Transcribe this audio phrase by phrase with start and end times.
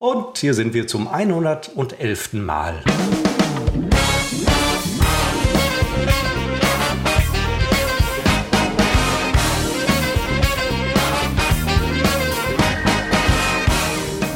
[0.00, 2.34] Und hier sind wir zum 111.
[2.34, 2.84] Mal.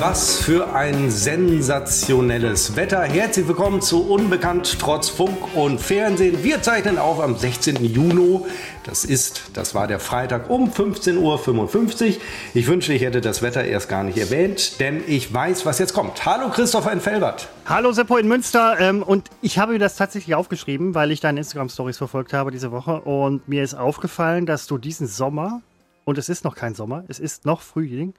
[0.04, 3.03] Was für ein sensationelles Wetter.
[3.03, 6.43] Herzlich willkommen zu Unbekannt trotz Funk und Fernsehen.
[6.43, 7.85] Wir zeichnen auf am 16.
[7.85, 8.40] Juni.
[8.83, 12.21] Das ist, das war der Freitag um 15.55 Uhr.
[12.53, 15.94] Ich wünschte, ich hätte das Wetter erst gar nicht erwähnt, denn ich weiß, was jetzt
[15.94, 16.27] kommt.
[16.27, 17.47] Hallo Christopher in Felbert.
[17.66, 18.80] Hallo Seppo in Münster.
[18.80, 22.73] Ähm, und ich habe mir das tatsächlich aufgeschrieben, weil ich deine Instagram-Stories verfolgt habe diese
[22.73, 23.03] Woche.
[23.03, 25.62] Und mir ist aufgefallen, dass du diesen Sommer,
[26.05, 28.15] und es ist noch kein Sommer, es ist noch Frühling,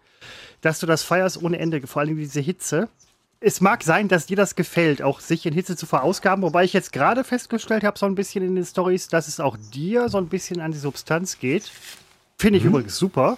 [0.61, 2.89] dass du das feierst ohne Ende, vor allem diese Hitze.
[3.39, 6.71] Es mag sein, dass dir das gefällt, auch sich in Hitze zu verausgaben, wobei ich
[6.71, 10.17] jetzt gerade festgestellt habe, so ein bisschen in den Stories, dass es auch dir so
[10.17, 11.69] ein bisschen an die Substanz geht.
[12.37, 12.71] Finde ich mhm.
[12.71, 13.37] übrigens super.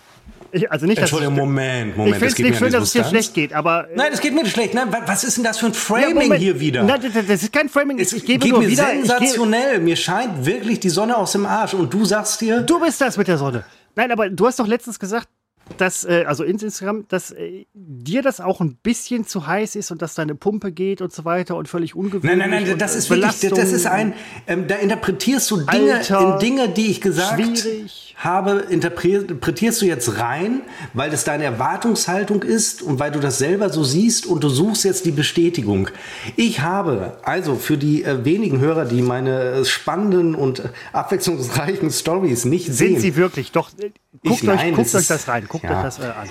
[0.52, 2.16] Ich, also nicht, Entschuldigung, Moment, Moment.
[2.16, 3.88] Ich finde es nicht schön, dass es dir schlecht geht, aber.
[3.94, 4.74] Nein, es geht mir nicht schlecht.
[4.74, 6.84] Nein, was ist denn das für ein Framing ja, hier wieder?
[6.84, 8.00] Nein, das ist kein Framing.
[8.00, 9.80] Es ich gebe geht mir wieder, sensationell.
[9.80, 11.74] mir scheint wirklich die Sonne aus dem Arsch.
[11.74, 12.62] Und du sagst dir.
[12.62, 13.66] Du bist das mit der Sonne.
[13.96, 15.30] Nein, aber du hast doch letztens gesagt,
[15.78, 19.92] dass, äh, also ins Instagram, dass äh, dir das auch ein bisschen zu heiß ist
[19.92, 22.38] und dass deine Pumpe geht und so weiter und völlig ungewöhnlich.
[22.38, 24.14] Nein, nein, nein, das ist wirklich, das ist ein,
[24.48, 28.16] ähm, da interpretierst du Dinge, Alter, in Dinge, die ich gesagt schwierig.
[28.18, 30.62] habe, interpretierst du jetzt rein,
[30.94, 34.84] weil das deine Erwartungshaltung ist und weil du das selber so siehst und du suchst
[34.84, 35.90] jetzt die Bestätigung.
[36.36, 42.66] Ich habe, also für die äh, wenigen Hörer, die meine spannenden und abwechslungsreichen Stories nicht
[42.66, 42.92] Sind sehen.
[42.94, 43.52] Sind sie wirklich?
[43.52, 43.92] Doch, äh,
[44.24, 45.46] guckt, ich, euch, nein, guckt euch das rein.
[45.48, 45.78] Guckt ja.
[45.78, 46.30] euch das äh, an.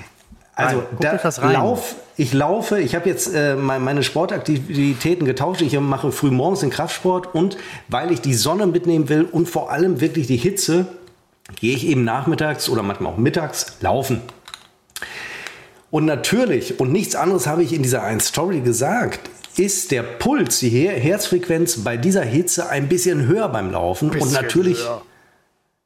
[0.56, 1.18] Also da
[1.50, 5.62] lauf, ich laufe, ich habe jetzt äh, meine Sportaktivitäten getauscht.
[5.62, 7.56] Ich mache früh morgens den Kraftsport und
[7.88, 10.86] weil ich die Sonne mitnehmen will und vor allem wirklich die Hitze,
[11.60, 14.22] gehe ich eben nachmittags oder manchmal auch mittags laufen.
[15.90, 19.20] Und natürlich, und nichts anderes habe ich in dieser einen Story gesagt,
[19.56, 24.10] ist der Puls, die Herzfrequenz bei dieser Hitze ein bisschen höher beim Laufen.
[24.10, 25.02] Bisschen und natürlich, höher.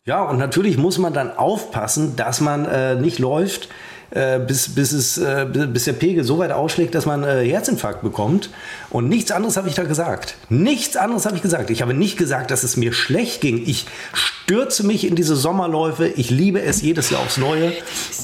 [0.08, 3.68] Ja, und natürlich muss man dann aufpassen, dass man äh, nicht läuft,
[4.10, 8.02] äh, bis, bis, es, äh, bis der Pegel so weit ausschlägt, dass man äh, Herzinfarkt
[8.02, 8.50] bekommt.
[8.90, 10.36] Und nichts anderes habe ich da gesagt.
[10.48, 11.70] Nichts anderes habe ich gesagt.
[11.70, 13.62] Ich habe nicht gesagt, dass es mir schlecht ging.
[13.66, 16.06] Ich stürze mich in diese Sommerläufe.
[16.08, 17.74] Ich liebe es jedes Jahr aufs Neue.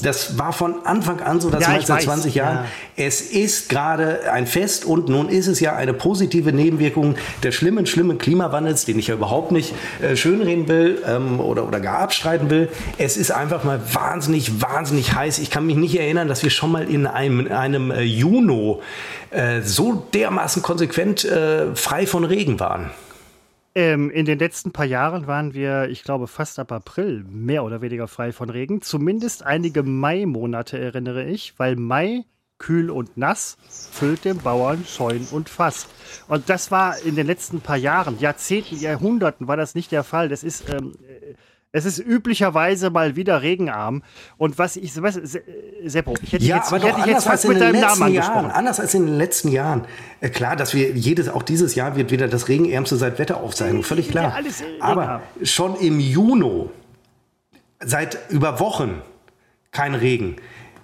[0.01, 2.55] Das war von Anfang an so, das ja, seit 20 Jahren.
[2.55, 2.65] Ja.
[2.97, 7.85] Es ist gerade ein Fest und nun ist es ja eine positive Nebenwirkung des schlimmen,
[7.85, 12.49] schlimmen Klimawandels, den ich ja überhaupt nicht äh, schönreden will ähm, oder, oder gar abstreiten
[12.49, 12.69] will.
[12.97, 15.37] Es ist einfach mal wahnsinnig, wahnsinnig heiß.
[15.37, 18.81] Ich kann mich nicht erinnern, dass wir schon mal in einem, in einem äh, Juno
[19.31, 22.91] äh, so dermaßen konsequent äh, frei von Regen waren.
[23.77, 27.81] Ähm, in den letzten paar Jahren waren wir, ich glaube, fast ab April mehr oder
[27.81, 28.81] weniger frei von Regen.
[28.81, 32.23] Zumindest einige Mai-Monate erinnere ich, weil Mai
[32.57, 33.57] kühl und nass
[33.91, 35.87] füllt dem Bauern Scheun und Fass.
[36.29, 40.29] Und das war in den letzten paar Jahren, Jahrzehnten, Jahrhunderten war das nicht der Fall.
[40.29, 40.93] Das ist ähm,
[41.75, 44.01] es ist üblicherweise mal wieder regenarm.
[44.37, 45.19] Und was ich, was,
[45.83, 48.93] Seppo, ich hätte ja, jetzt, aber hätte jetzt fast mit deinem Namen Jahren, Anders als
[48.93, 49.85] in den letzten Jahren.
[50.21, 54.09] Äh, klar, dass wir jedes, auch dieses Jahr wird wieder das regenärmste seit Wetteraufzeichnung, völlig
[54.09, 54.33] klar.
[54.39, 54.45] Ja,
[54.79, 56.69] aber schon im Juni,
[57.81, 59.01] seit über Wochen,
[59.71, 60.37] kein Regen.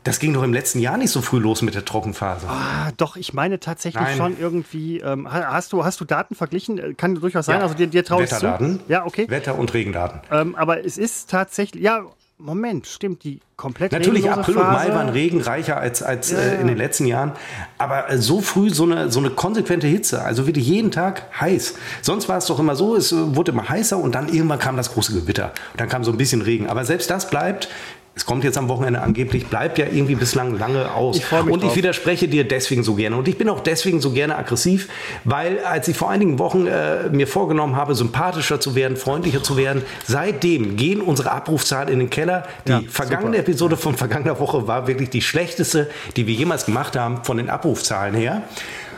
[0.03, 2.47] Das ging doch im letzten Jahr nicht so früh los mit der Trockenphase.
[2.49, 4.17] Ah, doch, ich meine tatsächlich Nein.
[4.17, 4.99] schon irgendwie.
[4.99, 6.79] Ähm, hast, du, hast du Daten verglichen?
[6.79, 7.57] Äh, kann durchaus sein.
[7.57, 7.63] Ja.
[7.63, 8.79] Also dir, dir traue ich Wetterdaten.
[8.79, 8.85] Zu.
[8.87, 9.29] Ja, okay.
[9.29, 10.21] Wetter- und Regendaten.
[10.31, 11.83] Ähm, aber es ist tatsächlich.
[11.83, 12.05] Ja,
[12.41, 14.67] Moment, stimmt, die komplett Natürlich, April Phase.
[14.67, 16.39] und Mai waren regenreicher als, als ja.
[16.39, 17.33] äh, in den letzten Jahren.
[17.77, 21.75] Aber äh, so früh so eine, so eine konsequente Hitze, also wirklich jeden Tag heiß.
[22.01, 24.75] Sonst war es doch immer so, es äh, wurde immer heißer und dann irgendwann kam
[24.75, 25.53] das große Gewitter.
[25.73, 26.67] Und dann kam so ein bisschen Regen.
[26.67, 27.69] Aber selbst das bleibt
[28.13, 31.15] es kommt jetzt am Wochenende angeblich, bleibt ja irgendwie bislang lange aus.
[31.15, 31.75] Ich und ich drauf.
[31.77, 33.15] widerspreche dir deswegen so gerne.
[33.15, 34.89] Und ich bin auch deswegen so gerne aggressiv,
[35.23, 39.55] weil als ich vor einigen Wochen äh, mir vorgenommen habe, sympathischer zu werden, freundlicher zu
[39.55, 42.43] werden, seitdem gehen unsere Abrufzahlen in den Keller.
[42.67, 43.49] Die ja, vergangene super.
[43.49, 47.49] Episode von vergangener Woche war wirklich die schlechteste, die wir jemals gemacht haben, von den
[47.49, 48.41] Abrufzahlen her.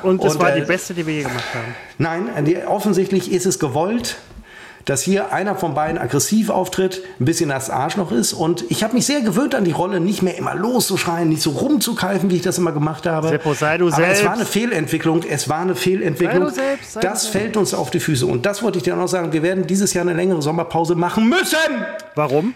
[0.01, 1.75] Und es war äh, die beste, die wir je gemacht haben.
[1.99, 4.17] Nein, die, offensichtlich ist es gewollt
[4.85, 8.33] dass hier einer von beiden aggressiv auftritt, ein bisschen das Arschloch ist.
[8.33, 11.51] Und ich habe mich sehr gewöhnt an die Rolle, nicht mehr immer loszuschreien, nicht so
[11.51, 13.29] rumzukeifen, wie ich das immer gemacht habe.
[13.29, 14.19] Seppo, sei du Aber selbst.
[14.19, 15.23] es war eine Fehlentwicklung.
[15.23, 16.49] Es war eine Fehlentwicklung.
[16.49, 18.25] Sei du selbst, sei das fällt uns auf die Füße.
[18.25, 19.31] Und das wollte ich dir auch noch sagen.
[19.31, 21.57] Wir werden dieses Jahr eine längere Sommerpause machen müssen.
[22.15, 22.53] Warum?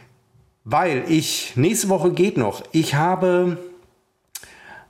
[0.65, 2.61] Weil ich, nächste Woche geht noch.
[2.73, 3.57] Ich habe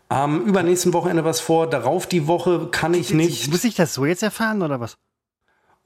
[0.09, 1.69] am übernächsten Wochenende was vor.
[1.69, 3.51] Darauf die Woche kann ich nicht.
[3.51, 4.97] Muss ich das so jetzt erfahren oder was?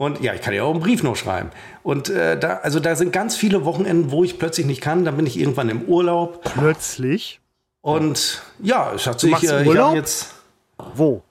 [0.02, 1.52] Und ja, ich kann ja auch einen Brief noch schreiben.
[1.84, 5.06] Und äh, da, also da sind ganz viele Wochenenden, wo ich plötzlich nicht kann.
[5.06, 6.42] Dann bin ich irgendwann im Urlaub.
[6.44, 7.40] Plötzlich?
[7.82, 9.44] Und ja, es hat sich.
[9.44, 10.34] Äh, jetzt.
[10.96, 11.22] Wo?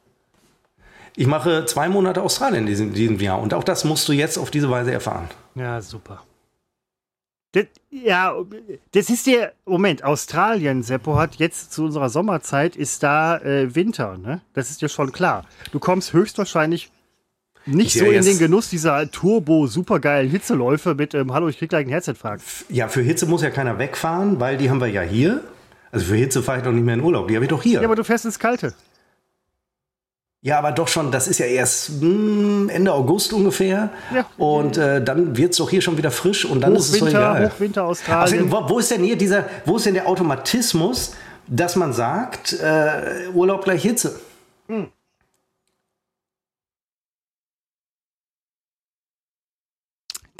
[1.16, 4.38] Ich mache zwei Monate Australien in diesem, diesem Jahr und auch das musst du jetzt
[4.38, 5.28] auf diese Weise erfahren.
[5.56, 6.22] Ja, super.
[7.50, 8.36] Das, ja,
[8.92, 10.04] das ist der Moment.
[10.04, 14.42] Australien, Seppo, hat jetzt zu unserer Sommerzeit ist da äh, Winter, ne?
[14.54, 15.44] Das ist dir schon klar.
[15.72, 16.92] Du kommst höchstwahrscheinlich
[17.66, 21.82] nicht so in den Genuss dieser turbo supergeilen Hitzeläufe mit ähm, Hallo, ich krieg gleich
[21.82, 22.42] einen Herzinfarkt.
[22.68, 25.42] Ja, für Hitze muss ja keiner wegfahren, weil die haben wir ja hier.
[25.92, 27.80] Also für Hitze fahre ich doch nicht mehr in Urlaub, die habe ich doch hier.
[27.80, 28.74] Ja, aber du fährst ins Kalte.
[30.42, 33.90] Ja, aber doch schon, das ist ja erst mh, hm, Ende August ungefähr.
[34.14, 34.24] Ja.
[34.38, 37.06] Und äh, dann wird es doch hier schon wieder frisch und dann ist es so
[37.06, 37.50] egal.
[37.50, 38.44] Hochwinter Australien.
[38.44, 41.12] Also, wo, wo, ist denn hier dieser, wo ist denn der Automatismus,
[41.46, 44.18] dass man sagt, äh, Urlaub gleich Hitze?
[44.68, 44.88] Hm.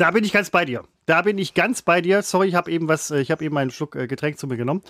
[0.00, 0.84] Da bin ich ganz bei dir.
[1.04, 2.22] Da bin ich ganz bei dir.
[2.22, 4.56] Sorry, ich habe eben was, äh, ich habe eben einen Schluck äh, Getränk zu mir
[4.56, 4.80] genommen.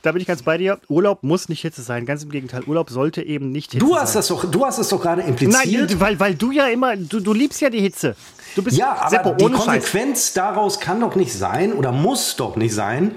[0.00, 0.78] Da bin ich ganz bei dir.
[0.88, 2.06] Urlaub muss nicht Hitze sein.
[2.06, 2.62] Ganz im Gegenteil.
[2.66, 4.20] Urlaub sollte eben nicht Hitze du hast sein.
[4.20, 5.90] Das doch, du hast es doch gerade impliziert.
[5.90, 8.16] Nein, weil, weil du ja immer, du, du liebst ja die Hitze.
[8.54, 10.32] Du bist ja, aber Seppo, die Konsequenz Scheiß.
[10.32, 13.14] daraus kann doch nicht sein oder muss doch nicht sein,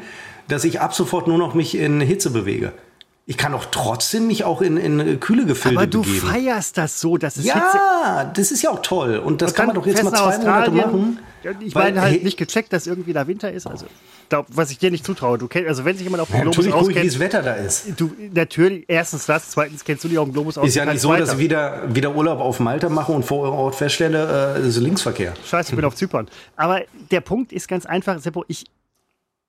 [0.49, 2.73] dass ich ab sofort nur noch mich in Hitze bewege.
[3.27, 6.27] Ich kann doch trotzdem mich auch in, in kühle Gefilde Aber du begeben.
[6.27, 9.19] feierst das so, dass es Ja, Hitze das ist ja auch toll.
[9.19, 11.19] Und das kann man doch jetzt mal zwei Monate machen.
[11.59, 13.67] Ich meine halt nicht gecheckt, dass irgendwie da Winter ist.
[13.67, 13.85] Also,
[14.29, 15.37] glaub, was ich dir nicht zutraue.
[15.37, 17.53] Du kennst, also wenn sich jemand auf dem ja, Globus auskennt, wie das Wetter da
[17.53, 17.93] ist.
[17.97, 20.67] Du, natürlich, erstens das, zweitens kennst du dich auf dem Globus aus.
[20.67, 21.25] Ist ja nicht so, weiter.
[21.25, 25.33] dass ich wieder, wieder Urlaub auf Malta mache und vor Ort feststelle, äh, ist Linksverkehr.
[25.45, 26.27] Scheiße, ich bin auf Zypern.
[26.55, 26.81] Aber
[27.11, 28.65] der Punkt ist ganz einfach, Seppo, ich,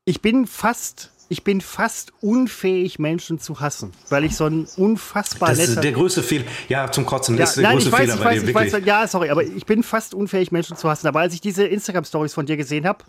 [0.05, 5.51] ich bin fast ich bin fast unfähig, Menschen zu hassen, weil ich so ein unfassbar
[5.51, 6.45] Das ist der größte Fehler.
[6.69, 8.73] Ja, zum Kotzen ja, ist der nein, größte weiß, Fehler bei weiß, dir, wirklich.
[8.73, 11.07] Weiß, ja, sorry, aber ich bin fast unfähig, Menschen zu hassen.
[11.07, 13.05] Aber als ich diese Instagram-Stories von dir gesehen habe,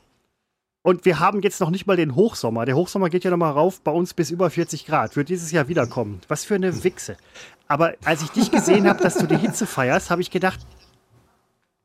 [0.84, 2.66] und wir haben jetzt noch nicht mal den Hochsommer.
[2.66, 5.16] Der Hochsommer geht ja noch mal rauf bei uns bis über 40 Grad.
[5.16, 6.22] Wird dieses Jahr wiederkommen.
[6.28, 7.18] Was für eine Wichse.
[7.68, 10.60] Aber als ich dich gesehen habe, dass du die Hitze feierst, habe ich gedacht,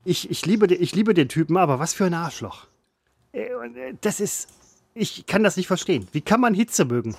[0.04, 2.66] ich, ich, liebe, ich liebe den Typen, aber was für ein Arschloch.
[3.32, 4.48] Äh, äh, das ist
[4.96, 6.08] ich kann das nicht verstehen.
[6.12, 7.14] Wie kann man Hitze mögen?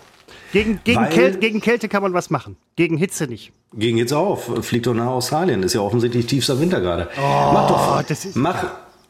[0.51, 2.57] Gegen, gegen, Kälte, gegen Kälte kann man was machen.
[2.75, 3.51] Gegen Hitze nicht.
[3.73, 4.63] Gegen Hitze auch.
[4.63, 5.63] Fliegt doch nach Australien.
[5.63, 7.09] Ist ja offensichtlich tiefster Winter gerade.
[7.17, 8.65] Oh, mach doch, das ist, mach,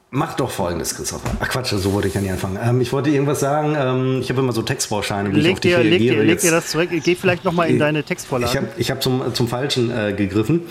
[0.09, 1.29] mach doch folgendes, Christopher.
[1.39, 2.57] Ach Quatsch, so wollte ich ja nicht anfangen.
[2.61, 3.75] Ähm, ich wollte irgendwas sagen.
[3.77, 5.99] Ähm, ich habe immer so Textbauscheine, wie leg ich auf dich dir, reagiere.
[5.99, 6.89] Leg dir, leg dir das zurück.
[6.91, 8.51] Geh vielleicht noch mal in deine Textvorlage.
[8.51, 10.61] Ich habe ich hab zum, zum Falschen äh, gegriffen.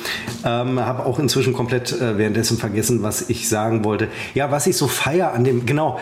[0.44, 4.08] Ähm, habe auch inzwischen komplett äh, währenddessen vergessen, was ich sagen wollte.
[4.34, 5.98] Ja, was ich so feier an dem, genau,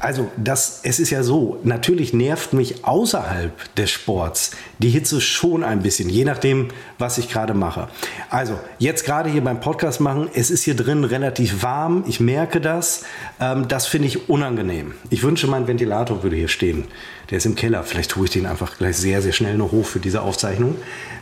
[0.00, 5.64] also das, es ist ja so, natürlich nervt mich außerhalb des Sports die Hitze schon
[5.64, 7.88] ein bisschen, je nachdem, was ich gerade mache.
[8.28, 12.60] Also jetzt gerade hier beim Podcast machen, es ist hier drin relativ warm, ich merke
[12.60, 13.04] das,
[13.40, 14.94] ähm, das finde ich unangenehm.
[15.08, 16.84] Ich wünsche, mein Ventilator würde hier stehen.
[17.30, 19.86] Der ist im Keller, vielleicht tue ich den einfach gleich sehr, sehr schnell noch hoch
[19.86, 20.76] für diese Aufzeichnung.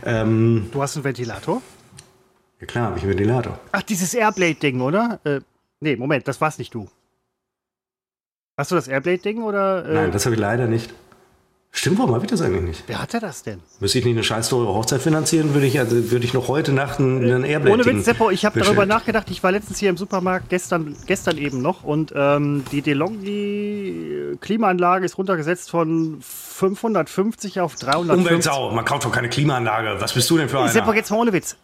[0.05, 1.61] Ähm, du hast einen Ventilator?
[2.59, 3.59] Ja klar, habe ich einen Ventilator.
[3.71, 5.19] Ach, dieses Airblade-Ding, oder?
[5.23, 5.39] Äh,
[5.79, 6.89] nee, Moment, das war's nicht du.
[8.61, 9.83] Hast du das Airblade-Ding oder?
[9.89, 9.93] Äh?
[9.95, 10.93] Nein, das habe ich leider nicht.
[11.71, 12.83] Stimmt, warum habe ich das eigentlich nicht?
[12.85, 13.59] Wer hatte das denn?
[13.79, 16.71] Müsste ich nicht eine scheiß teure Hochzeit finanzieren, würde ich, also, würde ich noch heute
[16.71, 19.31] Nacht einen, einen Airblade Ohne Witz, Seppo, ich habe darüber nachgedacht.
[19.31, 25.05] Ich war letztens hier im Supermarkt, gestern, gestern eben noch, und ähm, die DeLonghi Klimaanlage
[25.05, 28.27] ist runtergesetzt von 550 auf 350.
[28.27, 29.99] Umweltsau, man kauft doch keine Klimaanlage.
[29.99, 30.69] Was bist du denn für einer?
[30.69, 31.55] Seppo, jetzt mal ohne Witz.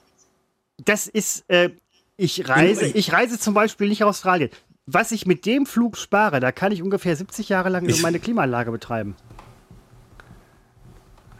[0.84, 1.70] Das ist, äh,
[2.16, 4.50] ich reise, ich reise zum Beispiel nicht nach Australien
[4.88, 8.20] was ich mit dem Flug spare, da kann ich ungefähr 70 Jahre lang ich meine
[8.20, 9.16] Klimaanlage betreiben.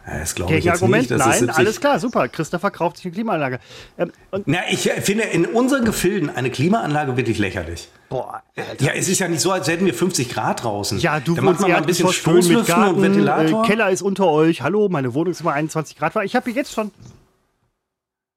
[0.06, 1.18] Das glaube ich Argument, nicht.
[1.18, 2.28] Nein, alles klar, super.
[2.28, 3.60] Christopher kauft sich eine Klimaanlage.
[3.98, 4.10] Ähm,
[4.46, 7.88] Na, ich finde in unseren Gefilden eine Klimaanlage wirklich lächerlich.
[8.08, 8.84] Boah, Alter.
[8.84, 10.98] Ja, es ist ja nicht so, als hätten wir 50 Grad draußen.
[10.98, 13.64] Ja, du da macht man mal ein bisschen Stoßlüften und Ventilator.
[13.64, 14.62] Äh, Keller ist unter euch.
[14.62, 16.16] Hallo, meine Wohnung ist immer 21 Grad.
[16.24, 16.90] Ich habe jetzt schon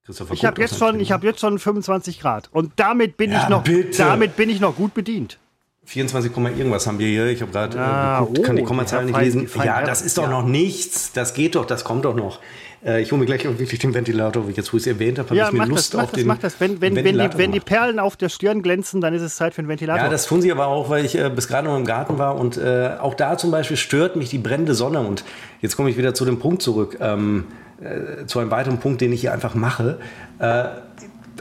[0.08, 2.50] ich habe jetzt, schon, hab jetzt schon 25 Grad.
[2.52, 3.64] Und damit bin, ja, ich, noch,
[3.98, 5.38] damit bin ich noch gut bedient.
[5.86, 7.28] 24, irgendwas haben wir hier.
[7.28, 9.50] Ich habe gerade ah, äh, geguckt, kann die oh, Kommazahlen nicht lesen.
[9.64, 10.30] ja, das ist doch ja.
[10.30, 11.12] noch nichts.
[11.14, 12.40] Das geht doch, das kommt doch noch.
[12.84, 14.88] Äh, ich hole mir gleich auch wirklich den Ventilator, wie ich jetzt, wo ich es
[14.88, 16.96] erwähnt habe, habe ja, ich mir Lust das, auf das, den Mach das, wenn, wenn,
[16.96, 19.68] wenn, die, wenn die Perlen auf der Stirn glänzen, dann ist es Zeit für einen
[19.68, 20.04] Ventilator.
[20.04, 22.38] Ja, das tun sie aber auch, weil ich äh, bis gerade noch im Garten war
[22.38, 25.02] und äh, auch da zum Beispiel stört mich die brennende Sonne.
[25.02, 25.24] Und
[25.62, 26.98] jetzt komme ich wieder zu dem Punkt zurück.
[27.00, 27.46] Ähm,
[27.82, 29.98] äh, zu einem weiteren Punkt, den ich hier einfach mache.
[30.38, 30.66] Äh,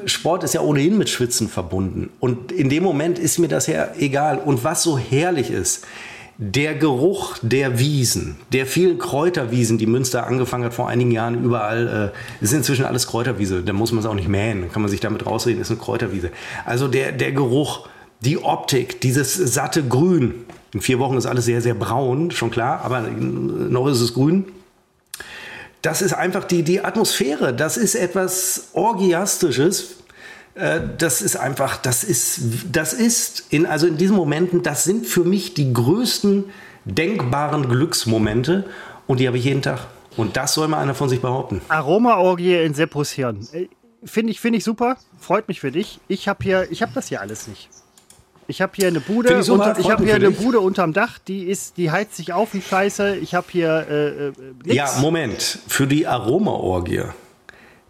[0.07, 2.11] Sport ist ja ohnehin mit Schwitzen verbunden.
[2.19, 4.39] Und in dem Moment ist mir das ja egal.
[4.39, 5.85] Und was so herrlich ist,
[6.43, 12.13] der Geruch der Wiesen, der vielen Kräuterwiesen, die Münster angefangen hat vor einigen Jahren überall,
[12.41, 13.63] äh, ist inzwischen alles Kräuterwiese.
[13.63, 16.31] Da muss man es auch nicht mähen, kann man sich damit rausreden, ist eine Kräuterwiese.
[16.65, 17.89] Also der, der Geruch,
[18.21, 20.35] die Optik, dieses satte Grün.
[20.73, 24.47] In vier Wochen ist alles sehr, sehr braun, schon klar, aber noch ist es grün
[25.83, 27.55] das ist einfach die, die Atmosphäre.
[27.55, 29.97] Das ist etwas Orgiastisches.
[30.55, 32.41] Äh, das ist einfach, das ist,
[32.73, 36.45] das ist in, also in diesen Momenten, das sind für mich die größten
[36.85, 38.65] denkbaren Glücksmomente
[39.07, 39.81] und die habe ich jeden Tag.
[40.17, 41.61] Und das soll mal einer von sich behaupten.
[41.69, 43.47] Aromaorgie in Seppos Hirn.
[43.53, 43.69] Äh,
[44.05, 44.97] finde ich, find ich super.
[45.19, 46.01] Freut mich für dich.
[46.09, 47.69] Ich habe hier, ich habe das hier alles nicht.
[48.49, 51.45] Ich habe hier eine Bude, ich, unter, ich habe hier eine Bude unterm Dach, die
[51.45, 53.15] ist, die heizt sich auf wie Scheiße.
[53.17, 54.33] Ich habe hier äh, äh,
[54.75, 55.61] Ja, Moment.
[55.69, 57.05] Für die Aromaorgie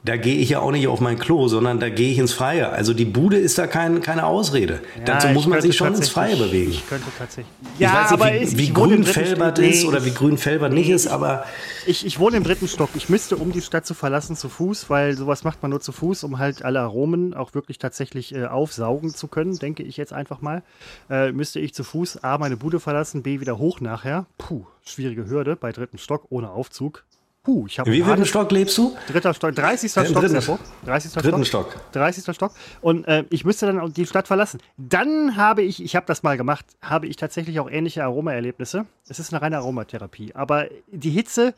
[0.03, 2.71] da gehe ich ja auch nicht auf mein Klo, sondern da gehe ich ins Freie.
[2.71, 4.81] Also die Bude ist da kein, keine Ausrede.
[4.99, 6.71] Ja, Dazu muss man sich schon ins Freie bewegen.
[6.71, 7.53] Ich könnte tatsächlich.
[7.79, 10.91] Ja, ich weiß nicht, wie, wie grün Felbert ist oder wie grün Felbert nee, nicht
[10.91, 11.45] ist, aber.
[11.87, 12.91] Ich, ich wohne im dritten Stock.
[12.95, 15.93] Ich müsste, um die Stadt zu verlassen, zu Fuß, weil sowas macht man nur zu
[15.93, 20.15] Fuß, um halt alle Aromen auch wirklich tatsächlich äh, aufsaugen zu können, denke ich jetzt
[20.15, 20.63] einfach mal.
[21.11, 24.25] Äh, müsste ich zu Fuß A, meine Bude verlassen, B, wieder hoch nachher.
[24.39, 27.05] Puh, schwierige Hürde bei dritten Stock ohne Aufzug.
[27.51, 28.97] Puh, ich Wie viel Stock lebst du?
[29.09, 29.93] Dritter Stock, 30.
[29.93, 30.23] Ja, Stock.
[30.23, 31.13] Dritten, 30.
[31.15, 31.73] dritten Stock.
[31.73, 31.93] Stock.
[31.93, 32.33] 30.
[32.33, 32.53] Stock.
[32.81, 34.61] Und äh, ich müsste dann die Stadt verlassen.
[34.77, 38.87] Dann habe ich, ich habe das mal gemacht, habe ich tatsächlich auch ähnliche Aromaerlebnisse.
[39.09, 40.33] Es ist eine reine Aromatherapie.
[40.37, 41.53] Aber die Hitze,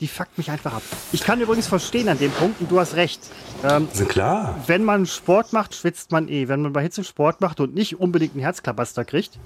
[0.00, 0.82] die fuckt mich einfach ab.
[1.12, 3.20] Ich kann übrigens verstehen an dem Punkt, und du hast recht.
[3.62, 4.64] Ähm, klar.
[4.66, 6.48] Wenn man Sport macht, schwitzt man eh.
[6.48, 9.38] Wenn man bei Hitze Sport macht und nicht unbedingt einen Herzklabaster kriegt,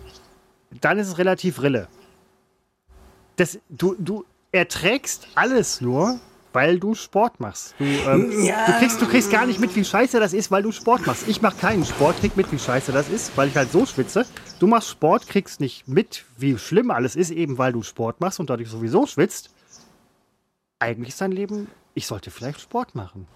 [0.80, 1.88] dann ist es relativ Rille
[3.40, 6.20] das, du, du erträgst alles nur,
[6.52, 7.75] weil du Sport machst.
[7.78, 8.66] Du, ähm, ja.
[8.66, 11.26] du, kriegst, du kriegst gar nicht mit, wie scheiße das ist, weil du Sport machst.
[11.26, 14.26] Ich mache keinen Sport, krieg mit, wie scheiße das ist, weil ich halt so schwitze.
[14.59, 18.40] Du machst Sport, kriegst nicht mit, wie schlimm alles ist, eben weil du Sport machst
[18.40, 19.50] und dadurch sowieso schwitzt.
[20.78, 23.26] Eigentlich ist dein Leben, ich sollte vielleicht Sport machen.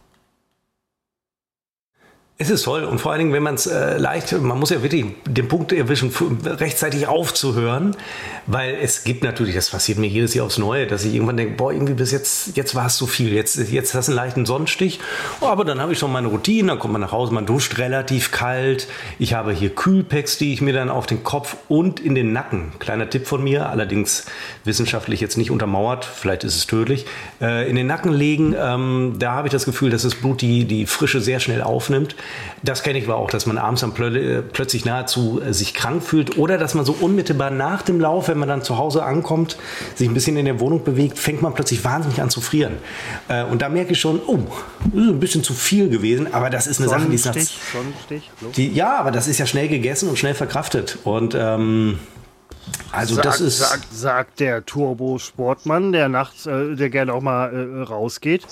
[2.37, 4.83] Es ist toll und vor allen Dingen, wenn man es äh, leicht, man muss ja
[4.83, 6.11] wirklich den Punkt erwischen,
[6.45, 7.97] rechtzeitig aufzuhören,
[8.49, 11.55] weil es gibt natürlich, das passiert mir jedes Jahr aufs Neue, dass ich irgendwann denke,
[11.55, 14.47] boah, irgendwie bis jetzt, jetzt war es zu viel, jetzt, jetzt hast du einen leichten
[14.47, 14.99] Sonnenstich,
[15.43, 17.79] oh, aber dann habe ich schon meine Routine, dann kommt man nach Hause, man duscht
[17.79, 18.89] relativ kalt,
[19.21, 22.73] ich habe hier Kühlpacks, die ich mir dann auf den Kopf und in den Nacken,
[22.81, 24.27] kleiner Tipp von mir, allerdings
[24.65, 27.07] wissenschaftlich jetzt nicht untermauert, vielleicht ist es tödlich,
[27.41, 30.65] äh, in den Nacken legen, ähm, da habe ich das Gefühl, dass das Blut die,
[30.65, 32.17] die Frische sehr schnell aufnimmt
[32.63, 36.03] das kenne ich aber auch, dass man abends dann plö plötzlich nahezu äh, sich krank
[36.03, 39.57] fühlt oder dass man so unmittelbar nach dem Lauf, wenn man dann zu Hause ankommt,
[39.95, 42.75] sich ein bisschen in der Wohnung bewegt, fängt man plötzlich wahnsinnig an zu frieren.
[43.29, 44.39] Äh, und da merke ich schon, oh,
[44.95, 47.35] ein bisschen zu viel gewesen, aber das ist eine Sache, die ist nach,
[48.57, 50.99] die, Ja, aber das ist ja schnell gegessen und schnell verkraftet.
[51.05, 51.99] Und ähm,
[52.93, 57.53] also sagt, das ist sagt, sagt der Turbo-Sportmann, der nachts, äh, der gerne auch mal
[57.53, 58.47] äh, rausgeht,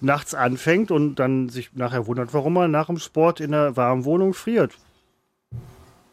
[0.00, 4.04] nachts anfängt und dann sich nachher wundert, warum er nach dem Sport in der warmen
[4.04, 4.72] Wohnung friert.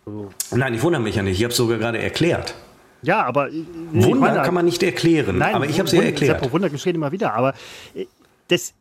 [0.05, 0.29] Also.
[0.51, 1.37] Nein, ich wundere mich ja nicht.
[1.37, 2.55] Ich habe es sogar gerade erklärt.
[3.01, 5.37] Ja, aber äh, Wunder meine, kann man nicht erklären.
[5.37, 6.51] Nein, aber ich habe es ja erklärt.
[6.51, 7.33] Wunder geschehen immer wieder.
[7.33, 7.53] Aber
[7.95, 8.05] äh,
[8.47, 8.73] das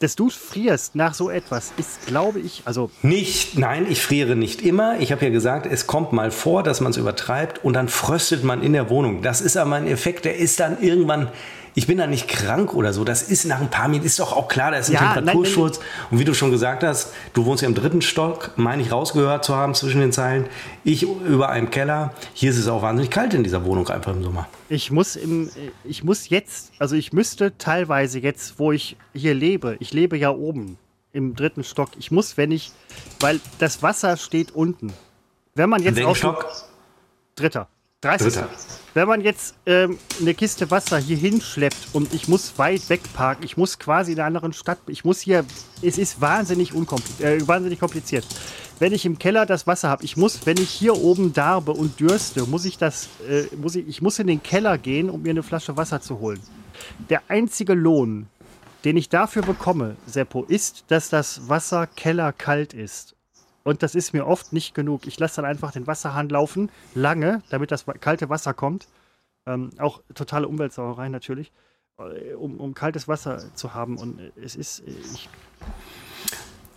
[0.00, 2.90] dass du frierst nach so etwas, ist, glaube ich, also.
[3.02, 4.98] Nicht, nein, ich friere nicht immer.
[4.98, 8.42] Ich habe ja gesagt, es kommt mal vor, dass man es übertreibt und dann fröstet
[8.42, 9.20] man in der Wohnung.
[9.20, 11.28] Das ist aber ein Effekt, der ist dann irgendwann
[11.74, 13.04] ich bin da nicht krank oder so.
[13.04, 15.78] Das ist nach ein paar Minuten, ist doch auch klar, da ist ein ja, Temperaturschutz.
[15.78, 16.08] Nein, nein.
[16.10, 19.44] Und wie du schon gesagt hast, du wohnst ja im dritten Stock, meine ich rausgehört
[19.44, 20.46] zu haben zwischen den Zeilen.
[20.84, 22.12] Ich über einem Keller.
[22.34, 24.48] Hier ist es auch wahnsinnig kalt in dieser Wohnung einfach im Sommer.
[24.68, 25.50] Ich muss, im,
[25.84, 30.30] ich muss jetzt, also ich müsste teilweise jetzt, wo ich hier lebe, ich lebe ja
[30.30, 30.78] oben
[31.12, 31.90] im dritten Stock.
[31.98, 32.72] Ich muss, wenn ich,
[33.20, 34.92] weil das Wasser steht unten.
[35.54, 36.46] Wenn man jetzt auf Stock?
[37.34, 37.68] Dritter.
[38.00, 38.32] 30.
[38.32, 38.48] Dritter.
[38.94, 43.44] Wenn man jetzt ähm, eine Kiste Wasser hier hinschleppt und ich muss weit weg parken,
[43.44, 45.44] ich muss quasi in einer anderen Stadt, ich muss hier,
[45.82, 48.26] es ist wahnsinnig, äh, wahnsinnig kompliziert.
[48.78, 52.00] Wenn ich im Keller das Wasser habe, ich muss, wenn ich hier oben darbe und
[52.00, 55.30] dürste, muss ich das, äh, muss ich, ich muss in den Keller gehen, um mir
[55.30, 56.40] eine Flasche Wasser zu holen.
[57.10, 58.26] Der einzige Lohn,
[58.84, 63.14] den ich dafür bekomme, Seppo, ist, dass das Wasser kellerkalt ist.
[63.62, 65.06] Und das ist mir oft nicht genug.
[65.06, 68.88] Ich lasse dann einfach den Wasserhahn laufen, lange, damit das kalte Wasser kommt.
[69.46, 71.52] Ähm, auch totale Umweltsauerei natürlich,
[71.98, 73.98] äh, um, um kaltes Wasser zu haben.
[73.98, 75.28] Und es ist, äh, ich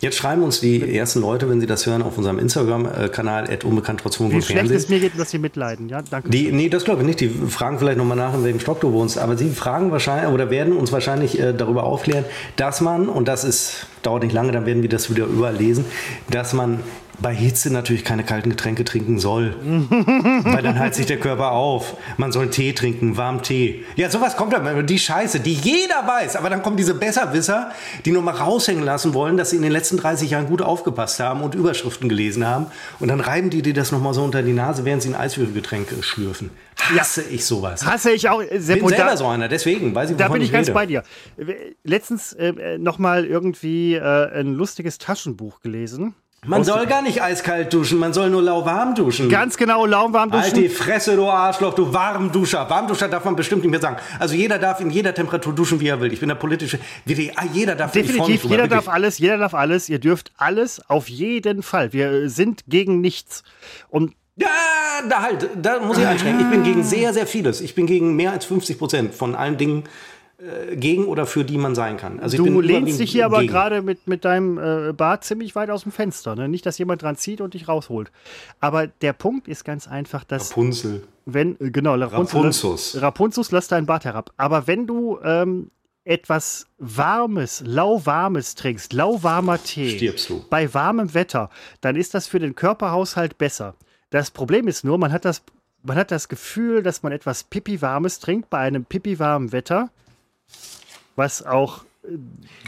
[0.03, 4.19] Jetzt schreiben uns die ersten Leute, wenn sie das hören, auf unserem Instagram-Kanal, unbekannt trotz
[4.19, 6.01] Wie schlecht es mir geht, dass sie mitleiden, ja?
[6.01, 6.29] Danke.
[6.29, 7.21] Die, nee, das glaube ich nicht.
[7.21, 9.17] Die fragen vielleicht nochmal nach, in welchem Stock du wohnst.
[9.17, 12.25] Aber sie fragen wahrscheinlich oder werden uns wahrscheinlich äh, darüber aufklären,
[12.57, 15.85] dass man, und das ist, dauert nicht lange, dann werden wir das wieder überlesen,
[16.29, 16.81] dass man
[17.23, 19.55] bei Hitze natürlich keine kalten Getränke trinken soll.
[20.43, 21.95] Weil dann heizt sich der Körper auf.
[22.17, 23.85] Man soll Tee trinken, warm Tee.
[23.95, 26.35] Ja, sowas kommt dann, die Scheiße, die jeder weiß.
[26.35, 27.71] Aber dann kommen diese Besserwisser,
[28.05, 31.19] die nur mal raushängen lassen wollen, dass sie in den letzten 30 Jahren gut aufgepasst
[31.21, 32.67] haben und Überschriften gelesen haben.
[32.99, 35.87] Und dann reiben die dir das nochmal so unter die Nase, während sie ein Eiswürfelgetränk
[36.01, 36.51] schlürfen.
[36.75, 37.27] Hasse ja.
[37.31, 37.85] ich sowas.
[37.85, 38.41] Hasse ich auch.
[38.41, 40.73] Seppo, bin selber da, so einer, deswegen weiß ich, Da bin ich, ich ganz rede.
[40.73, 41.03] bei dir.
[41.85, 46.15] Letztens äh, nochmal irgendwie äh, ein lustiges Taschenbuch gelesen
[46.45, 49.29] man soll gar nicht eiskalt duschen, man soll nur lauwarm duschen.
[49.29, 50.43] Ganz genau, lauwarm duschen.
[50.43, 52.69] Halt die Fresse, du Arschloch, du Warmduscher.
[52.69, 53.97] Warmduscher darf man bestimmt nicht mehr sagen.
[54.19, 56.11] Also jeder darf in jeder Temperatur duschen, wie er will.
[56.11, 56.79] Ich bin der politische.
[57.35, 59.89] Ah, jeder darf Definitiv, jeder darf alles, jeder darf alles.
[59.89, 61.93] Ihr dürft alles auf jeden Fall.
[61.93, 63.43] Wir sind gegen nichts.
[63.89, 64.47] Und ja,
[65.09, 66.41] da halt, da muss ich einschränken.
[66.45, 67.61] Ich bin gegen sehr, sehr vieles.
[67.61, 69.87] Ich bin gegen mehr als 50 Prozent von allen Dingen, äh,
[70.75, 72.19] gegen oder für die man sein kann.
[72.19, 75.83] Also du lehnst dich hier aber gerade mit, mit deinem äh, Bart ziemlich weit aus
[75.83, 76.35] dem Fenster.
[76.35, 76.49] Ne?
[76.49, 78.11] Nicht, dass jemand dran zieht und dich rausholt.
[78.59, 80.51] Aber der Punkt ist ganz einfach, dass.
[80.51, 81.03] Rapunzel.
[81.25, 83.01] Wenn, äh, genau, Rapunzel, Rapunzus.
[83.01, 84.31] Rapunzus, lass deinen Bart herab.
[84.37, 85.71] Aber wenn du ähm,
[86.03, 90.45] etwas Warmes, lauwarmes trinkst, lauwarmer Tee, stirbst du.
[90.49, 91.49] Bei warmem Wetter,
[91.81, 93.75] dann ist das für den Körperhaushalt besser.
[94.09, 95.41] Das Problem ist nur, man hat das,
[95.83, 99.89] man hat das Gefühl, dass man etwas Pipi-Warmes trinkt bei einem Pipi-warmen Wetter
[101.15, 102.17] was auch äh,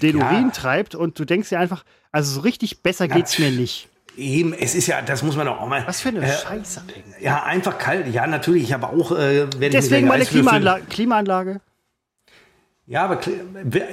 [0.02, 0.30] den ja.
[0.30, 3.90] Urin treibt und du denkst dir einfach, also so richtig besser geht es mir nicht.
[4.18, 5.86] Eben, es ist ja, das muss man doch auch mal.
[5.86, 6.84] Was für eine äh, Scheiße.
[7.20, 8.08] Ja, einfach kalt.
[8.08, 9.12] Ja, natürlich, ich habe auch.
[9.12, 11.60] Äh, Deswegen meine Klimaanlage, Klimaanlage.
[12.88, 13.20] Ja, aber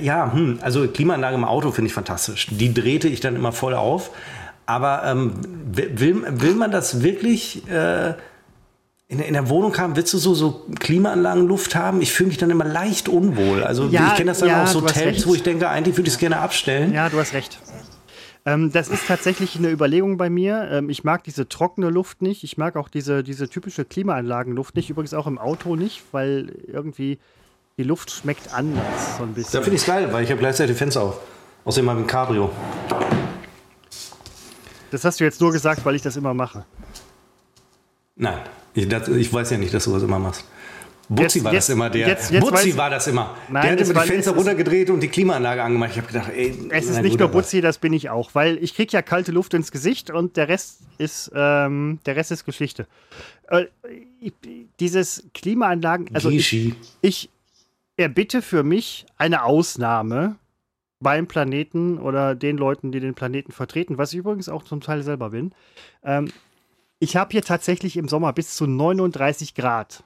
[0.00, 2.46] ja, hm, also Klimaanlage im Auto finde ich fantastisch.
[2.50, 4.10] Die drehte ich dann immer voll auf.
[4.66, 5.40] Aber ähm,
[5.72, 7.68] will, will man das wirklich?
[7.68, 8.14] Äh,
[9.12, 12.00] in, in der Wohnung haben, willst du so, so Klimaanlagenluft haben?
[12.00, 13.62] Ich fühle mich dann immer leicht unwohl.
[13.62, 16.14] Also ja, ich kenne das dann ja, aus Hotels, wo ich denke, eigentlich würde ich
[16.14, 16.94] es gerne abstellen.
[16.94, 17.58] Ja, du hast recht.
[18.46, 20.66] Ähm, das ist tatsächlich eine Überlegung bei mir.
[20.72, 22.42] Ähm, ich mag diese trockene Luft nicht.
[22.42, 24.88] Ich mag auch diese, diese typische Klimaanlagenluft nicht.
[24.88, 27.18] Übrigens auch im Auto nicht, weil irgendwie
[27.76, 29.52] die Luft schmeckt anders so ein bisschen.
[29.52, 31.20] Da finde ich es geil, weil ich habe gleichzeitig Fenster auf.
[31.66, 32.50] Außerdem habe ich ein Cabrio.
[34.90, 36.64] Das hast du jetzt nur gesagt, weil ich das immer mache.
[38.16, 38.40] Nein.
[38.74, 40.44] Ich, das, ich weiß ja nicht, dass du das immer machst.
[41.08, 42.08] Butzi jetzt, war jetzt, das immer, der.
[42.08, 43.36] Jetzt, jetzt Butzi war das immer.
[43.48, 45.90] Nein, der hat immer die Fenster runtergedreht und die Klimaanlage angemacht.
[45.92, 46.54] Ich habe gedacht, ey.
[46.70, 49.52] Es ist nicht nur Butzi, das bin ich auch, weil ich kriege ja kalte Luft
[49.54, 52.86] ins Gesicht und der Rest ist, ähm, der Rest ist Geschichte.
[53.48, 53.66] Äh,
[54.80, 57.28] dieses Klimaanlagen, also ich, ich
[57.96, 60.36] erbitte für mich eine Ausnahme
[61.00, 65.02] beim Planeten oder den Leuten, die den Planeten vertreten, was ich übrigens auch zum Teil
[65.02, 65.52] selber bin.
[66.04, 66.28] Ähm,
[67.02, 70.04] ich habe hier tatsächlich im Sommer bis zu 39 Grad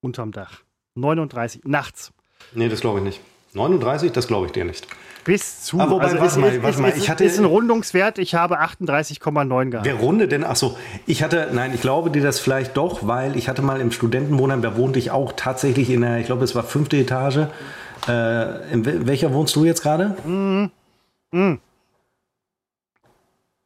[0.00, 0.62] unterm Dach.
[0.94, 2.10] 39, nachts.
[2.54, 3.20] Nee, das glaube ich nicht.
[3.52, 4.86] 39, das glaube ich dir nicht.
[5.24, 5.78] Bis zu.
[5.78, 6.94] Ah, wobei, also warte mal, warte mal.
[6.96, 9.86] Ich hatte, ist ein Rundungswert, ich habe 38,9 gehabt.
[9.86, 10.42] Wer runde denn?
[10.42, 13.92] Achso, ich hatte, nein, ich glaube dir das vielleicht doch, weil ich hatte mal im
[13.92, 17.48] Studentenwohnheim, da wohnte ich auch tatsächlich in der, ich glaube, es war fünfte Etage.
[18.08, 20.16] Äh, in welcher wohnst du jetzt gerade?
[20.24, 20.70] Mm,
[21.36, 21.58] mm.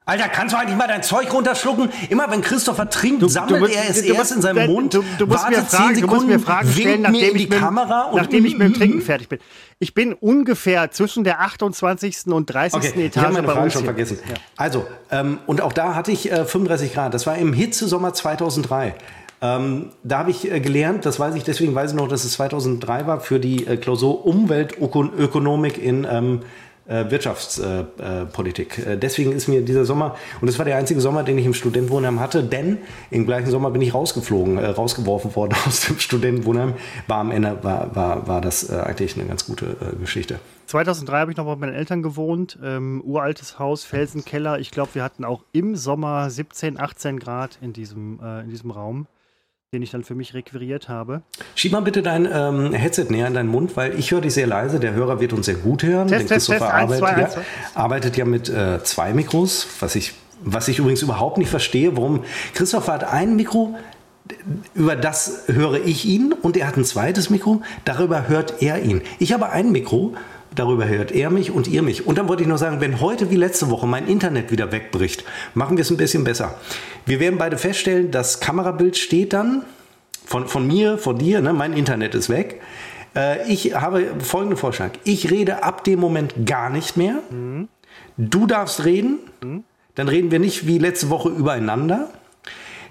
[0.07, 1.91] Alter, kannst du eigentlich mal dein Zeug runterschlucken?
[2.09, 5.05] Immer wenn Christopher trinkt, du, sammelt du, er es erst musst, in seinem Mund, du,
[5.19, 8.59] du musst mir Fragen, Sekunden, du musst mir Fragen stellen, nachdem, ich mit, nachdem ich
[8.59, 9.39] mit dem Trinken fertig bin.
[9.79, 12.27] Ich bin ungefähr zwischen der 28.
[12.27, 12.77] und 30.
[12.77, 14.19] Okay, Etage ich habe meine Frage schon vergessen.
[14.29, 14.35] Ja.
[14.57, 17.15] Also, ähm, und auch da hatte ich äh, 35 Grad.
[17.15, 18.95] Das war im Hitzesommer 2003.
[19.43, 22.33] Ähm, da habe ich äh, gelernt, das weiß ich, deswegen weiß ich noch, dass es
[22.33, 26.45] 2003 war, für die äh, Klausur Umweltökonomik in ähm, äh,
[27.11, 28.79] Wirtschaftspolitik.
[28.79, 31.55] Äh, deswegen ist mir dieser Sommer, und das war der einzige Sommer, den ich im
[31.55, 32.79] Studentenwohnheim hatte, denn
[33.11, 36.75] im gleichen Sommer bin ich rausgeflogen, äh, rausgeworfen worden aus dem Studentenwohnheim.
[37.07, 40.41] War am Ende, war, war, war das eigentlich eine ganz gute Geschichte.
[40.67, 44.61] 2003 habe ich noch bei meinen Eltern gewohnt, ähm, uraltes Haus, Felsenkeller.
[44.61, 48.71] Ich glaube, wir hatten auch im Sommer 17, 18 Grad in diesem, äh, in diesem
[48.71, 49.07] Raum
[49.73, 51.23] den ich dann für mich requiriert habe.
[51.55, 54.49] Schieb mal bitte dein ähm, Headset näher an deinen Mund, weil ich höre dich sehr
[54.49, 54.81] leise.
[54.81, 56.09] Der Hörer wird uns sehr gut hören.
[56.09, 57.41] Test, Test, Test, arbeitet, 1, 2, 1, 2.
[57.41, 61.97] Ja, arbeitet ja mit äh, zwei Mikros, was ich, was ich übrigens überhaupt nicht verstehe,
[61.97, 63.77] warum Christopher hat ein Mikro,
[64.75, 69.03] über das höre ich ihn und er hat ein zweites Mikro, darüber hört er ihn.
[69.21, 70.17] Ich habe ein Mikro
[70.55, 72.07] Darüber hört er mich und ihr mich.
[72.07, 75.25] Und dann wollte ich noch sagen, wenn heute wie letzte Woche mein Internet wieder wegbricht,
[75.55, 76.59] machen wir es ein bisschen besser.
[77.07, 79.65] Wir werden beide feststellen, das Kamerabild steht dann
[80.25, 81.53] von, von mir, von dir, ne?
[81.53, 82.61] mein Internet ist weg.
[83.15, 84.91] Äh, ich habe folgenden Vorschlag.
[85.05, 87.19] Ich rede ab dem Moment gar nicht mehr.
[87.31, 87.69] Mhm.
[88.17, 89.19] Du darfst reden.
[89.43, 89.65] Mhm.
[89.95, 92.11] Dann reden wir nicht wie letzte Woche übereinander.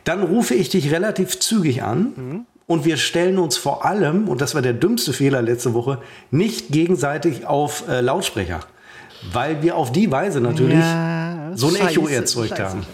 [0.04, 2.14] Dann rufe ich dich relativ zügig an.
[2.16, 2.46] Mhm.
[2.70, 6.00] Und wir stellen uns vor allem, und das war der dümmste Fehler letzte Woche,
[6.32, 8.62] nicht gegenseitig auf äh, Lautsprecher.
[9.34, 10.80] Weil wir auf die Weise natürlich.
[10.80, 12.86] Ja so ein scheiße, Echo erzeugt haben.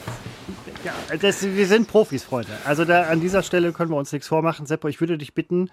[0.84, 2.52] Ja, das, wir sind Profis, Freunde.
[2.64, 4.66] Also da an dieser Stelle können wir uns nichts vormachen.
[4.66, 5.70] Seppo, ich würde dich bitten,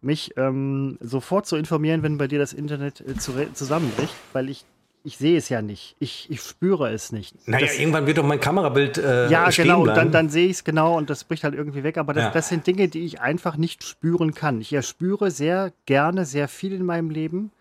[0.00, 4.64] mich ähm, sofort zu informieren, wenn bei dir das Internet äh, zu, zusammenbricht, weil ich
[5.04, 5.96] ich sehe es ja nicht.
[5.98, 7.48] Ich, ich spüre es nicht.
[7.48, 9.82] Naja, das, irgendwann wird doch mein Kamerabild äh, Ja, genau.
[9.82, 9.96] Bleiben.
[9.96, 11.98] Dann, dann sehe ich es genau und das bricht halt irgendwie weg.
[11.98, 12.30] Aber das, ja.
[12.30, 14.60] das sind Dinge, die ich einfach nicht spüren kann.
[14.60, 17.52] Ich erspüre sehr gerne sehr viel in meinem Leben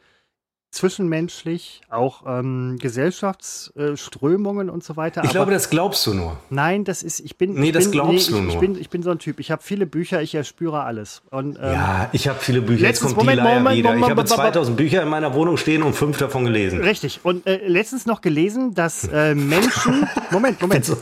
[0.72, 5.24] zwischenmenschlich, auch ähm, Gesellschaftsströmungen äh, und so weiter.
[5.24, 6.38] Ich glaube, das glaubst du nur.
[6.50, 7.54] Nein, das ist, ich bin.
[7.54, 8.54] Nee, ich das bin, glaubst nee, du ich, nur.
[8.54, 9.40] Ich bin, ich bin so ein Typ.
[9.40, 11.22] Ich habe viele Bücher, ich erspüre alles.
[11.32, 12.86] Und, ähm, ja, ich habe viele Bücher.
[12.86, 13.90] Jetzt kommt Moment, die Leier Moment, wieder.
[13.90, 16.82] Moment, ich habe 2000 Bücher in meiner Wohnung stehen und fünf davon gelesen.
[16.82, 17.22] Richtig.
[17.24, 20.08] Und äh, letztens noch gelesen, dass äh, Menschen.
[20.32, 20.98] Moment, Moment.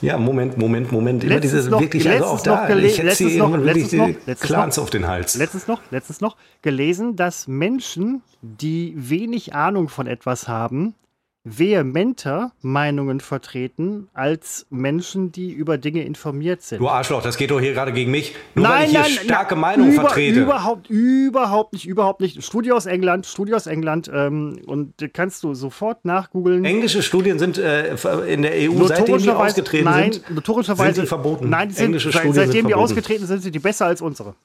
[0.00, 1.24] ja, Moment, Moment, Moment.
[1.24, 2.68] Immer dieses noch, wirklich, also auch da.
[2.78, 5.34] Ich hätte noch, letztens noch, letztens Clans auf den Hals.
[5.34, 10.94] Letztens noch, letztens noch gelesen, dass Menschen, die wenig Ahnung von etwas haben,
[11.44, 16.80] vehementer Meinungen vertreten als Menschen, die über Dinge informiert sind.
[16.80, 18.36] Du Arschloch, das geht doch hier gerade gegen mich.
[18.54, 20.40] Nur nein, weil ich nein, hier starke Meinungen über, vertrete.
[20.40, 22.44] Überhaupt, überhaupt nicht, überhaupt nicht.
[22.44, 26.64] Studie aus England, Studie aus England ähm, und kannst du sofort nachgoogeln.
[26.64, 27.96] Englische Studien sind äh,
[28.28, 31.50] in der EU, seitdem die ausgetreten nein, sind, notorischerweise, sind verboten.
[31.50, 34.36] Nein, die sind, Englische seit, seitdem sind die ausgetreten sind, sind die besser als unsere.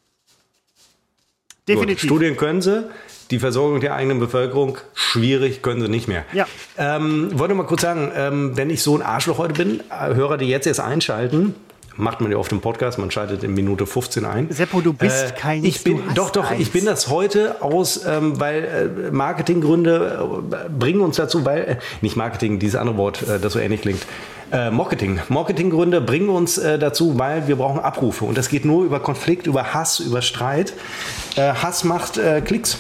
[1.68, 2.02] Definitiv.
[2.02, 2.90] Gut, Studien können sie.
[3.30, 6.24] Die Versorgung der eigenen Bevölkerung, schwierig, können sie nicht mehr.
[6.32, 6.48] Ja.
[6.78, 10.38] Ähm, wollte mal kurz sagen, ähm, wenn ich so ein Arschloch heute bin, äh, Hörer,
[10.38, 11.56] die jetzt erst einschalten,
[11.98, 14.52] macht man ja oft im Podcast, man schaltet in Minute 15 ein.
[14.52, 16.62] Seppo, du bist äh, kein Ich bin doch doch, eins.
[16.62, 18.64] ich bin das heute aus, ähm, weil
[19.08, 23.54] äh, Marketinggründe äh, bringen uns dazu, weil äh, nicht Marketing, dieses andere Wort, äh, das
[23.54, 24.06] so ähnlich klingt.
[24.52, 25.20] Äh, Marketing.
[25.28, 28.24] Marketinggründe bringen uns dazu, weil wir brauchen Abrufe.
[28.24, 30.72] Und das geht nur über Konflikt, über Hass, über Streit.
[31.36, 32.78] Hass macht Klicks.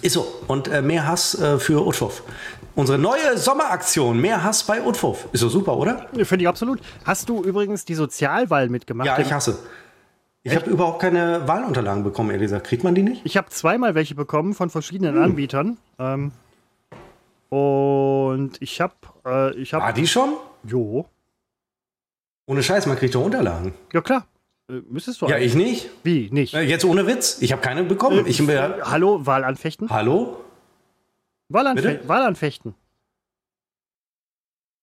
[0.00, 0.26] Ist so.
[0.46, 2.22] Und mehr Hass für Utfoff.
[2.78, 5.26] Unsere neue Sommeraktion, mehr Hass bei Utfoff.
[5.32, 6.06] Ist doch super, oder?
[6.12, 6.78] Finde ich absolut.
[7.04, 9.04] Hast du übrigens die Sozialwahl mitgemacht?
[9.04, 9.58] Ja, ich hasse.
[10.44, 12.60] Ich habe überhaupt keine Wahlunterlagen bekommen, Elisa.
[12.60, 13.22] Kriegt man die nicht?
[13.24, 15.22] Ich habe zweimal welche bekommen von verschiedenen hm.
[15.24, 15.76] Anbietern.
[15.98, 16.30] Ähm,
[17.48, 18.94] und ich habe.
[19.26, 20.34] Äh, ich hab, War die schon?
[20.62, 21.04] Jo.
[22.46, 23.74] Ohne Scheiß, man kriegt doch Unterlagen.
[23.92, 24.24] Ja, klar.
[24.70, 25.90] Äh, müsstest du Ja, ich nicht.
[26.04, 26.54] Wie, nicht?
[26.54, 27.38] Äh, jetzt ohne Witz.
[27.40, 28.24] Ich habe keine bekommen.
[28.24, 29.90] Äh, ich, hallo, Wahlanfechten?
[29.90, 30.44] Hallo?
[31.48, 32.74] Wahlanfe Wahlanfechten.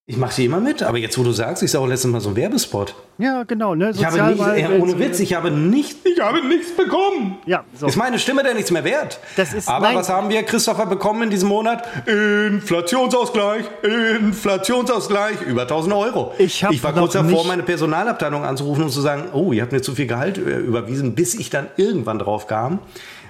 [0.08, 2.30] Ich mache sie immer mit, aber jetzt, wo du sagst, ich sage letztes Mal so
[2.30, 2.93] ein Werbespot.
[3.17, 3.73] Ja, genau.
[3.73, 3.89] Ne?
[3.89, 7.39] Ich habe nicht, äh, ohne Witz, ich habe nicht, ich habe nichts bekommen.
[7.47, 7.88] Ja, so.
[7.88, 9.19] Ist meine Stimme denn nichts mehr wert?
[9.36, 9.95] Das ist, aber nein.
[9.95, 11.88] was haben wir, Christopher, bekommen in diesem Monat?
[12.06, 13.65] Inflationsausgleich,
[14.19, 16.36] Inflationsausgleich, über 1000 Euro.
[16.38, 19.82] Ich, ich war kurz davor, meine Personalabteilung anzurufen und zu sagen, oh, ihr habt mir
[19.82, 22.78] zu viel Gehalt äh, überwiesen, bis ich dann irgendwann drauf kam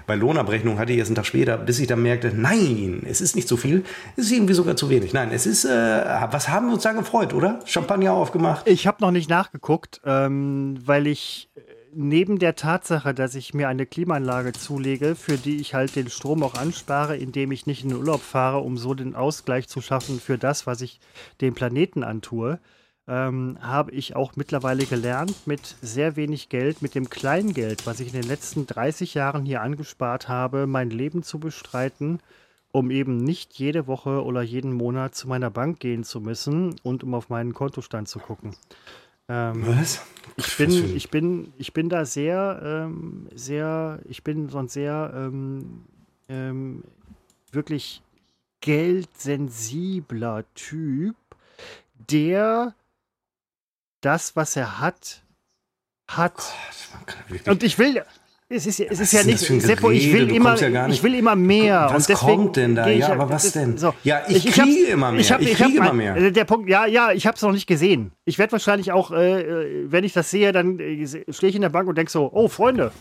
[0.07, 3.35] bei Lohnabrechnung hatte ich erst einen Tag später, bis ich dann merkte, nein, es ist
[3.35, 3.83] nicht so viel,
[4.15, 5.13] es ist irgendwie sogar zu wenig.
[5.13, 7.59] Nein, es ist, äh, was haben wir uns da gefreut, oder?
[7.65, 8.67] Champagner aufgemacht?
[8.67, 11.61] Ich habe noch nicht nachgeguckt, ähm, weil ich äh,
[11.95, 16.43] neben der Tatsache, dass ich mir eine Klimaanlage zulege, für die ich halt den Strom
[16.43, 20.19] auch anspare, indem ich nicht in den Urlaub fahre, um so den Ausgleich zu schaffen
[20.19, 20.99] für das, was ich
[21.41, 22.59] dem Planeten antue,
[23.07, 28.13] ähm, habe ich auch mittlerweile gelernt, mit sehr wenig Geld, mit dem Kleingeld, was ich
[28.13, 32.19] in den letzten 30 Jahren hier angespart habe, mein Leben zu bestreiten,
[32.71, 37.03] um eben nicht jede Woche oder jeden Monat zu meiner Bank gehen zu müssen und
[37.03, 38.55] um auf meinen Kontostand zu gucken.
[39.27, 40.01] Ähm, was?
[40.35, 45.13] Ich bin, ich bin, ich bin da sehr, ähm, sehr, ich bin so ein sehr
[45.15, 45.85] ähm,
[46.27, 46.83] ähm,
[47.51, 48.01] wirklich
[48.61, 51.15] geldsensibler Typ,
[52.09, 52.73] der
[54.01, 55.23] das, was er hat,
[56.07, 56.33] hat.
[57.05, 58.03] Gott, und ich will,
[58.47, 61.89] es ist, es ist ja nicht, Seppo, ich will immer, ja ich will immer mehr.
[61.91, 62.87] Was kommt denn da?
[62.87, 63.75] Ja, aber was denn?
[63.77, 63.95] So.
[64.03, 65.19] Ja, ich, ich kriege immer mehr.
[65.19, 66.15] Ich, hab, ich, ich kriege immer mehr.
[66.15, 68.11] Äh, der Punkt, ja, ja, ich habe es noch nicht gesehen.
[68.23, 71.63] Ich werde wahrscheinlich auch, äh, äh, wenn ich das sehe, dann äh, stehe ich in
[71.63, 72.91] der Bank und denke so, oh, Freunde,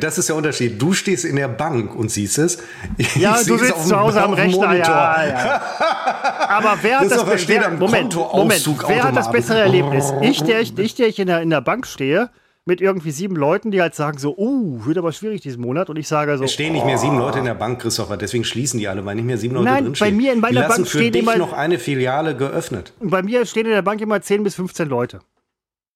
[0.00, 0.80] das ist der Unterschied.
[0.80, 2.58] Du stehst in der Bank und siehst es.
[2.96, 4.74] Ich ja, du sitzt zu Hause am Rechner.
[4.74, 5.62] Ja, ja.
[6.48, 10.12] Aber wer hat das, das wer, Moment, Moment, wer hat das bessere Erlebnis?
[10.22, 12.30] Ich, der ich, ich, der ich in der, in der Bank stehe,
[12.68, 15.88] mit irgendwie sieben Leuten, die halt sagen so, uh, wird aber schwierig diesen Monat.
[15.88, 17.20] Und ich sage so, es stehen nicht mehr sieben oh.
[17.20, 18.18] Leute in der Bank, Christopher.
[18.18, 20.10] Deswegen schließen die alle, weil nicht mehr sieben Leute Nein, drinstehen.
[20.10, 22.92] bei mir in meiner die Bank für dich immer noch eine Filiale geöffnet.
[23.00, 25.20] Bei mir stehen in der Bank immer zehn bis 15 Leute.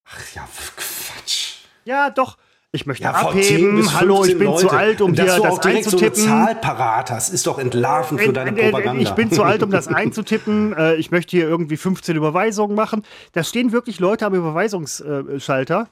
[0.07, 1.57] Ach ja, Quatsch.
[1.85, 2.39] Ja, doch.
[2.75, 3.93] Ich möchte ja, abheben.
[3.93, 4.67] Hallo, ich bin Leute.
[4.67, 6.15] zu alt, um dir das einzutippen.
[6.15, 9.03] So eine Zahl parat hast, ist doch entlarvend für deine Propaganda.
[9.03, 10.73] Ich bin zu alt, um das einzutippen.
[10.73, 13.03] Äh, ich möchte hier irgendwie 15 Überweisungen machen.
[13.33, 15.91] Da stehen wirklich Leute am Überweisungsschalter,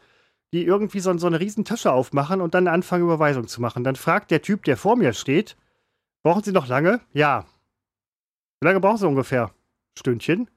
[0.55, 3.85] die irgendwie so, so eine riesen Tasche aufmachen und dann anfangen, Überweisungen zu machen.
[3.85, 5.59] Dann fragt der Typ, der vor mir steht,
[6.23, 7.01] brauchen Sie noch lange?
[7.13, 7.45] Ja.
[8.61, 9.51] Wie lange brauchen Sie ungefähr?
[9.99, 10.49] Stündchen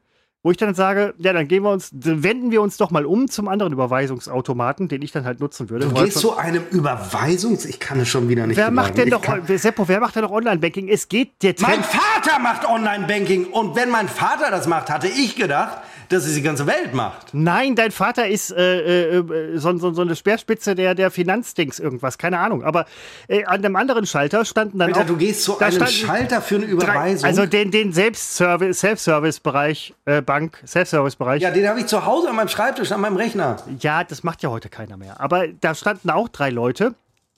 [0.43, 3.29] wo ich dann sage, ja, dann gehen wir uns, wenden wir uns doch mal um
[3.29, 5.87] zum anderen Überweisungsautomaten, den ich dann halt nutzen würde.
[5.87, 7.63] Du gehst zu einem Überweisungs...
[7.63, 10.31] Ich kann es schon wieder nicht Wer macht denn doch, Seppo, wer macht denn doch
[10.31, 10.89] Online-Banking?
[10.89, 15.07] Es geht der Trend Mein Vater macht Online-Banking und wenn mein Vater das macht, hatte
[15.07, 15.77] ich gedacht,
[16.13, 17.33] dass es die ganze Welt macht.
[17.33, 22.17] Nein, dein Vater ist äh, äh, so, so, so, eine Speerspitze der, der Finanzdings irgendwas,
[22.17, 22.63] keine Ahnung.
[22.63, 22.85] Aber
[23.27, 25.07] äh, an dem anderen Schalter standen dann Alter, auch...
[25.07, 27.21] du gehst zu einem Schalter für eine Überweisung?
[27.21, 31.41] Drei, also den, den Self-Service-Bereich, äh, Bank, Self-Service-Bereich.
[31.41, 33.57] Ja, den habe ich zu Hause an meinem Schreibtisch, an meinem Rechner.
[33.79, 35.19] Ja, das macht ja heute keiner mehr.
[35.19, 36.95] Aber da standen auch drei Leute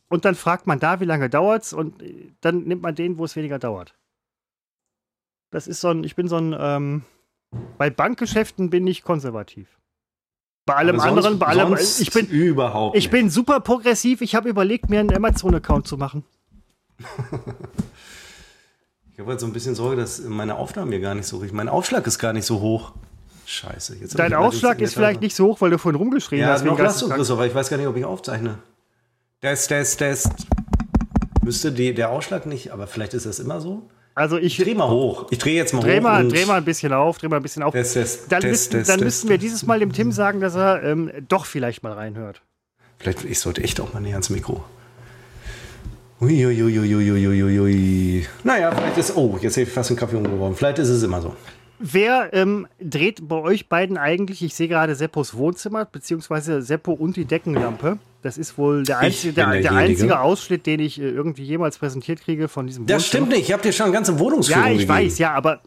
[0.09, 3.25] und dann fragt man da, wie lange dauert's und äh, dann nimmt man den, wo
[3.25, 3.93] es weniger dauert.
[5.51, 6.55] Das ist so ein, ich bin so ein...
[6.59, 7.03] Ähm,
[7.77, 9.67] bei Bankgeschäften bin ich konservativ.
[10.65, 12.97] Bei allem sonst, anderen, bei allem, ich bin überhaupt.
[12.97, 14.21] Ich bin super progressiv.
[14.21, 16.23] Ich habe überlegt, mir einen Amazon-Account zu machen.
[19.13, 21.55] ich habe halt so ein bisschen Sorge, dass meine Aufnahmen hier gar nicht so richtig.
[21.55, 22.93] Mein Aufschlag ist gar nicht so hoch.
[23.45, 23.97] Scheiße.
[23.97, 26.65] Jetzt Dein Aufschlag ist vielleicht nicht so hoch, weil du vorhin rumgeschrien ja, hast.
[26.65, 28.57] Ja, noch hast du, Chris, aber ich weiß gar nicht, ob ich aufzeichne.
[29.41, 30.27] Das, das, das.
[31.43, 33.87] Müsste die, der Ausschlag nicht, aber vielleicht ist das immer so.
[34.15, 35.27] Also ich dreh mal hoch.
[35.29, 36.03] Ich drehe jetzt mal dreh hoch.
[36.03, 37.73] Mal, dreh mal ein bisschen auf, dreh mal ein bisschen auf.
[37.73, 40.81] Das, das, dann das, müssten, dann müssten wir dieses Mal dem Tim sagen, dass er
[40.83, 42.41] ähm, doch vielleicht mal reinhört.
[42.97, 44.63] Vielleicht, ich sollte echt auch mal näher ans Mikro.
[46.21, 48.25] Uiuiuiuiuiuiui.
[48.45, 49.17] Naja, vielleicht ist.
[49.17, 50.55] Oh, jetzt hätte ich fast einen Kaffee umgeworfen.
[50.55, 51.35] Vielleicht ist es immer so.
[51.79, 54.41] Wer ähm, dreht bei euch beiden eigentlich?
[54.41, 57.99] Ich sehe gerade Seppos Wohnzimmer, beziehungsweise Seppo und die Deckenlampe.
[58.21, 62.21] Das ist wohl der einzige, der, der einzige Ausschnitt, den ich äh, irgendwie jemals präsentiert
[62.21, 62.97] kriege von diesem Wohnzimmer.
[62.97, 63.41] Das stimmt nicht.
[63.41, 64.93] Ich habe dir schon eine ganze Wohnungsführung Ja, ich gegeben.
[64.93, 65.61] weiß, ja, aber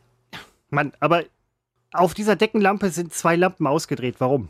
[0.71, 1.25] man, aber
[1.93, 4.17] auf dieser Deckenlampe sind zwei Lampen ausgedreht.
[4.19, 4.49] Warum?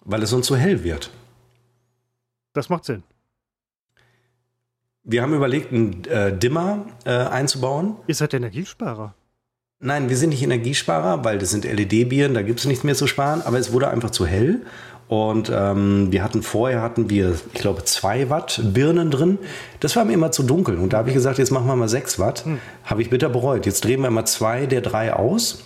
[0.00, 1.10] Weil es sonst so hell wird.
[2.52, 3.02] Das macht Sinn.
[5.02, 7.96] Wir haben überlegt, einen äh, Dimmer äh, einzubauen.
[8.06, 9.14] Ihr seid Energiesparer.
[9.82, 13.06] Nein, wir sind nicht Energiesparer, weil das sind LED-Birnen, da gibt es nichts mehr zu
[13.06, 14.60] sparen, aber es wurde einfach zu hell.
[15.08, 19.38] Und ähm, wir hatten vorher hatten wir, ich glaube, zwei Watt Birnen drin.
[19.80, 20.76] Das war mir immer zu dunkel.
[20.76, 22.44] Und da habe ich gesagt, jetzt machen wir mal sechs Watt.
[22.44, 22.58] Hm.
[22.84, 23.66] Habe ich bitter bereut.
[23.66, 25.64] Jetzt drehen wir mal zwei der drei aus.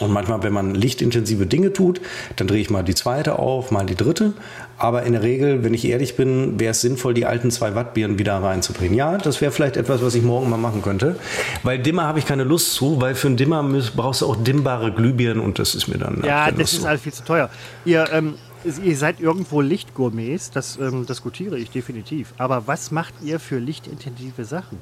[0.00, 2.00] Und manchmal, wenn man lichtintensive Dinge tut,
[2.36, 4.32] dann drehe ich mal die zweite auf, mal die dritte.
[4.76, 7.94] Aber in der Regel, wenn ich ehrlich bin, wäre es sinnvoll, die alten 2 Watt
[7.94, 8.96] Birnen wieder reinzubringen.
[8.96, 11.16] Ja, das wäre vielleicht etwas, was ich morgen mal machen könnte.
[11.62, 13.62] Weil Dimmer habe ich keine Lust zu, weil für einen Dimmer
[13.94, 16.22] brauchst du auch dimmbare Glühbirnen und das ist mir dann.
[16.24, 17.50] Ja, das ist alles viel zu teuer.
[17.84, 18.34] Ihr, ähm,
[18.82, 22.34] ihr seid irgendwo Lichtgourmets, das ähm, diskutiere ich definitiv.
[22.38, 24.78] Aber was macht ihr für lichtintensive Sachen?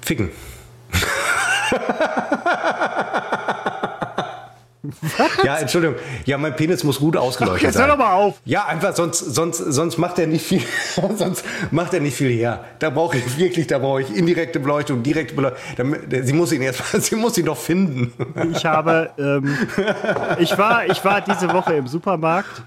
[0.00, 0.30] Ficken.
[5.16, 5.44] Was?
[5.44, 5.96] Ja, Entschuldigung.
[6.24, 7.88] Ja, mein Penis muss gut ausgeleuchtet Ach, jetzt sein.
[7.88, 8.40] Jetzt hör doch mal auf.
[8.44, 10.62] Ja, einfach sonst, sonst, sonst macht er nicht viel,
[11.16, 12.64] sonst macht er nicht viel her.
[12.80, 15.96] Da brauche ich wirklich, da brauche ich indirekte Beleuchtung, direkte Beleuchtung.
[16.22, 18.12] Sie muss ihn erst, sie muss ihn doch finden.
[18.52, 19.56] Ich habe, ähm,
[20.38, 22.62] ich war, ich war diese Woche im Supermarkt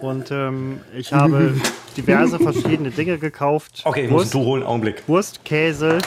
[0.00, 1.54] und ähm, ich habe
[1.96, 3.82] diverse verschiedene Dinge gekauft.
[3.84, 5.02] Okay, Wurst, musst du holen, Augenblick.
[5.06, 5.98] Wurst, Käse,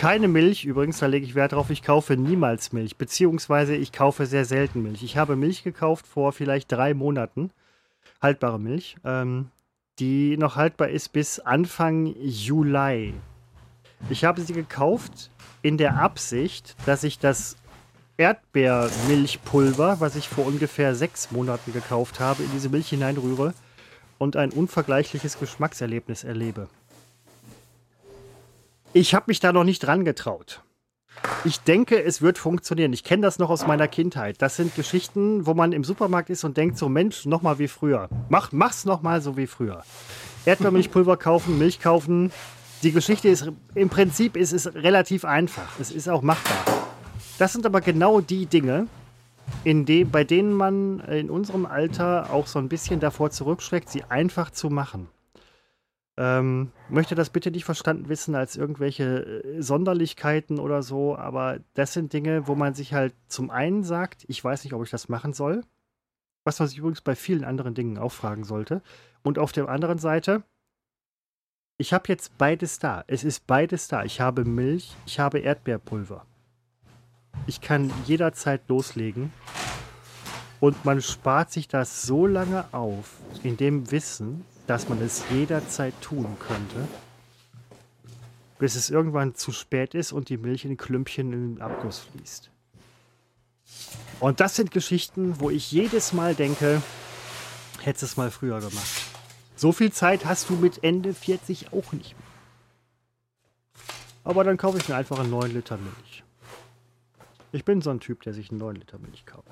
[0.00, 4.24] keine Milch, übrigens, da lege ich Wert drauf, ich kaufe niemals Milch, beziehungsweise ich kaufe
[4.24, 5.02] sehr selten Milch.
[5.02, 7.50] Ich habe Milch gekauft vor vielleicht drei Monaten,
[8.22, 9.50] haltbare Milch, ähm,
[9.98, 13.12] die noch haltbar ist bis Anfang Juli.
[14.08, 17.58] Ich habe sie gekauft in der Absicht, dass ich das
[18.16, 23.52] Erdbeermilchpulver, was ich vor ungefähr sechs Monaten gekauft habe, in diese Milch hineinrühre
[24.16, 26.68] und ein unvergleichliches Geschmackserlebnis erlebe.
[28.92, 30.62] Ich habe mich da noch nicht dran getraut.
[31.44, 32.92] Ich denke, es wird funktionieren.
[32.92, 34.42] Ich kenne das noch aus meiner Kindheit.
[34.42, 37.68] Das sind Geschichten, wo man im Supermarkt ist und denkt so, Mensch, noch mal wie
[37.68, 38.08] früher.
[38.28, 39.84] Mach, mach's noch mal so wie früher.
[40.44, 42.32] Erdbeermilchpulver kaufen, Milch kaufen.
[42.82, 45.78] Die Geschichte ist, im Prinzip ist es relativ einfach.
[45.78, 46.64] Es ist auch machbar.
[47.38, 48.88] Das sind aber genau die Dinge,
[49.62, 54.02] in de, bei denen man in unserem Alter auch so ein bisschen davor zurückschreckt, sie
[54.08, 55.08] einfach zu machen.
[56.16, 61.92] Ähm, möchte das bitte nicht verstanden wissen als irgendwelche äh, Sonderlichkeiten oder so, aber das
[61.92, 65.08] sind Dinge, wo man sich halt zum einen sagt, ich weiß nicht, ob ich das
[65.08, 65.62] machen soll,
[66.44, 68.82] was man sich übrigens bei vielen anderen Dingen auch fragen sollte.
[69.22, 70.42] Und auf der anderen Seite,
[71.78, 73.04] ich habe jetzt beides da.
[73.06, 74.04] Es ist beides da.
[74.04, 76.26] Ich habe Milch, ich habe Erdbeerpulver.
[77.46, 79.32] Ich kann jederzeit loslegen.
[80.60, 86.00] Und man spart sich das so lange auf, in dem Wissen, dass man es jederzeit
[86.00, 86.86] tun könnte,
[88.60, 92.52] bis es irgendwann zu spät ist und die Milch in Klümpchen in den Abguss fließt.
[94.20, 96.80] Und das sind Geschichten, wo ich jedes Mal denke,
[97.80, 99.02] hättest es mal früher gemacht.
[99.56, 102.28] So viel Zeit hast du mit Ende 40 auch nicht mehr.
[104.22, 106.22] Aber dann kaufe ich mir einfach einen 9 Liter Milch.
[107.50, 109.48] Ich bin so ein Typ, der sich einen 9 Liter Milch kauft.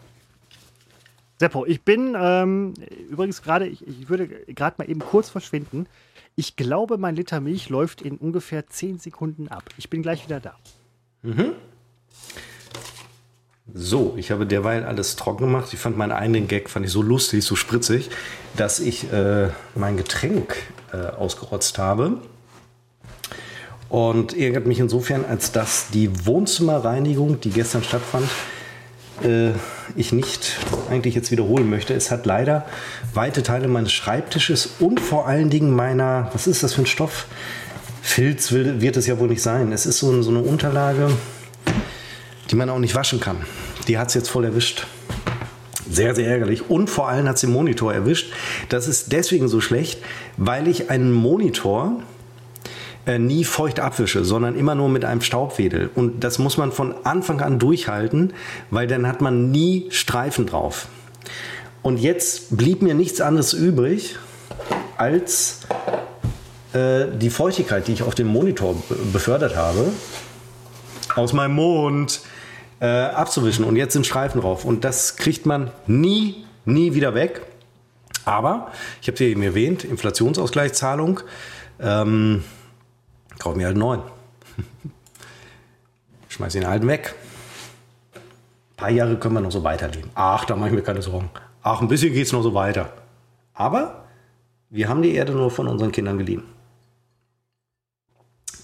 [1.39, 2.75] Seppo, ich bin ähm,
[3.11, 5.87] übrigens gerade, ich, ich, würde gerade mal eben kurz verschwinden.
[6.35, 9.65] Ich glaube, mein Liter Milch läuft in ungefähr 10 Sekunden ab.
[9.77, 10.55] Ich bin gleich wieder da.
[11.23, 11.53] Mhm.
[13.73, 15.73] So, ich habe derweil alles trocken gemacht.
[15.73, 18.11] Ich fand meinen eigenen Gag fand ich so lustig, so spritzig,
[18.57, 20.57] dass ich äh, mein Getränk
[20.93, 22.19] äh, ausgerotzt habe.
[23.89, 28.29] Und ärgert mich insofern, als dass die Wohnzimmerreinigung, die gestern stattfand,
[29.25, 29.51] äh,
[29.97, 30.59] ich nicht
[30.91, 31.95] eigentlich jetzt wiederholen möchte.
[31.95, 32.67] Es hat leider
[33.15, 37.27] weite Teile meines Schreibtisches und vor allen Dingen meiner, was ist das für ein Stoff?
[38.03, 39.73] Filz will, wird es ja wohl nicht sein.
[39.73, 41.11] Es ist so, so eine Unterlage,
[42.51, 43.39] die man auch nicht waschen kann.
[43.87, 44.87] Die hat es jetzt voll erwischt.
[45.91, 46.71] Sehr, sehr ärgerlich.
[46.71, 48.33] Und vor allem hat es den Monitor erwischt.
[48.69, 50.03] Das ist deswegen so schlecht,
[50.37, 52.03] weil ich einen Monitor
[53.09, 55.89] äh, nie feucht abwische, sondern immer nur mit einem Staubwedel.
[55.95, 58.35] Und das muss man von Anfang an durchhalten,
[58.71, 60.89] weil dann hat man nie Streifen drauf.
[61.81, 64.17] Und jetzt blieb mir nichts anderes übrig,
[64.99, 65.61] als
[66.75, 68.77] äh, die Feuchtigkeit, die ich auf dem Monitor
[69.11, 69.91] befördert habe,
[71.15, 72.21] aus meinem Mund
[72.81, 73.65] äh, abzuwischen.
[73.65, 74.67] Und jetzt sind Streifen drauf.
[74.67, 77.41] Und das kriegt man nie, nie wieder weg.
[78.27, 81.21] Aber, ich habe es eben erwähnt, Inflationsausgleichszahlung.
[81.81, 82.45] Ähm,
[83.39, 84.03] Kauf mir halt einen neuen.
[86.29, 87.15] Schmeiß den alten weg.
[88.15, 90.11] Ein paar Jahre können wir noch so weiterleben.
[90.15, 91.31] Ach, da mache ich mir keine Sorgen.
[91.63, 92.93] Ach, ein bisschen geht es noch so weiter.
[93.55, 94.05] Aber
[94.71, 96.43] wir haben die Erde nur von unseren Kindern geliehen.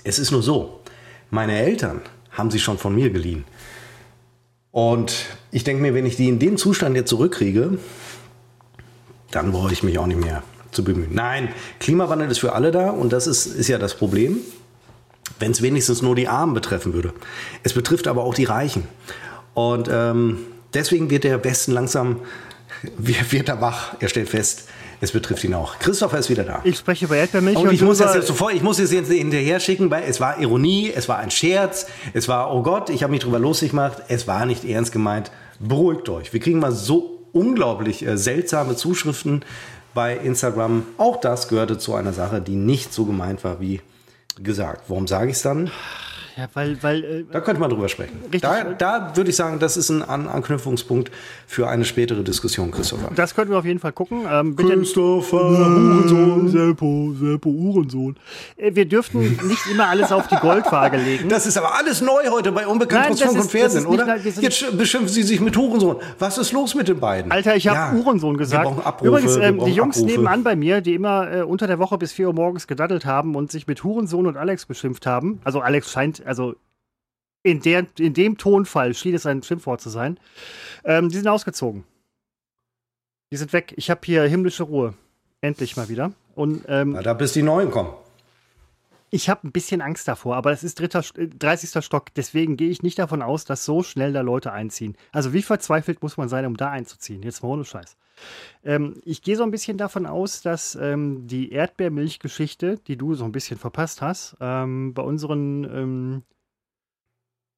[0.04, 0.80] Es ist nur so,
[1.30, 3.44] meine Eltern haben sie schon von mir geliehen.
[4.70, 7.78] Und ich denke mir, wenn ich die in dem Zustand jetzt zurückkriege,
[9.30, 11.14] dann brauche ich mich auch nicht mehr zu bemühen.
[11.14, 11.48] Nein,
[11.80, 14.38] Klimawandel ist für alle da und das ist, ist ja das Problem
[15.38, 17.12] wenn es wenigstens nur die Armen betreffen würde.
[17.62, 18.84] Es betrifft aber auch die Reichen.
[19.54, 20.38] Und ähm,
[20.72, 22.20] deswegen wird der Westen langsam,
[22.98, 23.94] wird er wach.
[24.00, 24.68] Er stellt fest,
[25.00, 25.78] es betrifft ihn auch.
[25.78, 26.60] Christopher ist wieder da.
[26.64, 27.56] Ich spreche über Erdbeermilch.
[27.56, 30.20] Und, und ich, muss das jetzt sofort, ich muss es jetzt hinterher schicken, weil es
[30.20, 33.70] war Ironie, es war ein Scherz, es war, oh Gott, ich habe mich drüber lustig
[33.70, 35.30] gemacht, es war nicht ernst gemeint.
[35.60, 36.32] Beruhigt euch.
[36.32, 39.44] Wir kriegen mal so unglaublich äh, seltsame Zuschriften
[39.94, 40.84] bei Instagram.
[40.98, 43.80] Auch das gehörte zu einer Sache, die nicht so gemeint war, wie
[44.42, 44.84] gesagt.
[44.88, 45.70] Warum sage ich es dann?
[46.36, 48.18] Ja, weil, weil äh, da könnte man drüber sprechen.
[48.24, 51.12] Richtig, da, da würde ich sagen, das ist ein An Anknüpfungspunkt
[51.46, 53.12] für eine spätere Diskussion, Christopher.
[53.14, 54.22] Das könnten wir auf jeden Fall gucken.
[54.28, 58.16] Ähm, Christopher, Uhrensohn, Seppo, Seppo, Uhrensohn.
[58.56, 61.28] Äh, wir dürften nicht immer alles auf die Goldwaage legen.
[61.28, 64.16] Das ist aber alles neu heute bei Unbekannt aus Funk und Fernsehen, oder?
[64.16, 65.96] Nicht, Jetzt beschimpfen Sie sich mit Uhrensohn.
[66.18, 67.30] Was ist los mit den beiden?
[67.30, 68.66] Alter, ich habe ja, Uhrensohn gesagt.
[68.84, 70.12] Abrufe, Übrigens, ähm, die Jungs Abrufe.
[70.12, 73.36] nebenan bei mir, die immer äh, unter der Woche bis 4 Uhr morgens gedaddelt haben
[73.36, 75.40] und sich mit Hurensohn und Alex beschimpft haben.
[75.44, 76.56] Also Alex scheint, also
[77.42, 80.18] in, der, in dem Tonfall schien es ein Schimpfwort zu sein.
[80.84, 81.84] Ähm, die sind ausgezogen.
[83.30, 83.74] Die sind weg.
[83.76, 84.94] Ich habe hier himmlische Ruhe.
[85.40, 86.12] Endlich mal wieder.
[86.34, 87.92] Und, ähm, Na, da bis die Neuen kommen.
[89.10, 91.76] Ich habe ein bisschen Angst davor, aber es ist dritter, 30.
[91.76, 92.12] Äh, Stock.
[92.14, 94.96] Deswegen gehe ich nicht davon aus, dass so schnell da Leute einziehen.
[95.12, 97.22] Also wie verzweifelt muss man sein, um da einzuziehen?
[97.22, 97.96] Jetzt mal ohne Scheiß.
[98.64, 103.24] Ähm, ich gehe so ein bisschen davon aus, dass ähm, die Erdbeermilchgeschichte, die du so
[103.24, 106.22] ein bisschen verpasst hast, ähm, bei unseren ähm,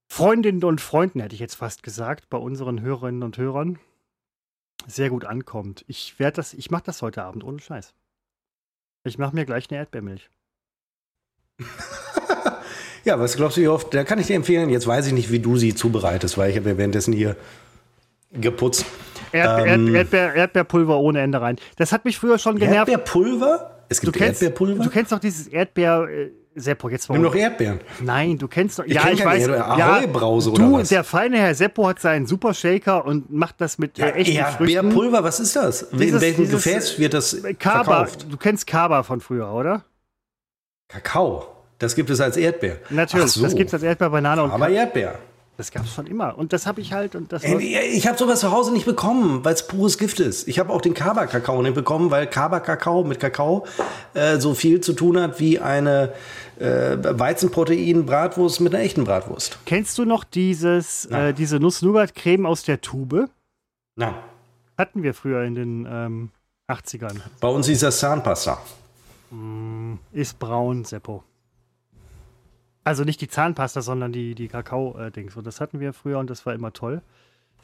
[0.09, 3.79] Freundinnen und Freunden, hätte ich jetzt fast gesagt, bei unseren Hörerinnen und Hörern
[4.87, 5.85] sehr gut ankommt.
[5.89, 7.95] Ich werde das, ich mache das heute Abend ohne Scheiß.
[9.05, 10.31] Ich mache mir gleich eine Erdbeermilch.
[13.05, 13.93] ja, was glaubst du, wie oft?
[13.95, 14.69] Da kann ich dir empfehlen.
[14.69, 17.37] Jetzt weiß ich nicht, wie du sie zubereitest, weil ich habe währenddessen hier
[18.33, 18.85] geputzt.
[19.37, 21.57] Erdbe ähm, Erdbeer, Erdbeerpulver ohne Ende rein.
[21.77, 22.89] Das hat mich früher schon genervt.
[22.89, 23.83] Erdbeerpulver?
[23.89, 24.85] Es gibt du kennst, Erdbeerpulver?
[24.85, 26.09] Du kennst doch dieses Erdbeer.
[26.11, 27.17] Äh, Seppo, jetzt mal.
[27.17, 27.81] Nimm doch Erdbeeren.
[28.01, 28.85] Nein, du kennst doch.
[28.85, 29.47] Ich ja, ich weiß.
[29.51, 30.89] Ahoi-Brause ja, oder du, was?
[30.89, 34.37] der feine Herr Seppo hat seinen Super Shaker und macht das mit ja, äh, echten
[34.37, 35.91] Erdbeerpulver, was ist das?
[35.91, 38.27] Dieses, In welchem dieses Gefäß wird das Kaba, verkauft?
[38.31, 39.85] Du kennst Kaba von früher, oder?
[40.89, 41.47] Kakao.
[41.79, 42.79] Das gibt es als Erdbeer.
[42.89, 43.43] Natürlich, so.
[43.43, 45.19] das gibt es als Erdbeer, Banane und Aber Erdbeer.
[45.57, 46.37] Das gab es schon immer.
[46.37, 47.15] Und das habe ich halt.
[47.15, 50.49] Und das ich habe sowas zu Hause nicht bekommen, weil es pures Gift ist.
[50.49, 53.67] Ich habe auch den Kaba-Kakao nicht bekommen, weil Kaba-Kakao mit Kakao
[54.13, 56.13] äh, so viel zu tun hat wie eine
[56.59, 59.59] äh, Weizenprotein-Bratwurst mit einer echten Bratwurst.
[59.65, 63.31] Kennst du noch dieses, äh, diese Nuss-Nougat-Creme aus der Tube?
[63.97, 64.15] Nein.
[64.77, 66.31] Hatten wir früher in den ähm,
[66.69, 67.21] 80ern.
[67.41, 68.61] Bei uns ist das Zahnpasta.
[69.31, 71.25] Mm, ist braun, Seppo.
[72.87, 75.35] Also nicht die Zahnpasta, sondern die, die Kakao-Dings.
[75.35, 77.03] Und das hatten wir früher und das war immer toll.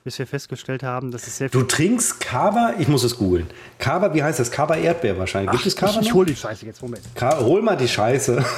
[0.03, 1.61] Bis wir festgestellt haben, dass es sehr viel.
[1.61, 2.75] Du trinkst Kaba?
[2.81, 3.47] Ich muss es googeln.
[3.79, 4.51] Kaba, wie heißt das?
[4.51, 5.53] Kaba Erdbeer wahrscheinlich.
[5.53, 6.01] Gibt Ach, es Kaba?
[6.01, 7.05] Ich, ich hol die Scheiße jetzt, Moment.
[7.15, 8.45] Ka hol mal die Scheiße.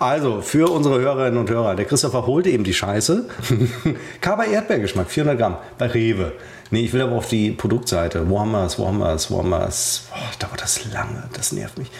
[0.00, 3.28] Also, für unsere Hörerinnen und Hörer, der Christopher holte eben die Scheiße.
[4.20, 6.34] Kaba Erdbeergeschmack, 400 Gramm, bei Rewe.
[6.70, 8.30] Nee, ich will aber auf die Produktseite.
[8.30, 10.06] Wo haben wir es, wo haben wir es, wo haben wir es?
[10.12, 11.90] Oh, dauert das lange, das nervt mich.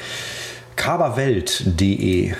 [0.77, 2.35] Kabawelt.de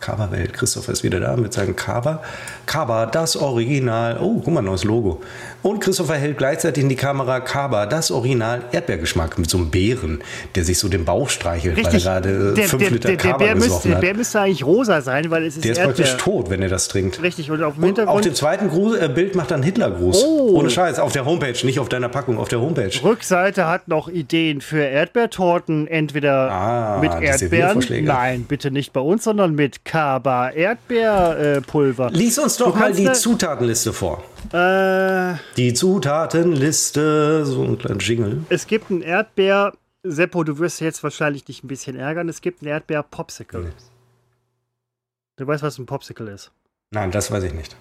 [0.00, 0.52] Kaba-Welt.
[0.54, 2.22] Christopher ist wieder da mit seinem Kaba.
[2.68, 4.18] Kaba, das Original.
[4.20, 5.20] Oh, guck mal, neues Logo.
[5.62, 10.20] Und Christopher hält gleichzeitig in die Kamera Kaba, das Original Erdbeergeschmack mit so einem Bären,
[10.54, 12.04] der sich so den Bauch streichelt, Richtig.
[12.06, 14.02] weil er gerade Der, 5 der, Liter der, der, Kaba Bär müsste, gesoffen der hat.
[14.04, 15.94] Bär müsste eigentlich rosa sein, weil es ist Der ist Erdbeer.
[16.04, 17.20] praktisch tot, wenn er das trinkt.
[17.22, 20.22] Richtig, und auf dem Und auf dem zweiten Gruß, äh, Bild macht er einen Hitlergruß.
[20.24, 20.52] Oh.
[20.58, 22.90] Ohne Scheiß, auf der Homepage, nicht auf deiner Packung, auf der Homepage.
[23.02, 27.82] Rückseite hat noch Ideen für Erdbeertorten, entweder Ah, mit Erdbeeren.
[28.04, 32.10] Nein, bitte nicht bei uns, sondern mit Kaba Erdbeerpulver.
[32.12, 34.22] Lies uns doch mal die ne- Zutatenliste vor.
[34.52, 38.42] Äh, Die Zutatenliste, so ein kleiner Jingle.
[38.48, 39.72] es gibt ein Erdbeer.
[40.04, 42.28] Seppo, du wirst jetzt wahrscheinlich dich ein bisschen ärgern.
[42.28, 43.72] Es gibt ein Erdbeer-Popsicle.
[45.36, 46.50] Du weißt, was ein Popsicle ist.
[46.92, 47.76] Nein, das weiß ich nicht.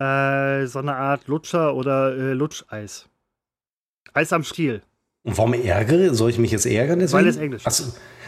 [0.00, 3.08] Äh, so eine Art Lutscher oder äh, Lutscheis.
[4.12, 4.82] Eis am Stiel.
[5.22, 6.12] Und warum ärgere?
[6.14, 7.22] Soll ich mich jetzt ärgern deswegen?
[7.22, 7.66] Weil es Englisch ist.
[7.66, 7.84] Achso,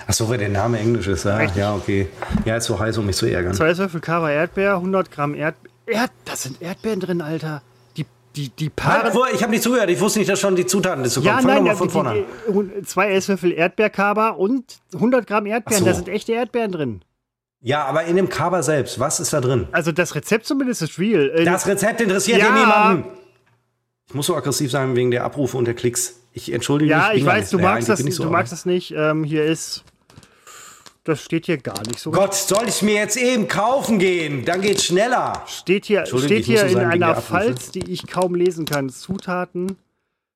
[0.07, 1.25] Achso, weil der Name Englisch ist.
[1.25, 1.57] Ja, Richtig.
[1.57, 2.09] ja, okay.
[2.45, 3.53] Ja, ist so heiß, um mich zu ärgern.
[3.55, 5.73] Zwei Esslöffel Kaba Erdbeer, 100 Gramm Erdbeer.
[5.87, 7.63] Erd da sind Erdbeeren drin, Alter.
[7.97, 8.07] Die,
[8.37, 9.13] die, die Paare.
[9.13, 9.91] Halt, ich habe nicht zugehört.
[9.91, 11.27] Ich wusste nicht, dass schon die Zutatenliste kommt.
[11.27, 12.85] Ja, Fang nein, mal ja, von die, vorne an.
[12.87, 15.81] zwei Esslöffel Erdbeerkaba und 100 Gramm Erdbeeren.
[15.85, 15.91] So.
[15.91, 17.03] Da sind echte Erdbeeren drin.
[17.61, 19.69] Ja, aber in dem Kaba selbst, was ist da drin?
[19.73, 21.31] Also das Rezept zumindest ist real.
[21.35, 22.53] Äh, Das Rezept interessiert Ja.
[22.53, 23.09] niemanden.
[24.09, 26.21] Ich muss so aggressiv sein wegen der Abrufe und der Klicks.
[26.33, 27.19] Ich entschuldige ja, mich.
[27.19, 28.93] ich bin weiß, du magst das, ich du magst das nicht.
[28.97, 29.83] Ähm, hier ist,
[31.05, 32.11] das steht hier gar nicht so.
[32.11, 34.45] Gott, soll ich mir jetzt eben kaufen gehen?
[34.45, 35.43] Dann geht's schneller.
[35.47, 37.15] Steht hier, steht hier in einer.
[37.17, 38.89] Falz, die ich kaum lesen kann.
[38.89, 39.77] Zutaten,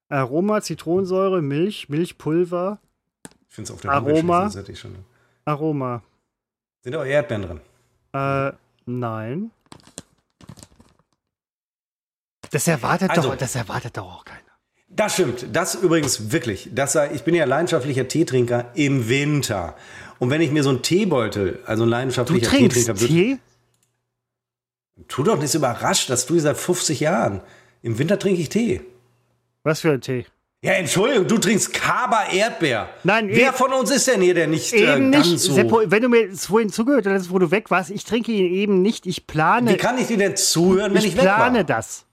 [0.09, 2.79] Aroma, Zitronensäure, Milch, Milchpulver,
[3.49, 4.13] Ich finde es auf der Aroma.
[4.13, 4.95] Homepage, das hätte ich schon.
[5.45, 6.03] Aroma.
[6.83, 7.61] Sind auch Erdbeeren drin.
[8.13, 8.53] Äh,
[8.87, 9.51] nein.
[12.51, 14.39] Das erwartet, Also- doch, das erwartet doch auch keiner.
[14.91, 15.47] Das stimmt.
[15.53, 16.71] Das übrigens wirklich.
[16.75, 19.77] Das sei, ich bin ja leidenschaftlicher Teetrinker im Winter.
[20.19, 23.39] Und wenn ich mir so einen Teebeutel, also ein Du leidenschaftlicher trinkst Teetrinker wird, Tee?
[25.07, 27.41] tu doch nicht so überrascht, dass du seit 50 Jahren.
[27.83, 28.81] Im Winter trinke ich Tee.
[29.63, 30.27] Was für ein Tee?
[30.61, 32.89] Ja, Entschuldigung, du trinkst Kaba Erdbeer.
[33.05, 35.39] Nein, Wer von uns ist denn hier, der nicht äh, Eben ganz nicht.
[35.39, 35.55] so...
[35.55, 38.83] Seppo, wenn du mir vorhin zugehört hast, wo du weg warst, ich trinke ihn eben
[38.83, 39.07] nicht.
[39.07, 41.65] Ich plane, Wie kann ich dir denn zuhören, wenn ich, ich weg plane war?
[41.65, 42.07] das.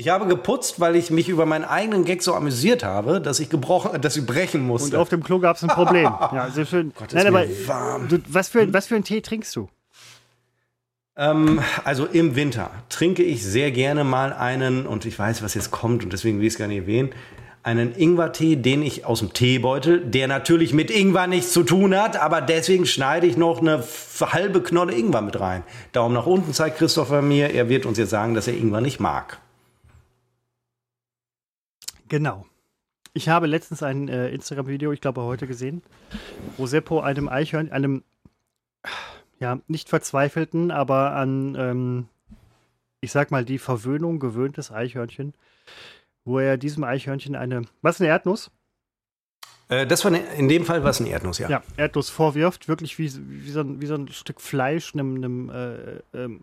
[0.00, 3.50] Ich habe geputzt, weil ich mich über meinen eigenen Gag so amüsiert habe, dass ich
[3.50, 4.96] gebrochen, dass ich brechen Und musste.
[4.96, 6.04] auf dem Klo gab es ein Problem.
[6.32, 6.92] ja, sehr schön.
[7.00, 8.06] ist Nein, aber warm.
[8.06, 9.68] du, was, für, was für einen Tee trinkst du?
[11.16, 15.72] Ähm, also im Winter trinke ich sehr gerne mal einen, und ich weiß, was jetzt
[15.72, 17.10] kommt, und deswegen will ich es gar nicht erwähnen,
[17.64, 22.16] einen Ingwertee, den ich aus dem Teebeutel, der natürlich mit Ingwer nichts zu tun hat,
[22.16, 23.82] aber deswegen schneide ich noch eine
[24.20, 25.64] halbe Knolle Ingwer mit rein.
[25.90, 29.00] Daumen nach unten zeigt Christopher mir, er wird uns jetzt sagen, dass er Ingwer nicht
[29.00, 29.40] mag.
[32.08, 32.46] Genau.
[33.14, 35.82] Ich habe letztens ein äh, Instagram-Video, ich glaube heute gesehen,
[36.56, 38.04] wo Seppo einem Eichhörnchen, einem,
[39.40, 42.08] ja, nicht verzweifelten, aber an, ähm,
[43.00, 45.34] ich sag mal, die Verwöhnung gewöhntes Eichhörnchen,
[46.24, 48.50] wo er diesem Eichhörnchen eine, was, eine Erdnuss?
[49.68, 51.48] Äh, das war ne, in dem Fall was ein Erdnuss, ja.
[51.48, 53.10] Ja, Erdnuss vorwirft, wirklich wie,
[53.44, 56.42] wie, so, ein, wie so ein Stück Fleisch, einem, einem äh, ähm,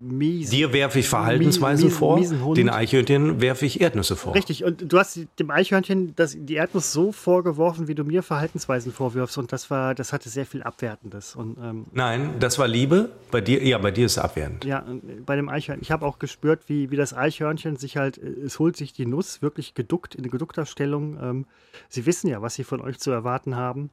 [0.00, 0.50] miesen.
[0.50, 4.34] Dir werfe ich Verhaltensweisen Miesen- vor, miesen den Eichhörnchen werfe ich Erdnüsse vor.
[4.34, 8.92] Richtig, und du hast dem Eichhörnchen das, die Erdnuss so vorgeworfen, wie du mir Verhaltensweisen
[8.92, 9.38] vorwirfst.
[9.38, 11.34] Und das war, das hatte sehr viel Abwertendes.
[11.36, 13.10] Und ähm, Nein, das war Liebe.
[13.30, 14.64] Bei dir, ja, bei dir ist es abwertend.
[14.64, 18.18] ja, und bei dem Eichhörnchen, ich habe auch gespürt, wie, wie das Eichhörnchen sich halt,
[18.18, 21.18] äh, es holt sich die Nuss wirklich geduckt, in geduckter Stellung.
[21.20, 21.46] Ähm,
[21.88, 23.90] sie wissen ja, was sie von euch zu erwarten haben,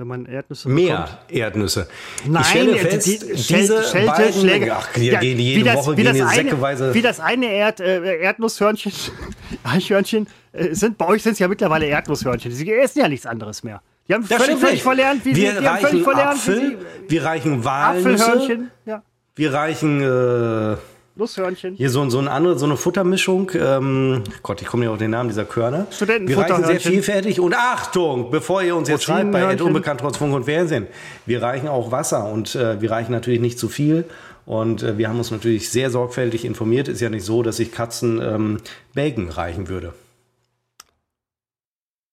[0.00, 1.18] wenn man Erdnüsse Mehr bekommt.
[1.28, 1.86] Erdnüsse.
[2.26, 4.74] Nein, ich stelle fest, die- diese Schelte, beiden, Schläge.
[4.74, 6.94] ach, die Ja, gehen wie jede das- Woche wie gehen hier eine- säckeweise.
[6.94, 8.92] Wie das eine Erd, äh, Erdnusshörnchen,
[9.62, 12.50] Eichhörnchen, äh, sind bei euch sind es ja mittlerweile Erdnusshörnchen.
[12.50, 13.82] Sie essen ja nichts anderes mehr.
[14.08, 17.10] Die haben völlig, völlig verlernt, wie wir sie, die haben reichen völlig verlernt, Apfel, wie
[17.10, 19.02] wir reichen sie Walnüsse, Apfelhörnchen, ja,
[19.36, 20.76] wir reichen äh,
[21.20, 21.76] Nusshörnchen.
[21.76, 23.50] hier so, so, eine andere, so eine Futtermischung.
[23.54, 25.86] Ähm, Gott, ich komme nicht auf den Namen dieser Körner.
[26.00, 27.38] Wir reichen sehr vielfältig.
[27.38, 29.66] Und Achtung, bevor ihr uns jetzt schreibt bei Proteinhörnchen.
[29.68, 30.88] Unbekannt trotz Funk und Fernsehen,
[31.26, 34.04] wir reichen auch Wasser und äh, wir reichen natürlich nicht zu viel.
[34.46, 36.88] Und äh, wir haben uns natürlich sehr sorgfältig informiert.
[36.88, 38.58] Ist ja nicht so, dass ich Katzen ähm,
[38.94, 39.94] Bacon reichen würde.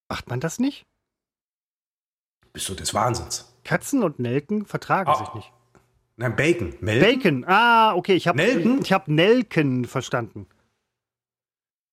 [0.10, 0.86] Macht man das nicht?
[2.54, 3.54] Bist du des Wahnsinns?
[3.64, 5.16] Katzen und Nelken vertragen Ah.
[5.18, 5.52] sich nicht.
[6.18, 6.74] Nein, Bacon.
[6.82, 7.22] Melken?
[7.22, 8.80] Bacon, ah, okay, ich habe Nelken?
[8.82, 10.48] ich hab Nelken verstanden.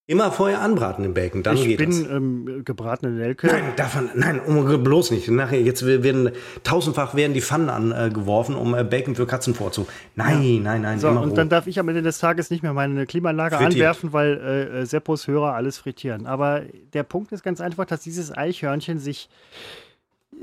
[0.07, 2.01] Immer vorher anbraten im Bacon, dann ich geht bin das.
[2.11, 3.47] ähm, gebratene Nelke.
[3.47, 5.31] Nein, davon, nein, um, bloß nicht.
[5.31, 6.31] Nachher, jetzt werden
[6.63, 9.87] tausendfach werden die Pfannen angeworfen, um äh, Bacon für Katzen vorzu.
[10.15, 10.61] Nein, ja.
[10.61, 10.99] nein, nein.
[10.99, 11.35] So, und roh.
[11.35, 13.73] dann darf ich am Ende des Tages nicht mehr meine Klimaanlage Frittiert.
[13.73, 16.27] anwerfen, weil äh, äh, Seppos Hörer alles frittieren.
[16.27, 16.63] Aber
[16.93, 19.31] der Punkt ist ganz einfach, dass dieses Eichhörnchen sich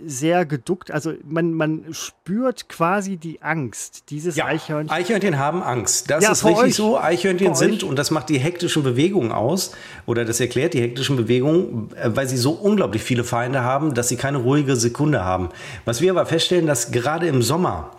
[0.06, 0.91] sehr geduckt.
[0.91, 4.91] Also man, man spürt quasi die Angst dieses ja, Eichhörnchen.
[4.91, 6.10] Eichhörnchen haben Angst.
[6.10, 6.76] Das ja, ist richtig euch.
[6.76, 6.99] so.
[6.99, 9.72] Eichhörnchen sind, und das macht die hektischen Bewegungen aus,
[10.06, 14.10] oder das erklärt die hektischen Bewegungen, äh, weil sie so unglaublich viele Feinde haben, dass
[14.10, 15.49] sie keine ruhige Sekunde haben.
[15.86, 17.91] Was wir aber feststellen, dass gerade im Sommer,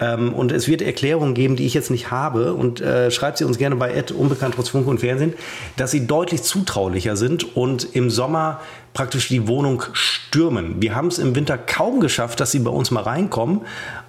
[0.00, 2.54] ähm, und es wird Erklärungen geben, die ich jetzt nicht habe.
[2.54, 5.34] Und äh, schreibt sie uns gerne bei Ed, unbekannt trotz Funk und Fernsehen,
[5.76, 8.60] dass sie deutlich zutraulicher sind und im Sommer
[8.94, 10.80] praktisch die Wohnung stürmen.
[10.80, 13.60] Wir haben es im Winter kaum geschafft, dass sie bei uns mal reinkommen.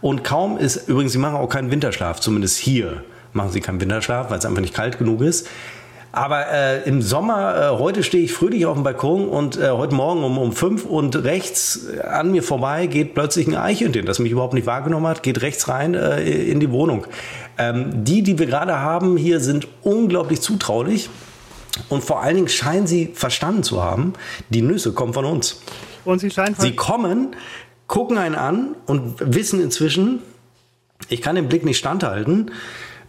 [0.02, 4.30] Und kaum ist, übrigens, sie machen auch keinen Winterschlaf, zumindest hier machen sie keinen Winterschlaf,
[4.30, 5.48] weil es einfach nicht kalt genug ist.
[6.12, 9.96] Aber äh, im Sommer, äh, heute stehe ich fröhlich auf dem Balkon und äh, heute
[9.96, 14.32] Morgen um, um fünf und rechts an mir vorbei geht plötzlich ein Eichhörnchen, das mich
[14.32, 17.08] überhaupt nicht wahrgenommen hat, geht rechts rein äh, in die Wohnung.
[17.58, 21.10] Ähm, die, die wir gerade haben hier, sind unglaublich zutraulich
[21.88, 24.14] und vor allen Dingen scheinen sie verstanden zu haben,
[24.50, 25.62] die Nüsse kommen von uns.
[26.04, 27.36] Und sie scheinen Sie kommen,
[27.88, 30.20] gucken einen an und wissen inzwischen,
[31.08, 32.52] ich kann den Blick nicht standhalten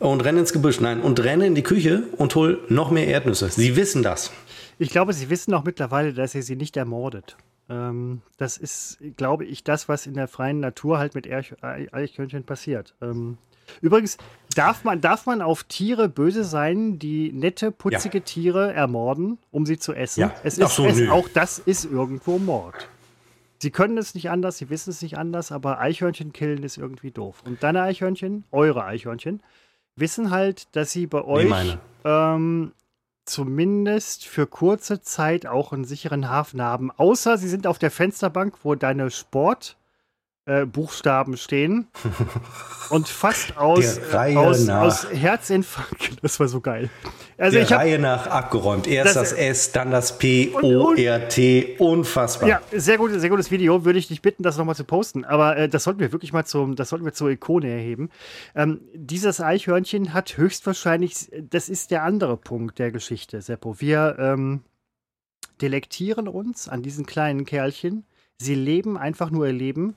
[0.08, 0.80] und renne ins Gebüsch.
[0.80, 3.48] Nein, und renne in die Küche und hol noch mehr Erdnüsse.
[3.50, 4.32] Sie wissen das.
[4.78, 7.36] Ich glaube, Sie wissen auch mittlerweile, dass ihr sie nicht ermordet.
[7.68, 12.94] Ähm, das ist, glaube ich, das, was in der freien Natur halt mit Eichhörnchen passiert.
[13.00, 13.38] Ähm,
[13.80, 14.18] übrigens,
[14.56, 18.24] darf man, darf man auf Tiere böse sein, die nette, putzige ja.
[18.24, 20.22] Tiere ermorden, um sie zu essen?
[20.22, 20.34] Ja.
[20.42, 22.88] Es ist, so, es, auch das ist irgendwo Mord.
[23.62, 27.12] Sie können es nicht anders, sie wissen es nicht anders, aber Eichhörnchen killen ist irgendwie
[27.12, 27.42] doof.
[27.46, 29.40] Und deine Eichhörnchen, eure Eichhörnchen,
[29.96, 31.50] wissen halt, dass sie bei euch
[32.04, 32.72] ähm,
[33.24, 36.90] zumindest für kurze Zeit auch einen sicheren Hafen haben.
[36.90, 39.76] Außer sie sind auf der Fensterbank, wo deine Sport-
[40.44, 41.86] äh, Buchstaben stehen
[42.90, 46.10] und fast aus, aus, aus, Herzinfarkt.
[46.22, 46.88] Das war so geil.
[47.38, 48.86] Also Der ich hab, Reihe nach abgeräumt.
[48.86, 51.76] Erst das, das, S, dann das P, O, R, T.
[51.78, 52.48] Unfassbar.
[52.48, 53.84] Ja, sehr, gut, sehr gutes Video.
[53.84, 55.24] Würde ich dich bitten, das nochmal zu posten.
[55.24, 58.10] Aber äh, das sollten wir wirklich mal zum, das sollten wir zur Ikone erheben.
[58.54, 63.80] Ähm, dieses Eichhörnchen hat höchstwahrscheinlich, das ist der andere Punkt der Geschichte, Seppo.
[63.80, 64.62] Wir ähm,
[65.60, 68.04] delektieren uns an diesen kleinen Kerlchen.
[68.38, 69.96] Sie leben einfach nur ihr Leben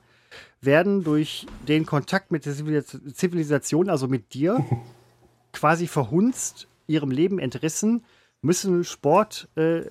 [0.61, 4.63] werden durch den Kontakt mit der Zivilisation, also mit dir,
[5.53, 8.03] quasi verhunzt, ihrem Leben entrissen,
[8.41, 9.81] müssen Sport äh,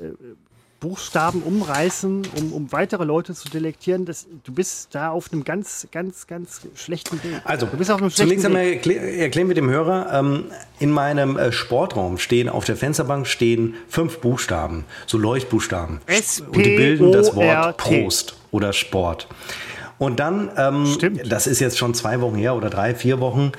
[0.84, 4.04] Buchstaben umreißen, um, um weitere Leute zu delektieren.
[4.04, 7.40] Das, du bist da auf einem ganz, ganz, ganz schlechten Weg.
[7.44, 10.44] Also, du bist auf einem schlechten zunächst einmal erklären wir dem Hörer, ähm,
[10.80, 16.00] in meinem äh, Sportraum stehen, auf der Fensterbank stehen fünf Buchstaben, so Leuchtbuchstaben.
[16.04, 16.56] S -P -O -R -T.
[16.56, 19.26] Und die bilden das Wort Prost oder Sport.
[19.98, 23.52] Und dann, ähm, das ist jetzt schon zwei Wochen her oder drei, vier Wochen,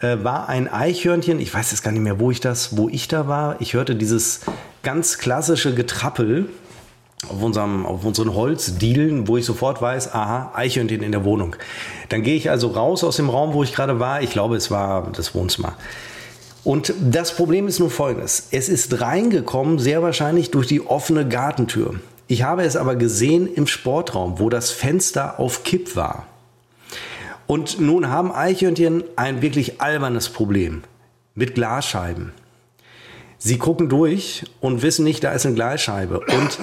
[0.00, 3.08] äh, war ein Eichhörnchen, ich weiß jetzt gar nicht mehr, wo ich das, wo ich
[3.08, 3.60] da war.
[3.60, 4.40] Ich hörte dieses
[4.82, 6.48] ganz klassische Getrappel
[7.28, 11.56] auf, unserem, auf unseren Holzdielen, wo ich sofort weiß, aha, Eichhörnchen in der Wohnung.
[12.08, 14.22] Dann gehe ich also raus aus dem Raum, wo ich gerade war.
[14.22, 15.74] Ich glaube, es war das Wohnzimmer.
[16.64, 18.48] Und das Problem ist nur folgendes.
[18.50, 21.96] Es ist reingekommen, sehr wahrscheinlich durch die offene Gartentür.
[22.32, 26.26] Ich habe es aber gesehen im Sportraum, wo das Fenster auf Kipp war.
[27.46, 30.82] Und nun haben Eichhörnchen ein wirklich albernes Problem
[31.34, 32.32] mit Glasscheiben.
[33.36, 36.20] Sie gucken durch und wissen nicht, da ist eine Glasscheibe.
[36.20, 36.58] Und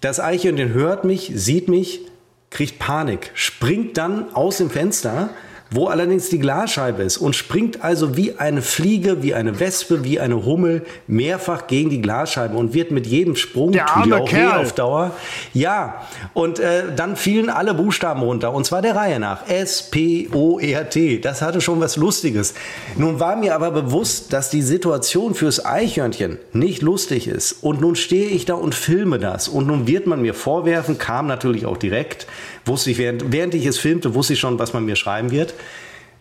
[0.00, 2.02] das Eichhörnchen hört mich, sieht mich,
[2.50, 5.30] kriegt Panik, springt dann aus dem Fenster
[5.70, 10.18] wo allerdings die Glasscheibe ist und springt also wie eine Fliege, wie eine Wespe, wie
[10.18, 14.62] eine Hummel mehrfach gegen die Glasscheibe und wird mit jedem Sprung der arme auch Kerl.
[14.62, 15.10] auf Dauer.
[15.52, 19.48] Ja, und äh, dann fielen alle Buchstaben runter und zwar der Reihe nach.
[19.48, 21.18] S, P, O, R, T.
[21.20, 22.54] Das hatte schon was Lustiges.
[22.96, 27.94] Nun war mir aber bewusst, dass die Situation fürs Eichhörnchen nicht lustig ist und nun
[27.94, 31.76] stehe ich da und filme das und nun wird man mir vorwerfen, kam natürlich auch
[31.76, 32.26] direkt,
[32.68, 35.54] wusste ich, während, während ich es filmte, wusste ich schon, was man mir schreiben wird,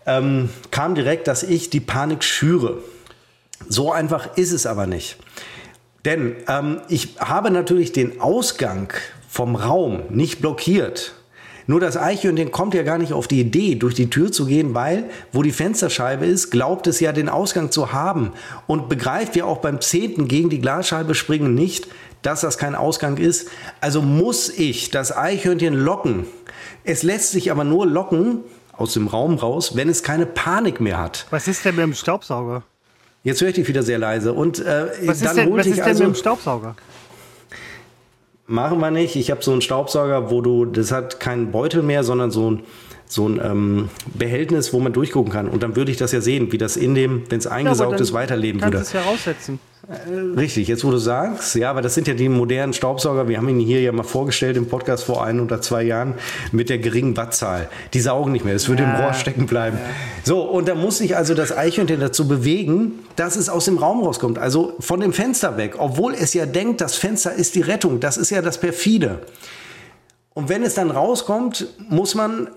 [0.06, 2.80] ähm, kam direkt, dass ich die Panik schüre.
[3.68, 5.18] So einfach ist es aber nicht.
[6.06, 8.94] Denn ähm, ich habe natürlich den Ausgang
[9.28, 11.14] vom Raum nicht blockiert.
[11.70, 14.74] Nur das Eichhörnchen kommt ja gar nicht auf die Idee, durch die Tür zu gehen,
[14.74, 18.32] weil, wo die Fensterscheibe ist, glaubt es ja den Ausgang zu haben
[18.68, 21.88] und begreift ja auch beim Zehnten gegen die Glasscheibe springen nicht,
[22.22, 23.50] dass das kein Ausgang ist.
[23.82, 26.26] Also muss ich das Eichhörnchen locken.
[26.84, 28.44] Es lässt sich aber nur locken
[28.74, 31.26] aus dem Raum raus, wenn es keine Panik mehr hat.
[31.30, 32.64] Was ist denn mit dem Staubsauger?
[33.24, 34.34] Jetzt höre ich dich wieder sehr leise.
[34.34, 36.76] Und äh, was dann ist denn, was ist denn also, mit dem Staubsauger?
[38.46, 39.16] Machen wir nicht.
[39.16, 42.64] Ich habe so einen Staubsauger, wo du, das hat keinen Beutel mehr, sondern so ein
[43.10, 45.48] so ein ähm, Behältnis, wo man durchgucken kann.
[45.48, 48.04] Und dann würde ich das ja sehen, wie das in dem, wenn es eingesaugt ja,
[48.04, 48.78] ist, weiterleben würde.
[48.78, 49.60] Kannst es ja raussetzen.
[50.36, 53.30] Richtig, jetzt wo du sagst, ja, aber das sind ja die modernen Staubsauger.
[53.30, 56.16] Wir haben ihn hier ja mal vorgestellt im Podcast vor ein oder zwei Jahren
[56.52, 57.70] mit der geringen Wattzahl.
[57.94, 58.94] Die saugen nicht mehr, es würde ja.
[58.94, 59.78] im Rohr stecken bleiben.
[59.78, 59.86] Ja.
[60.26, 64.04] So, und da muss sich also das Eichhörnchen dazu bewegen, dass es aus dem Raum
[64.04, 64.38] rauskommt.
[64.38, 68.02] Also von dem Fenster weg, obwohl es ja denkt, das Fenster ist die Rettung.
[68.02, 69.20] Das ist ja das Perfide.
[70.34, 72.50] Und wenn es dann rauskommt, muss man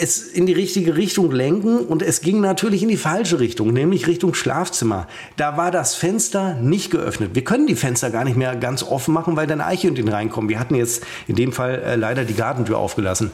[0.00, 4.06] es in die richtige Richtung lenken und es ging natürlich in die falsche Richtung, nämlich
[4.06, 5.06] Richtung Schlafzimmer.
[5.36, 7.30] Da war das Fenster nicht geöffnet.
[7.34, 10.48] Wir können die Fenster gar nicht mehr ganz offen machen, weil dann Eichhörnchen reinkommen.
[10.48, 13.30] Wir hatten jetzt in dem Fall äh, leider die Gartentür aufgelassen.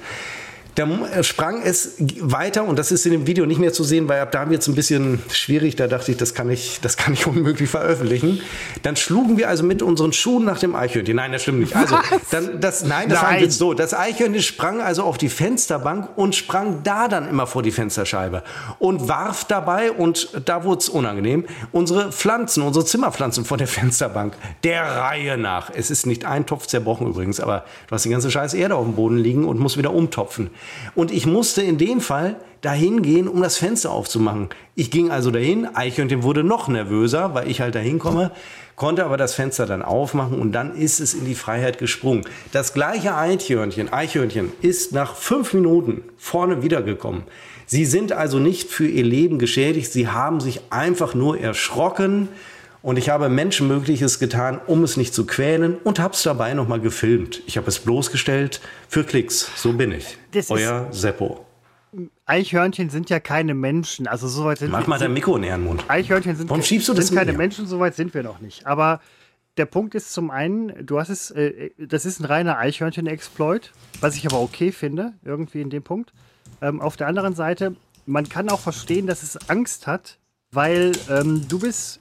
[0.76, 4.08] Da äh, sprang es weiter und das ist in dem Video nicht mehr zu sehen,
[4.08, 5.74] weil ab da wird es ein bisschen schwierig.
[5.76, 8.40] Da dachte ich, das kann ich, das kann ich unmöglich veröffentlichen.
[8.82, 11.16] Dann schlugen wir also mit unseren Schuhen nach dem Eichhörnchen.
[11.16, 11.74] Nein, das stimmt nicht.
[11.74, 11.96] Also,
[12.30, 13.34] dann, das, nein, das nein.
[13.34, 13.72] war jetzt so.
[13.72, 18.42] Das Eichhörnchen sprang also auf die Fensterbank und sprang da dann immer vor die Fensterscheibe
[18.78, 24.34] und warf dabei, und da wurde es unangenehm, unsere Pflanzen, unsere Zimmerpflanzen vor der Fensterbank.
[24.62, 25.70] Der Reihe nach.
[25.74, 28.84] Es ist nicht ein Topf zerbrochen übrigens, aber du hast die ganze scheiß Erde auf
[28.84, 30.50] dem Boden liegen und musst wieder umtopfen.
[30.94, 34.48] Und ich musste in dem Fall dahin gehen, um das Fenster aufzumachen.
[34.74, 38.32] Ich ging also dahin, Eichhörnchen wurde noch nervöser, weil ich halt dahin komme,
[38.74, 42.24] konnte aber das Fenster dann aufmachen und dann ist es in die Freiheit gesprungen.
[42.52, 47.22] Das gleiche Eichhörnchen, Eichhörnchen ist nach fünf Minuten vorne wiedergekommen.
[47.66, 52.28] Sie sind also nicht für ihr Leben geschädigt, sie haben sich einfach nur erschrocken
[52.86, 56.78] und ich habe Menschenmögliches getan, um es nicht zu quälen und habe es dabei nochmal
[56.78, 57.42] gefilmt.
[57.48, 59.50] Ich habe es bloßgestellt für Klicks.
[59.56, 60.16] So bin ich.
[60.30, 61.44] Das Euer Seppo.
[62.26, 64.06] Eichhörnchen sind ja keine Menschen.
[64.06, 65.84] Also soweit sind Mach mal dein Mikro in den Mund.
[65.88, 67.38] Eichhörnchen sind, Warum schiebst du das sind keine mir?
[67.38, 68.68] Menschen, soweit sind wir noch nicht.
[68.68, 69.00] Aber
[69.56, 74.14] der Punkt ist zum einen, du hast es, äh, das ist ein reiner Eichhörnchen-Exploit, was
[74.14, 76.12] ich aber okay finde, irgendwie in dem Punkt.
[76.62, 77.74] Ähm, auf der anderen Seite,
[78.06, 80.18] man kann auch verstehen, dass es Angst hat,
[80.52, 81.98] weil ähm, du bist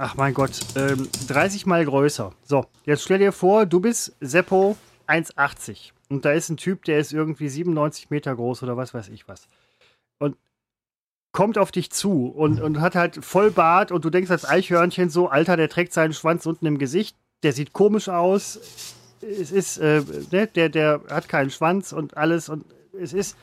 [0.00, 2.32] Ach mein Gott, ähm, 30 mal größer.
[2.44, 4.76] So, jetzt stell dir vor, du bist Seppo
[5.08, 9.08] 1,80 und da ist ein Typ, der ist irgendwie 97 Meter groß oder was weiß
[9.08, 9.48] ich was.
[10.20, 10.36] Und
[11.32, 15.10] kommt auf dich zu und, und hat halt voll Bart und du denkst als Eichhörnchen
[15.10, 18.60] so, Alter, der trägt seinen Schwanz unten im Gesicht, der sieht komisch aus.
[19.20, 23.36] Es ist, äh, ne, der, der hat keinen Schwanz und alles und es ist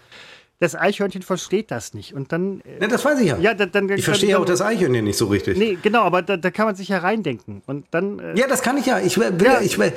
[0.59, 2.13] das Eichhörnchen versteht das nicht.
[2.13, 2.61] Und dann.
[2.61, 3.37] Äh, ne, das weiß ich ja.
[3.37, 5.57] ja dann, dann, ich verstehe dann, auch das Eichhörnchen nicht so richtig.
[5.57, 7.61] Nee, genau, aber da, da kann man sich ja reindenken.
[7.65, 8.19] Und dann.
[8.19, 8.99] Äh, ja, das kann ich ja.
[8.99, 9.59] Ich, will, ja.
[9.61, 9.91] ich, will,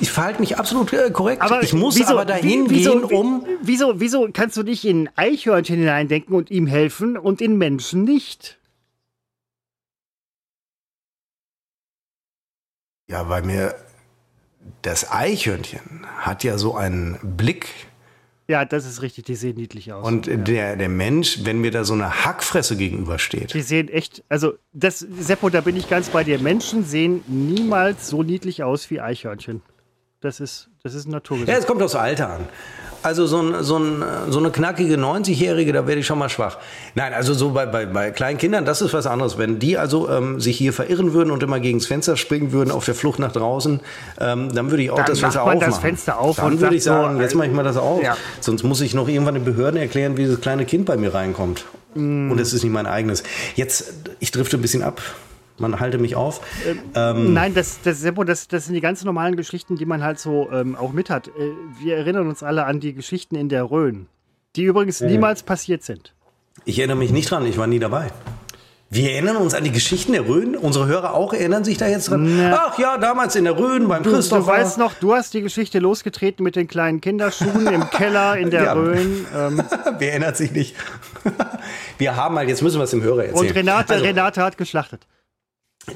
[0.00, 1.42] ich verhalte mich absolut äh, korrekt.
[1.42, 3.46] Aber ich muss wieso, aber dahin wieso, gehen, um.
[3.62, 8.58] Wieso, wieso kannst du nicht in Eichhörnchen hineindenken und ihm helfen und in Menschen nicht?
[13.08, 13.74] Ja, weil mir
[14.82, 17.87] das Eichhörnchen hat ja so einen Blick
[18.48, 20.06] ja, das ist richtig, die sehen niedlich aus.
[20.06, 20.36] Und ja.
[20.36, 23.52] der, der Mensch, wenn mir da so eine Hackfresse gegenübersteht.
[23.52, 26.38] Die sehen echt, also das, Seppo, da bin ich ganz bei dir.
[26.38, 29.60] Menschen sehen niemals so niedlich aus wie Eichhörnchen.
[30.20, 31.48] Das ist, das ist ein Naturgesetz.
[31.48, 32.48] Ja, es kommt aufs Alter an.
[33.04, 36.58] Also so, ein, so, ein, so eine knackige 90-Jährige, da werde ich schon mal schwach.
[36.96, 39.38] Nein, also so bei, bei, bei kleinen Kindern, das ist was anderes.
[39.38, 42.72] Wenn die also ähm, sich hier verirren würden und immer gegen das Fenster springen würden
[42.72, 43.78] auf der Flucht nach draußen,
[44.20, 45.60] ähm, dann würde ich auch dann das Fenster aufmachen.
[45.60, 48.02] das Fenster auf dann würde ich sagen, so, jetzt mache ich mal das auf.
[48.02, 48.16] Ja.
[48.40, 51.66] Sonst muss ich noch irgendwann den Behörden erklären, wie das kleine Kind bei mir reinkommt.
[51.94, 52.32] Mm.
[52.32, 53.22] Und es ist nicht mein eigenes.
[53.54, 55.00] Jetzt, ich drifte ein bisschen ab
[55.60, 56.40] man halte mich auf.
[56.66, 60.18] Ähm, ähm, nein, das, das, das, das sind die ganz normalen Geschichten, die man halt
[60.18, 61.28] so ähm, auch mit hat.
[61.28, 64.06] Äh, wir erinnern uns alle an die Geschichten in der Rhön,
[64.56, 65.08] die übrigens mhm.
[65.08, 66.14] niemals passiert sind.
[66.64, 68.10] Ich erinnere mich nicht dran, ich war nie dabei.
[68.90, 70.56] Wir erinnern uns an die Geschichten der Rhön.
[70.56, 72.38] Unsere Hörer auch erinnern sich da jetzt dran.
[72.38, 74.40] Na, Ach ja, damals in der Rhön beim du, Christopher.
[74.40, 78.50] Du weißt noch, du hast die Geschichte losgetreten mit den kleinen Kinderschuhen im Keller in
[78.50, 78.72] der ja.
[78.72, 79.26] Rhön.
[79.36, 79.62] Ähm.
[79.98, 80.74] Wer erinnert sich nicht?
[81.98, 83.48] wir haben halt, jetzt müssen wir es dem Hörer erzählen.
[83.48, 85.06] Und Renate, also, Renate hat geschlachtet.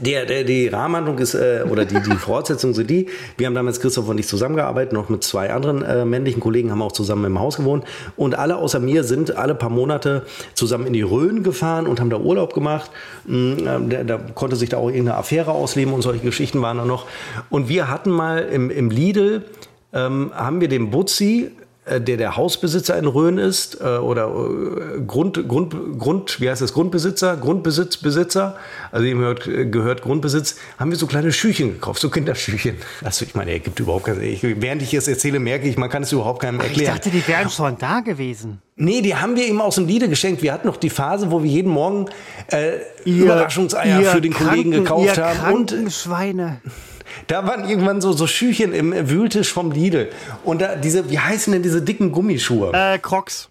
[0.01, 3.81] Der, der, die Rahmenhandlung ist, äh, oder die, die Voraussetzungen sind die, wir haben damals
[3.81, 7.39] Christoph und ich zusammengearbeitet, noch mit zwei anderen äh, männlichen Kollegen, haben auch zusammen im
[7.39, 7.85] Haus gewohnt
[8.17, 10.25] und alle außer mir sind alle paar Monate
[10.55, 12.91] zusammen in die Rhön gefahren und haben da Urlaub gemacht.
[13.25, 16.85] Mhm, da, da, konnte sich da auch irgendeine Affäre ausleben und solche Geschichten waren da
[16.85, 17.07] noch.
[17.51, 19.45] Und wir hatten mal im, im Lidl,
[19.93, 21.51] ähm, haben wir dem Butzi
[21.85, 26.73] der der Hausbesitzer in Rhön ist äh, oder äh, Grund, Grund, Grund, wie heißt das,
[26.75, 28.57] Grundbesitzer, Grundbesitzbesitzer,
[28.93, 32.77] also ihm gehört, gehört Grundbesitz, haben wir so kleine Schüchen gekauft, so Kinderschüchen.
[33.03, 35.91] Also ich meine, er gibt überhaupt keine, ich, während ich es erzähle, merke ich, man
[35.91, 36.83] kann es überhaupt keinem erklären.
[36.83, 38.63] Ich dachte, die wären schon da gewesen.
[38.77, 40.41] Nee, die haben wir ihm aus dem Liede geschenkt.
[40.43, 42.07] Wir hatten noch die Phase, wo wir jeden Morgen
[42.53, 45.55] äh, ihr, Überraschungseier ihr für den Kranken, Kollegen gekauft haben.
[45.55, 46.61] Und Schweine.
[47.27, 50.11] Da waren irgendwann so, so Schüchen im Wühltisch vom Lidl.
[50.45, 52.73] Und da diese, wie heißen denn diese dicken Gummischuhe?
[52.73, 53.49] Äh, Crocs.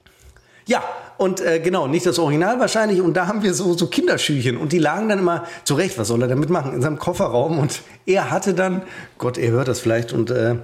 [0.67, 0.83] Ja,
[1.17, 3.01] und äh, genau, nicht das Original wahrscheinlich.
[3.01, 4.57] Und da haben wir so, so Kinderschüchen.
[4.57, 6.73] Und die lagen dann immer zurecht, was soll er damit machen?
[6.73, 7.59] In seinem Kofferraum.
[7.59, 8.83] Und er hatte dann,
[9.17, 10.13] Gott, er hört das vielleicht.
[10.13, 10.55] Und äh,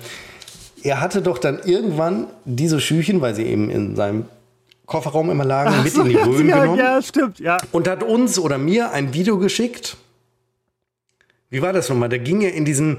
[0.84, 4.26] er hatte doch dann irgendwann diese Schüchen, weil sie eben in seinem
[4.86, 6.80] Kofferraum immer lagen, Ach mit so, in die Röhren ja, genommen.
[6.80, 7.58] Ja, stimmt, ja.
[7.72, 9.98] Und hat uns oder mir ein Video geschickt
[11.50, 12.10] wie war das nochmal?
[12.10, 12.98] Da ging er in diesen,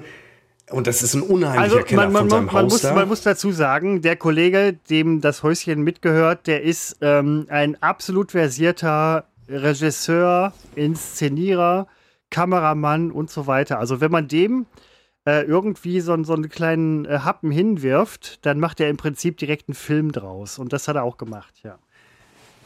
[0.71, 2.95] und das ist ein unheimlicher also, Keller man, man, von seinem man, Haus muss, da.
[2.95, 8.33] man muss dazu sagen, der Kollege, dem das Häuschen mitgehört, der ist ähm, ein absolut
[8.33, 11.87] versierter Regisseur, Inszenierer,
[12.31, 13.79] Kameramann und so weiter.
[13.79, 14.67] Also wenn man dem
[15.27, 19.69] äh, irgendwie so, so einen kleinen äh, Happen hinwirft, dann macht er im Prinzip direkt
[19.69, 20.59] einen Film draus.
[20.59, 21.79] Und das hat er auch gemacht, ja.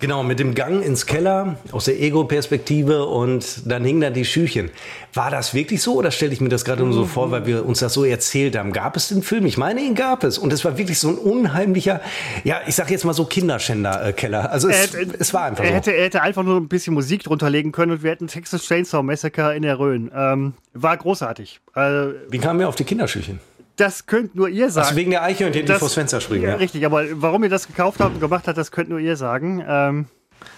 [0.03, 4.73] Genau, mit dem Gang ins Keller aus der Ego-Perspektive und dann hingen da die Schüchen.
[5.15, 7.65] War das wirklich so oder stelle ich mir das gerade nur so vor, weil wir
[7.65, 8.73] uns das so erzählt haben?
[8.73, 9.47] Gab es den Film?
[9.47, 10.39] Ich meine, ihn gab es.
[10.39, 12.01] Und es war wirklich so ein unheimlicher,
[12.43, 14.51] ja, ich sag jetzt mal so Kinderschänder-Keller.
[14.51, 15.77] Also es, hätte, es, war einfach er so.
[15.77, 18.65] Hätte, er hätte einfach nur ein bisschen Musik drunter legen können und wir hätten Texas
[18.65, 20.11] Chainsaw Massacre in der Rhön.
[20.13, 21.61] Ähm, war großartig.
[21.77, 23.39] Äh, Wie kamen wir auf die Kinderschüchen?
[23.77, 24.87] Das könnt nur ihr sagen.
[24.87, 26.45] Also wegen der Eichhörnchen, die vors Fenster springen.
[26.45, 29.17] Ja, Richtig, aber warum ihr das gekauft habt und gemacht habt, das könnt nur ihr
[29.17, 29.65] sagen.
[29.67, 30.07] Ähm,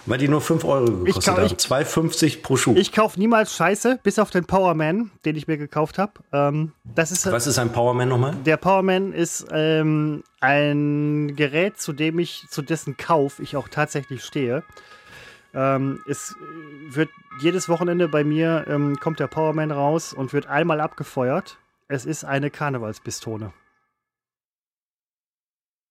[0.05, 1.45] Weil die nur 5 Euro gekostet haben.
[1.45, 2.73] 2,50 pro Schuh.
[2.75, 6.13] Ich kaufe niemals Scheiße, bis auf den Powerman, den ich mir gekauft habe.
[6.33, 8.33] Ähm, ist, Was ist ein Powerman nochmal?
[8.45, 14.23] Der Powerman ist ähm, ein Gerät, zu dem ich, zu dessen Kauf ich auch tatsächlich
[14.23, 14.63] stehe.
[15.53, 16.35] Ähm, es
[16.89, 17.09] wird
[17.41, 21.57] jedes Wochenende bei mir ähm, kommt der Powerman raus und wird einmal abgefeuert
[21.87, 23.53] es ist eine Karnevalspistole.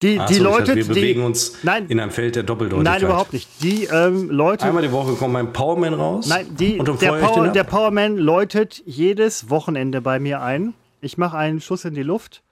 [0.02, 3.00] Die, Ach die so, Leute, wir bewegen die, uns nein, in einem Feld der Doppeldeutigkeit.
[3.00, 3.48] Nein, überhaupt nicht.
[3.62, 4.66] Die ähm, Leute.
[4.66, 6.26] Einmal die Woche kommt mein Powerman raus.
[6.26, 10.74] Nein, die, der, Power, der Powerman läutet jedes Wochenende bei mir ein.
[11.00, 12.43] Ich mache einen Schuss in die Luft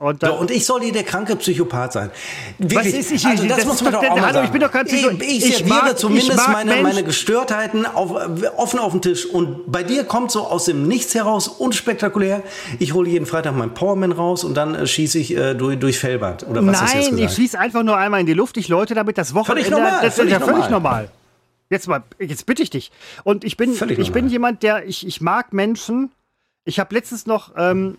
[0.00, 2.10] und, dann, so, und ich soll hier der kranke Psychopath sein.
[2.56, 2.94] Wirklich.
[2.94, 3.26] Was ist ich?
[3.26, 4.46] Also, das, das muss man doch auch mal sagen.
[4.46, 5.22] Ich bin doch kein Psychopath.
[5.22, 8.12] Ich, ich serviere mag, zumindest ich meine, meine Gestörtheiten auf,
[8.56, 9.26] offen auf den Tisch.
[9.26, 12.42] Und bei dir kommt so aus dem Nichts heraus, unspektakulär,
[12.78, 15.98] ich hole jeden Freitag meinen Powerman raus und dann äh, schieße ich äh, durch, durch
[15.98, 16.48] Fellbad.
[16.48, 18.56] Oder was Nein, ich schieße einfach nur einmal in die Luft.
[18.56, 19.68] Ich läute damit das Wochenende.
[19.68, 20.00] Völlig normal.
[20.02, 21.10] Das ist ja völlig normal.
[21.68, 22.90] Jetzt mal, jetzt bitte ich dich.
[23.22, 26.10] Und ich bin, ich bin jemand, der, ich, ich mag Menschen.
[26.64, 27.98] Ich habe letztens noch ähm,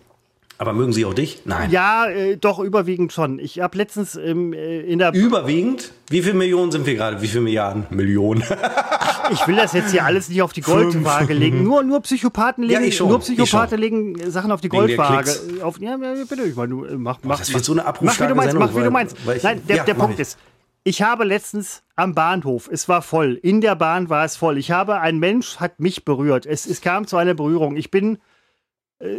[0.62, 1.42] aber mögen sie auch dich?
[1.44, 1.72] Nein.
[1.72, 3.40] Ja, äh, doch, überwiegend schon.
[3.40, 5.12] Ich habe letztens ähm, äh, in der.
[5.12, 5.90] Überwiegend?
[6.08, 7.20] Wie viele Millionen sind wir gerade?
[7.20, 7.86] Wie viele Milliarden?
[7.90, 8.44] Millionen.
[9.32, 11.64] ich will das jetzt hier alles nicht auf die Goldwaage legen.
[11.64, 15.32] Nur, nur Psychopathen legen, ja, nur Psychopathen legen Sachen auf die Goldwaage.
[15.62, 18.56] Auf, ja, bitte, ich meine, mach, mach, das wird so eine mach, wie du meinst,
[18.56, 19.16] mach, wie du meinst.
[19.34, 20.20] Ich, Nein, der, ja, der Punkt ich.
[20.20, 20.38] ist,
[20.84, 24.58] ich habe letztens am Bahnhof, es war voll, in der Bahn war es voll.
[24.58, 26.46] Ich habe, ein Mensch hat mich berührt.
[26.46, 27.74] Es, es kam zu einer Berührung.
[27.74, 28.18] Ich bin äh,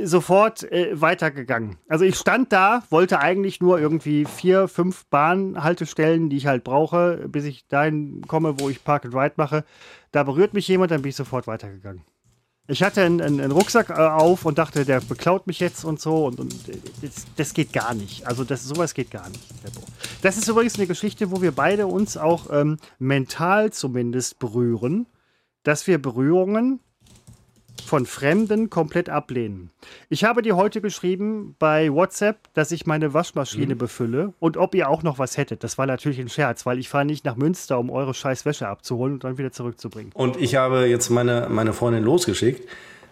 [0.03, 1.77] sofort äh, weitergegangen.
[1.89, 7.27] Also ich stand da, wollte eigentlich nur irgendwie vier, fünf Bahnhaltestellen, die ich halt brauche,
[7.27, 9.65] bis ich dahin komme, wo ich Park and Ride mache.
[10.11, 12.03] Da berührt mich jemand, dann bin ich sofort weitergegangen.
[12.67, 16.27] Ich hatte einen, einen Rucksack äh, auf und dachte, der beklaut mich jetzt und so.
[16.27, 16.55] Und, und
[17.01, 18.25] das, das, geht gar nicht.
[18.25, 19.43] Also das, sowas geht gar nicht.
[20.21, 25.07] Das ist übrigens eine Geschichte, wo wir beide uns auch ähm, mental zumindest berühren,
[25.63, 26.79] dass wir Berührungen
[27.85, 29.71] von Fremden komplett ablehnen.
[30.09, 33.79] Ich habe dir heute geschrieben bei WhatsApp, dass ich meine Waschmaschine mhm.
[33.79, 35.63] befülle und ob ihr auch noch was hättet.
[35.63, 38.67] Das war natürlich ein Scherz, weil ich fahre nicht nach Münster, um eure scheiß Wäsche
[38.67, 40.11] abzuholen und dann wieder zurückzubringen.
[40.13, 42.67] Und ich habe jetzt meine, meine Freundin losgeschickt,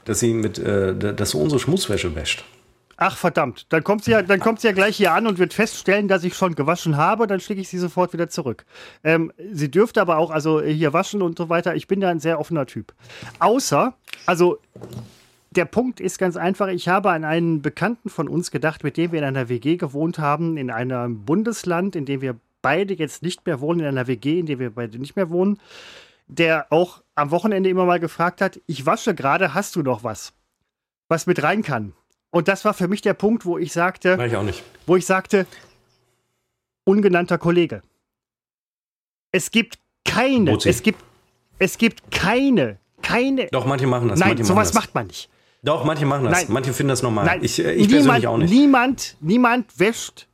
[0.05, 2.43] dass sie mit, äh, dass unsere Schmutzwäsche wäscht.
[3.03, 5.55] Ach verdammt, dann kommt sie ja, dann kommt sie ja gleich hier an und wird
[5.55, 8.63] feststellen, dass ich schon gewaschen habe, dann schicke ich sie sofort wieder zurück.
[9.03, 11.73] Ähm, sie dürfte aber auch also hier waschen und so weiter.
[11.73, 12.93] Ich bin da ein sehr offener Typ.
[13.39, 13.95] Außer,
[14.25, 14.59] also
[15.51, 19.11] der Punkt ist ganz einfach, ich habe an einen Bekannten von uns gedacht, mit dem
[19.11, 23.45] wir in einer WG gewohnt haben, in einem Bundesland, in dem wir beide jetzt nicht
[23.45, 25.59] mehr wohnen, in einer WG, in der wir beide nicht mehr wohnen,
[26.27, 30.33] der auch am Wochenende immer mal gefragt hat, ich wasche gerade, hast du noch was,
[31.09, 31.93] was mit rein kann?
[32.29, 34.63] Und das war für mich der Punkt, wo ich sagte, Nein, ich auch nicht.
[34.85, 35.45] wo ich sagte,
[36.85, 37.81] ungenannter Kollege.
[39.33, 40.69] Es gibt keine, Mozi.
[40.69, 41.03] es gibt,
[41.59, 43.47] es gibt keine, keine.
[43.51, 44.19] Doch, manche machen das.
[44.19, 44.75] Nein, manche sowas das.
[44.75, 45.29] macht man nicht.
[45.63, 46.43] Doch, manche machen das.
[46.43, 46.45] Nein.
[46.49, 47.25] Manche finden das normal.
[47.25, 48.49] Nein, ich, ich niemand, persönlich auch nicht.
[48.51, 50.27] Niemand, niemand wäscht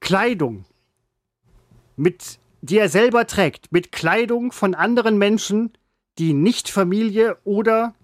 [0.00, 0.64] Kleidung
[1.96, 5.72] mit, die er selber trägt, mit Kleidung von anderen Menschen,
[6.18, 7.94] die nicht Familie oder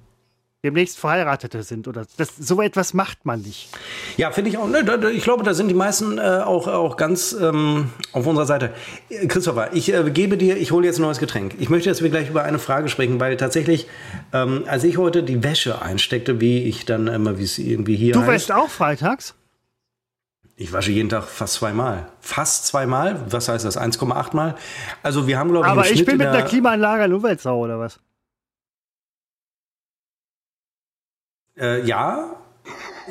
[0.65, 3.69] demnächst Verheiratete sind oder das, so etwas macht man nicht.
[4.17, 4.67] Ja, finde ich auch.
[4.67, 8.73] Ne, ich glaube, da sind die meisten äh, auch, auch ganz ähm, auf unserer Seite.
[9.11, 11.55] Äh, Christopher, ich äh, gebe dir, ich hole jetzt ein neues Getränk.
[11.59, 13.87] Ich möchte, dass wir gleich über eine Frage sprechen, weil tatsächlich,
[14.33, 18.15] ähm, als ich heute die Wäsche einsteckte, wie ich dann immer, wie es irgendwie hier.
[18.15, 19.35] Du wäschst auch freitags?
[20.57, 22.07] Ich wasche jeden Tag fast zweimal.
[22.21, 23.21] Fast zweimal?
[23.29, 23.77] Was heißt das?
[23.77, 24.55] 1,8 Mal?
[25.03, 27.99] Also wir haben, glaube ich, Aber ich bin mit einer Klimaanlage ein Umweltsau, oder was?
[31.59, 32.37] Äh, ja.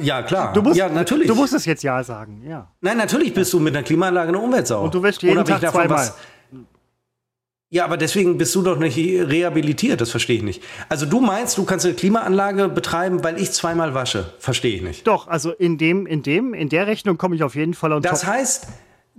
[0.02, 0.54] Ja, klar.
[0.54, 1.28] Du musst, ja, natürlich.
[1.28, 2.72] Du musst es jetzt ja sagen, ja.
[2.82, 4.84] Nein, natürlich bist du mit einer Klimaanlage eine Umweltsau.
[4.86, 5.98] Und du wäschst jeden Tag davon, zweimal.
[6.00, 6.18] Was,
[7.70, 10.62] ja, aber deswegen bist du doch nicht rehabilitiert, das verstehe ich nicht.
[10.90, 14.32] Also du meinst, du kannst eine Klimaanlage betreiben, weil ich zweimal wasche.
[14.38, 15.08] Verstehe ich nicht.
[15.08, 18.04] Doch, also in dem, in dem, in der Rechnung komme ich auf jeden Fall on
[18.04, 18.30] Das top.
[18.30, 18.68] heißt,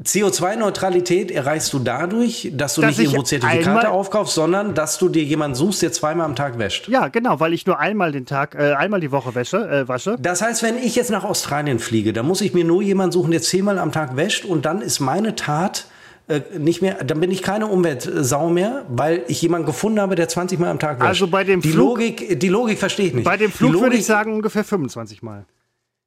[0.03, 5.23] CO2-Neutralität erreichst du dadurch, dass du dass nicht irgendwo Zertifikate aufkaufst, sondern dass du dir
[5.23, 6.89] jemanden suchst, der zweimal am Tag wäscht.
[6.89, 10.17] Ja, genau, weil ich nur einmal den Tag, äh, einmal die Woche wäsche, äh, wasche.
[10.19, 13.31] Das heißt, wenn ich jetzt nach Australien fliege, dann muss ich mir nur jemanden suchen,
[13.31, 15.87] der zehnmal am Tag wäscht und dann ist meine Tat
[16.27, 20.29] äh, nicht mehr, dann bin ich keine Umweltsau mehr, weil ich jemanden gefunden habe, der
[20.29, 21.09] 20 Mal am Tag wäscht.
[21.09, 23.25] Also bei dem die Flug, Logik, die Logik verstehe ich nicht.
[23.25, 25.45] Bei dem Flug würde ich sagen ungefähr 25 Mal.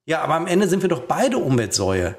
[0.06, 2.16] Ja, aber am Ende sind wir doch beide Umweltsäue.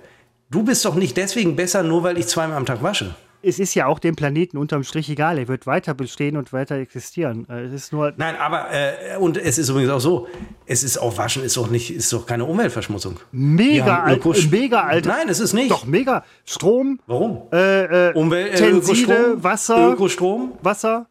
[0.51, 3.15] Du bist doch nicht deswegen besser, nur weil ich zweimal am Tag wasche.
[3.41, 5.39] Es ist ja auch dem Planeten unterm Strich egal.
[5.39, 7.47] Er wird weiter bestehen und weiter existieren.
[7.49, 8.13] Äh, es ist nur.
[8.17, 10.27] Nein, aber äh, und es ist übrigens auch so.
[10.67, 13.21] Es ist auch Waschen ist doch nicht ist doch keine Umweltverschmutzung.
[13.31, 15.07] Mega alt, mega alt.
[15.07, 15.71] Nein, es ist nicht.
[15.71, 16.99] Doch mega Strom.
[17.07, 17.43] Warum?
[17.53, 21.07] Äh, äh, Umwelt, äh, Tenside, Wasser, Ökostrom, Wasser,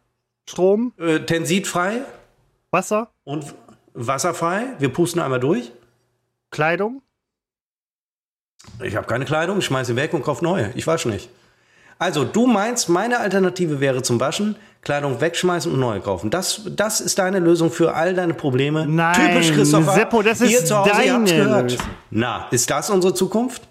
[0.46, 2.02] Strom, äh, tensidfrei,
[2.70, 3.54] Wasser und
[3.94, 4.66] wasserfrei.
[4.78, 5.72] Wir pusten einmal durch.
[6.50, 7.00] Kleidung.
[8.82, 10.70] Ich habe keine Kleidung, ich schmeiße sie weg und kaufe neue.
[10.74, 11.28] Ich wasche nicht.
[11.98, 16.30] Also, du meinst, meine Alternative wäre zum Waschen, Kleidung wegschmeißen und neue kaufen.
[16.30, 18.86] Das, das ist deine Lösung für all deine Probleme.
[18.86, 19.92] Nein, Typisch Christopher.
[19.94, 21.76] Seppo, das ist Ihr zu Hause, deine gehört.
[22.10, 23.62] Na, ist das unsere Zukunft?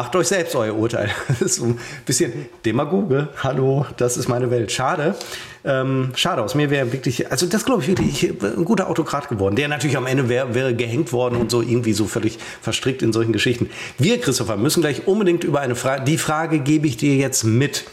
[0.00, 1.10] Macht euch selbst euer Urteil.
[1.28, 2.32] Das ist ein bisschen
[2.64, 3.28] Demagoge.
[3.44, 4.72] Hallo, das ist meine Welt.
[4.72, 5.14] Schade.
[5.62, 9.56] Ähm, schade, aus mir wäre wirklich, also das glaube ich wirklich, ein guter Autokrat geworden,
[9.56, 13.12] der natürlich am Ende wäre wär gehängt worden und so irgendwie so völlig verstrickt in
[13.12, 13.68] solchen Geschichten.
[13.98, 17.84] Wir, Christopher, müssen gleich unbedingt über eine Frage, die Frage gebe ich dir jetzt mit.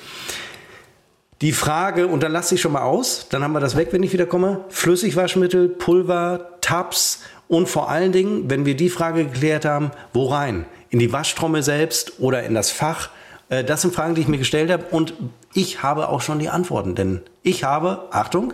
[1.42, 4.02] Die Frage, und dann lasse ich schon mal aus, dann haben wir das weg, wenn
[4.02, 4.64] ich wieder komme.
[4.70, 10.66] Flüssigwaschmittel, Pulver, Tabs und vor allen Dingen, wenn wir die Frage geklärt haben, wo rein?
[10.90, 13.10] In die Waschtrommel selbst oder in das Fach?
[13.50, 15.14] Äh, das sind Fragen, die ich mir gestellt habe und
[15.54, 18.54] ich habe auch schon die Antworten, denn ich habe, Achtung,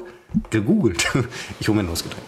[0.50, 1.12] gegoogelt.
[1.60, 2.26] Ich hole mir ein Nussgetränk.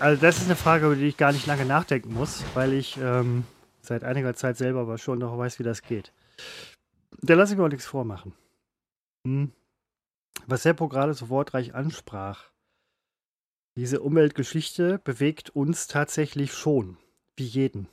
[0.00, 2.96] Also das ist eine Frage, über die ich gar nicht lange nachdenken muss, weil ich
[3.02, 3.44] ähm,
[3.80, 6.12] seit einiger Zeit selber aber schon noch weiß, wie das geht.
[7.20, 8.32] Da lasse ich mir auch nichts vormachen.
[9.26, 9.52] Hm.
[10.46, 12.44] Was Seppo gerade so wortreich ansprach,
[13.76, 16.96] diese Umweltgeschichte bewegt uns tatsächlich schon,
[17.36, 17.88] wie jeden.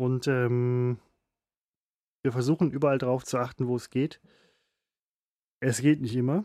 [0.00, 0.98] Und ähm,
[2.22, 4.18] wir versuchen überall drauf zu achten, wo es geht.
[5.60, 6.44] Es geht nicht immer.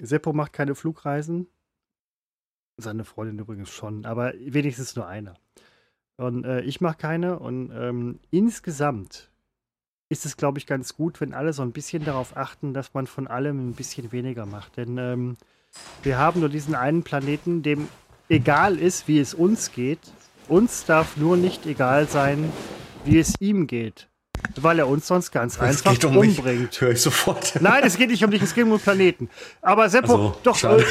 [0.00, 1.48] Seppo macht keine Flugreisen.
[2.76, 5.34] Seine Freundin übrigens schon, aber wenigstens nur eine.
[6.16, 7.40] Und äh, ich mache keine.
[7.40, 9.32] Und ähm, insgesamt
[10.08, 13.08] ist es, glaube ich, ganz gut, wenn alle so ein bisschen darauf achten, dass man
[13.08, 14.76] von allem ein bisschen weniger macht.
[14.76, 15.36] Denn ähm,
[16.04, 17.88] wir haben nur diesen einen Planeten, dem
[18.28, 20.12] egal ist, wie es uns geht.
[20.50, 22.52] Uns darf nur nicht egal sein,
[23.04, 24.09] wie es ihm geht.
[24.56, 26.80] Weil er uns sonst ganz es einfach geht um umbringt.
[26.80, 27.54] Höre ich sofort.
[27.60, 29.28] Nein, es geht nicht um dich, es geht um den Planeten.
[29.62, 30.84] Aber Seppo, also, doch äh,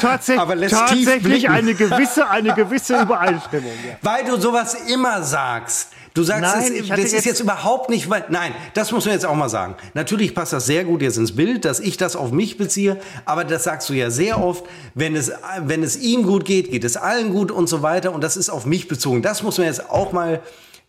[0.00, 3.72] tats Aber tatsächlich eine gewisse, eine gewisse Übereinstimmung.
[3.86, 3.96] Ja.
[4.02, 5.88] Weil du sowas immer sagst.
[6.14, 9.14] Du sagst, nein, es, das ist jetzt, jetzt überhaupt nicht, weil, nein, das muss man
[9.14, 9.76] jetzt auch mal sagen.
[9.94, 13.44] Natürlich passt das sehr gut jetzt ins Bild, dass ich das auf mich beziehe, aber
[13.44, 14.62] das sagst du ja sehr oft,
[14.94, 18.22] wenn es, wenn es ihm gut geht, geht es allen gut und so weiter und
[18.22, 19.22] das ist auf mich bezogen.
[19.22, 20.42] Das muss man jetzt auch mal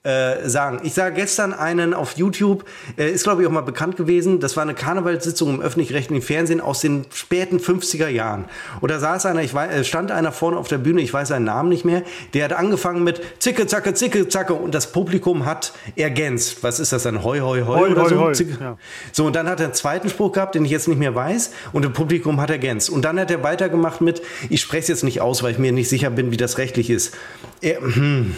[0.03, 0.81] äh, sagen.
[0.83, 2.65] Ich sah gestern einen auf YouTube,
[2.97, 6.59] äh, ist glaube ich auch mal bekannt gewesen, das war eine Karnevalssitzung im öffentlich-rechtlichen Fernsehen
[6.59, 8.43] aus den späten 50er Jahren.
[8.81, 11.29] Und da saß einer, ich weiß, äh, stand einer vorne auf der Bühne, ich weiß
[11.29, 15.45] seinen Namen nicht mehr, der hat angefangen mit Zicke, Zacke, Zicke, Zacke und das Publikum
[15.45, 16.63] hat ergänzt.
[16.63, 17.23] Was ist das dann?
[17.23, 18.19] Hoi, hoi, hoi, hoi oder so?
[18.19, 18.77] Hoi, ja.
[19.13, 21.51] So, und dann hat er einen zweiten Spruch gehabt, den ich jetzt nicht mehr weiß
[21.71, 22.89] und das Publikum hat ergänzt.
[22.89, 25.71] Und dann hat er weitergemacht mit, ich spreche es jetzt nicht aus, weil ich mir
[25.71, 27.15] nicht sicher bin, wie das rechtlich ist.
[27.61, 28.35] Er, hm,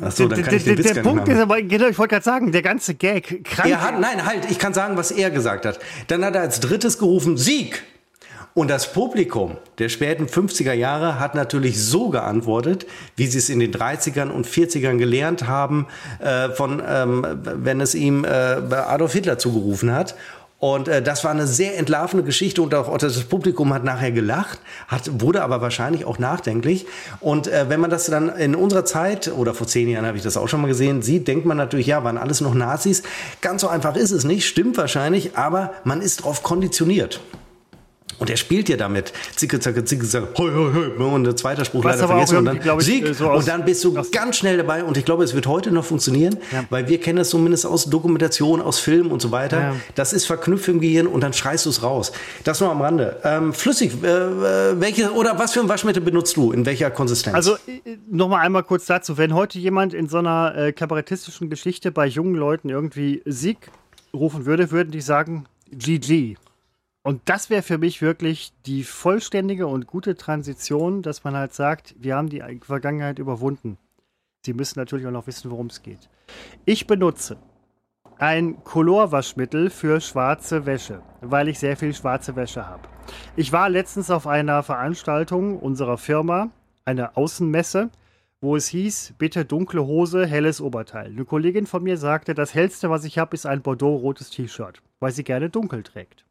[0.00, 2.52] Achso, dann kann ich den Witz der Punkt ist aber, genau, ich wollte gerade sagen,
[2.52, 3.44] der ganze Gag.
[3.44, 3.70] Krank.
[3.70, 5.78] Er hat, nein, halt, ich kann sagen, was er gesagt hat.
[6.06, 7.82] Dann hat er als drittes gerufen, Sieg.
[8.54, 12.86] Und das Publikum der späten 50er Jahre hat natürlich so geantwortet,
[13.16, 15.86] wie sie es in den 30ern und 40ern gelernt haben,
[16.18, 20.16] äh, von, ähm, wenn es ihm äh, Adolf Hitler zugerufen hat.
[20.62, 24.60] Und äh, das war eine sehr entlarvende Geschichte und auch das Publikum hat nachher gelacht,
[24.86, 26.86] hat, wurde aber wahrscheinlich auch nachdenklich.
[27.18, 30.22] Und äh, wenn man das dann in unserer Zeit, oder vor zehn Jahren habe ich
[30.22, 33.02] das auch schon mal gesehen, sieht, denkt man natürlich, ja, waren alles noch Nazis.
[33.40, 37.20] Ganz so einfach ist es nicht, stimmt wahrscheinlich, aber man ist darauf konditioniert.
[38.22, 39.12] Und er spielt ja damit.
[39.34, 41.04] Zicke, zacke, zicke, zacke, hoi, hoi, hoi.
[41.04, 42.36] Und der zweite Spruch Was leider vergessen.
[42.38, 43.04] Und dann ich, Sieg.
[43.04, 44.84] äh, so und dann bist du ganz schnell dabei.
[44.84, 46.62] Und ich glaube, es wird heute noch funktionieren, Ja.
[46.70, 49.60] weil wir kennen es zumindest aus Dokumentation, aus Filmen und so weiter.
[49.60, 49.74] Ja.
[49.96, 52.12] Das ist verknüpft im Gehirn und dann schreist du es raus.
[52.44, 53.16] Das nur am Rande.
[53.24, 56.52] Ähm, flüssig, äh, äh, welche, oder was für ein Waschmittel benutzt du?
[56.52, 57.34] In welcher Konsistenz?
[57.34, 57.56] Also
[58.08, 62.36] nochmal einmal kurz dazu, wenn heute jemand in so einer äh, kabarettistischen Geschichte bei jungen
[62.36, 63.58] Leuten irgendwie Sieg
[64.14, 66.36] rufen würde, würden die sagen GG.
[67.02, 71.96] Und das wäre für mich wirklich die vollständige und gute Transition, dass man halt sagt,
[71.98, 73.76] wir haben die Vergangenheit überwunden.
[74.44, 76.08] Sie müssen natürlich auch noch wissen, worum es geht.
[76.64, 77.38] Ich benutze
[78.18, 82.88] ein Colorwaschmittel für schwarze Wäsche, weil ich sehr viel schwarze Wäsche habe.
[83.34, 86.50] Ich war letztens auf einer Veranstaltung unserer Firma,
[86.84, 87.90] einer Außenmesse,
[88.40, 91.06] wo es hieß, bitte dunkle Hose, helles Oberteil.
[91.06, 95.12] Eine Kollegin von mir sagte, das hellste, was ich habe, ist ein Bordeaux-rotes T-Shirt, weil
[95.12, 96.24] sie gerne dunkel trägt.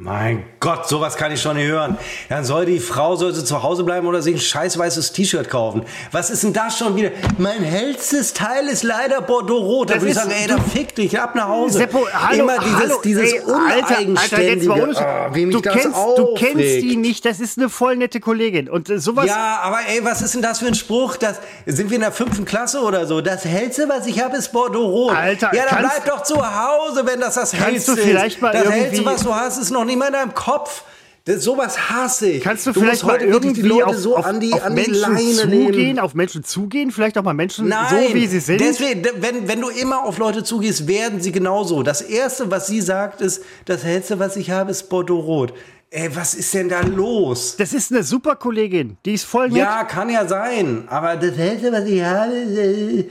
[0.00, 1.98] Mein Gott, sowas kann ich schon nicht hören.
[2.28, 5.50] Dann soll die Frau soll sie zu Hause bleiben oder sich ein scheiß weißes T-Shirt
[5.50, 5.82] kaufen.
[6.12, 7.10] Was ist denn das schon wieder?
[7.36, 9.90] Mein hellstes Teil ist leider Bordeaux-rot.
[9.90, 11.78] Da Das würde ich ist- sagen, ey, dann fick dich, ab nach Hause.
[11.78, 14.96] Seppo, hallo, Immer dieses, hallo, dieses ey, Alter, Alter, jetzt mal ohne.
[14.98, 15.86] Ah, du, kennst,
[16.16, 18.68] du kennst die nicht, das ist eine voll nette Kollegin.
[18.70, 19.26] Und äh, sowas.
[19.26, 21.16] Ja, aber ey, was ist denn das für ein Spruch?
[21.16, 23.20] Das, sind wir in der fünften Klasse oder so?
[23.20, 25.16] Das hellste, was ich habe, ist Bordeaux-rot.
[25.16, 28.42] Alter, ja, dann kannst- bleib doch zu Hause, wenn das das hellste du vielleicht ist.
[28.42, 30.84] mal das irgendwie- hellste, was du hast, ist noch nicht mal in deinem Kopf.
[31.28, 32.42] Das, sowas hasse ich.
[32.42, 34.50] Kannst du, musst vielleicht mal heute wirklich irgendwie die Leute auf, so auf, an die,
[34.54, 35.98] auf an die Menschen Leine zugehen, nehmen?
[35.98, 38.62] auf Menschen zugehen, vielleicht auch mal Menschen Nein, so wie sie sind?
[38.62, 41.82] Deswegen, wenn, wenn du immer auf Leute zugehst, werden sie genauso.
[41.82, 45.52] Das Erste, was sie sagt, ist, das Hellste, was ich habe, ist Bordeaux-Rot.
[45.90, 47.56] Ey, was ist denn da los?
[47.58, 49.58] Das ist eine super Kollegin, die ist voll nett.
[49.58, 50.84] Ja, kann ja sein.
[50.88, 53.08] Aber das Hellste, was ich habe, äh,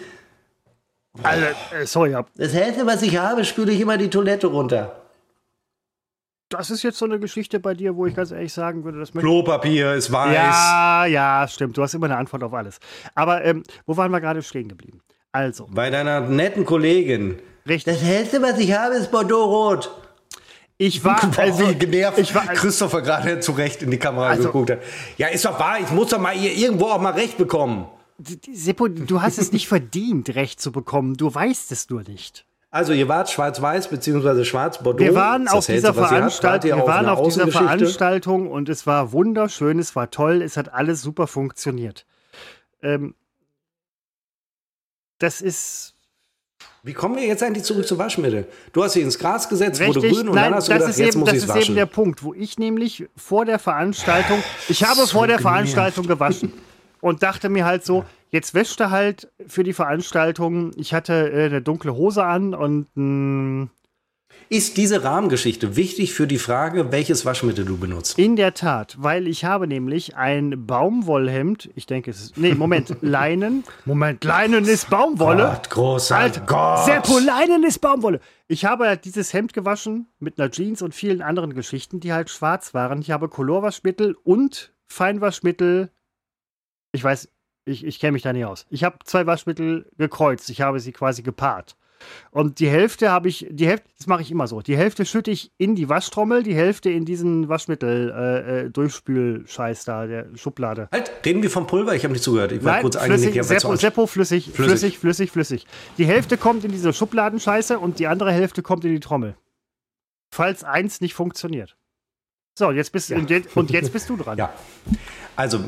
[1.22, 1.46] Also,
[1.86, 2.26] sorry, ja.
[2.36, 5.04] das Hellste, was ich habe, spüle ich immer die Toilette runter.
[6.50, 9.14] Das ist jetzt so eine Geschichte bei dir, wo ich ganz ehrlich sagen würde, das
[9.14, 10.34] möchte Klopapier ist weiß.
[10.36, 11.78] Ja, ja, stimmt.
[11.78, 12.80] Du hast immer eine Antwort auf alles.
[13.16, 15.02] Aber ähm, wo waren wir gerade stehen geblieben?
[15.32, 17.38] Also, Bei deiner netten Kollegin.
[17.68, 17.94] richtig.
[17.96, 19.92] Das Hellste, was ich habe, ist Bordeaux-Rot.
[20.80, 24.70] Ich war, also, wie genervt ich war, Christopher gerade zurecht in die Kamera Also- geguckt
[24.70, 24.80] hat.
[25.18, 27.88] Ja, ist doch wahr, ich muss doch mal irgendwo auch mal recht bekommen.
[28.54, 31.16] Seppo, du hast es nicht verdient, Recht zu bekommen.
[31.18, 32.46] Du weißt es nur nicht.
[32.70, 35.00] Also ihr wart schwarz-weiß beziehungsweise schwarz-bordeaux.
[35.00, 37.48] Wir waren auf dieser Veranstaltung, wir waren auf dieser?
[37.48, 42.06] Veranstaltung und es war wunderschön, es war toll, es hat alles super funktioniert.
[42.82, 43.16] Ähm,
[45.18, 45.96] das ist
[46.84, 48.48] Wie kommen wir jetzt eigentlich zurück zu Waschmittel?
[48.74, 50.12] Du hast dich ins Gras gesetzt, wurde richtig.
[50.12, 51.76] grün und Nein, dann hast du das gedacht, ist jetzt eben, muss das ist eben
[51.76, 55.40] der Punkt, wo ich nämlich vor der Veranstaltung, ich habe vor der.
[55.40, 56.52] Veranstaltung gewaschen
[57.00, 60.72] und dachte mir halt so, jetzt wäscht er halt für die Veranstaltung.
[60.76, 63.68] Ich hatte äh, eine dunkle Hose an und mh,
[64.50, 68.18] Ist diese Rahmengeschichte wichtig für die Frage, welches Waschmittel du benutzt?
[68.20, 71.70] In der Tat, weil ich habe nämlich ein Baumwollhemd.
[71.76, 72.38] Ich denke, es ist.
[72.38, 73.64] Nee, Moment, Leinen.
[73.86, 75.44] Moment, Leinen ist Baumwolle.
[75.44, 76.86] Gott, großer Alter, Gott.
[76.86, 78.20] Seppo, Leinen ist Baumwolle.
[78.48, 82.30] Ich habe halt dieses Hemd gewaschen mit einer Jeans und vielen anderen Geschichten, die halt
[82.30, 83.02] schwarz waren.
[83.02, 85.90] Ich habe Colorwaschmittel und Feinwaschmittel.
[86.94, 87.28] Ich weiß,
[87.68, 88.66] ich, ich kenne mich da nicht aus.
[88.70, 90.50] Ich habe zwei Waschmittel gekreuzt.
[90.50, 91.76] Ich habe sie quasi gepaart.
[92.32, 94.62] Und die Hälfte habe ich, die Hälfte, das mache ich immer so.
[94.62, 100.06] Die Hälfte schütte ich in die Waschtrommel, die Hälfte in diesen Waschmittel äh, äh, da,
[100.08, 100.90] der Schublade.
[100.92, 101.96] Halt, reden wir vom Pulver?
[101.96, 102.52] Ich habe nicht zugehört.
[102.52, 103.46] Ich war Nein, kurz flüssig, eingenickt.
[103.46, 105.00] Seppo, Seppo, flüssig, Flüssig.
[105.00, 105.68] flüssig, flüssig.
[105.98, 109.36] Die Hälfte kommt in diese Schubladenscheiße und die andere Hälfte kommt in die Trommel.
[110.30, 111.78] Falls eins nicht funktioniert.
[112.58, 114.38] So, jetzt bist, und, jetzt, und jetzt bist du dran.
[114.38, 114.54] Ja.
[115.36, 115.60] Also,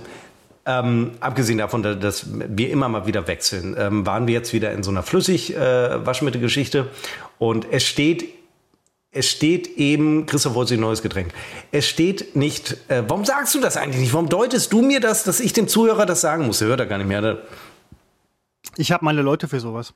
[0.71, 4.71] ähm, abgesehen davon, da- dass wir immer mal wieder wechseln, ähm, waren wir jetzt wieder
[4.71, 6.87] in so einer Flüssig-Waschmittelgeschichte.
[7.39, 8.25] und es steht,
[9.11, 11.33] es steht eben, Christoph wollte sich ein neues Getränk.
[11.71, 14.13] Es steht nicht, äh, warum sagst du das eigentlich nicht?
[14.13, 16.59] Warum deutest du mir das, dass ich dem Zuhörer das sagen muss?
[16.59, 17.21] Der hört er gar nicht mehr.
[17.21, 17.37] Der,
[18.77, 19.93] Ich habe meine Leute für sowas.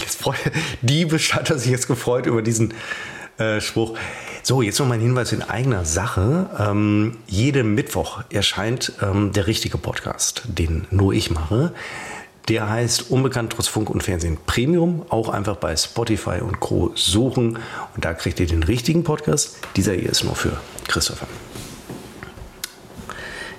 [0.00, 0.36] Jetzt freut,
[0.82, 2.72] diebisch hat er sich jetzt gefreut über diesen
[3.38, 3.98] äh, Spruch.
[4.48, 6.48] So, jetzt noch mal ein Hinweis in eigener Sache.
[6.56, 11.72] Ähm, jeden Mittwoch erscheint ähm, der richtige Podcast, den nur ich mache.
[12.46, 15.04] Der heißt Unbekannt trotz Funk und Fernsehen Premium.
[15.08, 16.92] Auch einfach bei Spotify und Co.
[16.94, 17.58] suchen.
[17.96, 19.56] Und da kriegt ihr den richtigen Podcast.
[19.74, 21.26] Dieser hier ist nur für Christopher.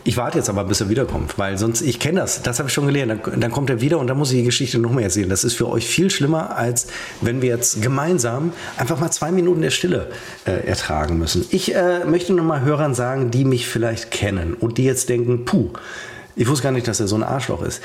[0.07, 2.73] Ich warte jetzt aber, bis er wiederkommt, weil sonst, ich kenne das, das habe ich
[2.73, 3.23] schon gelernt.
[3.25, 5.27] Dann, dann, kommt er wieder und dann muss ich die Geschichte noch mehr erzählen.
[5.27, 6.87] Das ist für euch viel schlimmer, als
[7.19, 10.07] wenn wir jetzt gemeinsam einfach mal zwei Minuten der Stille
[10.45, 11.45] äh, ertragen müssen.
[11.49, 15.43] Ich äh, möchte noch mal Hörern sagen, die mich vielleicht kennen und die jetzt denken,
[15.43, 15.71] puh,
[16.37, 17.81] ich wusste gar nicht, dass er so ein Arschloch ist.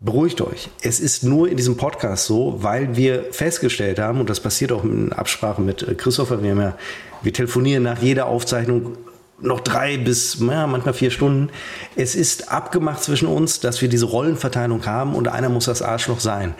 [0.00, 0.70] Beruhigt euch.
[0.80, 4.82] Es ist nur in diesem Podcast so, weil wir festgestellt haben, und das passiert auch
[4.82, 6.78] in Absprache mit äh, Christopher, wir, ja,
[7.20, 8.96] wir telefonieren nach jeder Aufzeichnung
[9.40, 11.50] noch drei bis ja, manchmal vier Stunden.
[11.94, 16.20] Es ist abgemacht zwischen uns, dass wir diese Rollenverteilung haben und einer muss das Arschloch
[16.20, 16.54] sein.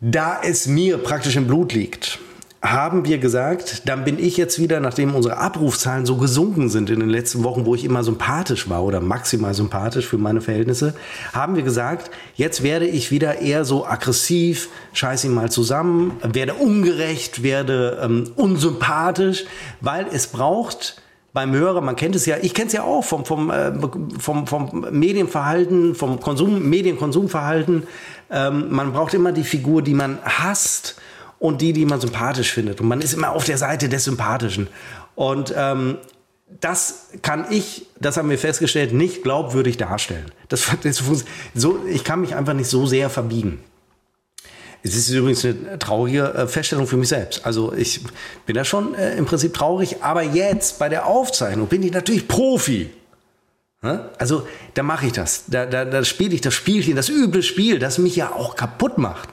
[0.00, 2.18] Da es mir praktisch im Blut liegt,
[2.62, 7.00] haben wir gesagt, dann bin ich jetzt wieder, nachdem unsere Abrufzahlen so gesunken sind in
[7.00, 10.94] den letzten Wochen, wo ich immer sympathisch war oder maximal sympathisch für meine Verhältnisse,
[11.32, 16.54] haben wir gesagt, jetzt werde ich wieder eher so aggressiv, scheiß ihn mal zusammen, werde
[16.54, 19.44] ungerecht, werde ähm, unsympathisch,
[19.80, 21.00] weil es braucht
[21.36, 23.70] beim Hörer, man kennt es ja, ich kenne es ja auch vom, vom, äh,
[24.18, 27.86] vom, vom Medienverhalten, vom Konsum, Medienkonsumverhalten.
[28.30, 30.96] Ähm, man braucht immer die Figur, die man hasst
[31.38, 32.80] und die, die man sympathisch findet.
[32.80, 34.68] Und man ist immer auf der Seite des Sympathischen.
[35.14, 35.98] Und ähm,
[36.60, 40.32] das kann ich, das haben wir festgestellt, nicht glaubwürdig darstellen.
[40.48, 41.04] Das, das,
[41.54, 43.62] so, ich kann mich einfach nicht so sehr verbiegen.
[44.82, 47.44] Es ist übrigens eine traurige äh, Feststellung für mich selbst.
[47.44, 48.00] Also ich
[48.44, 52.28] bin da schon äh, im Prinzip traurig, aber jetzt bei der Aufzeichnung bin ich natürlich
[52.28, 52.90] Profi.
[54.18, 55.44] Also da mache ich das.
[55.46, 58.98] Da, da, da spiele ich das Spielchen, das üble Spiel, das mich ja auch kaputt
[58.98, 59.28] macht.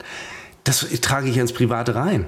[0.62, 2.26] Das trage ich ins Private rein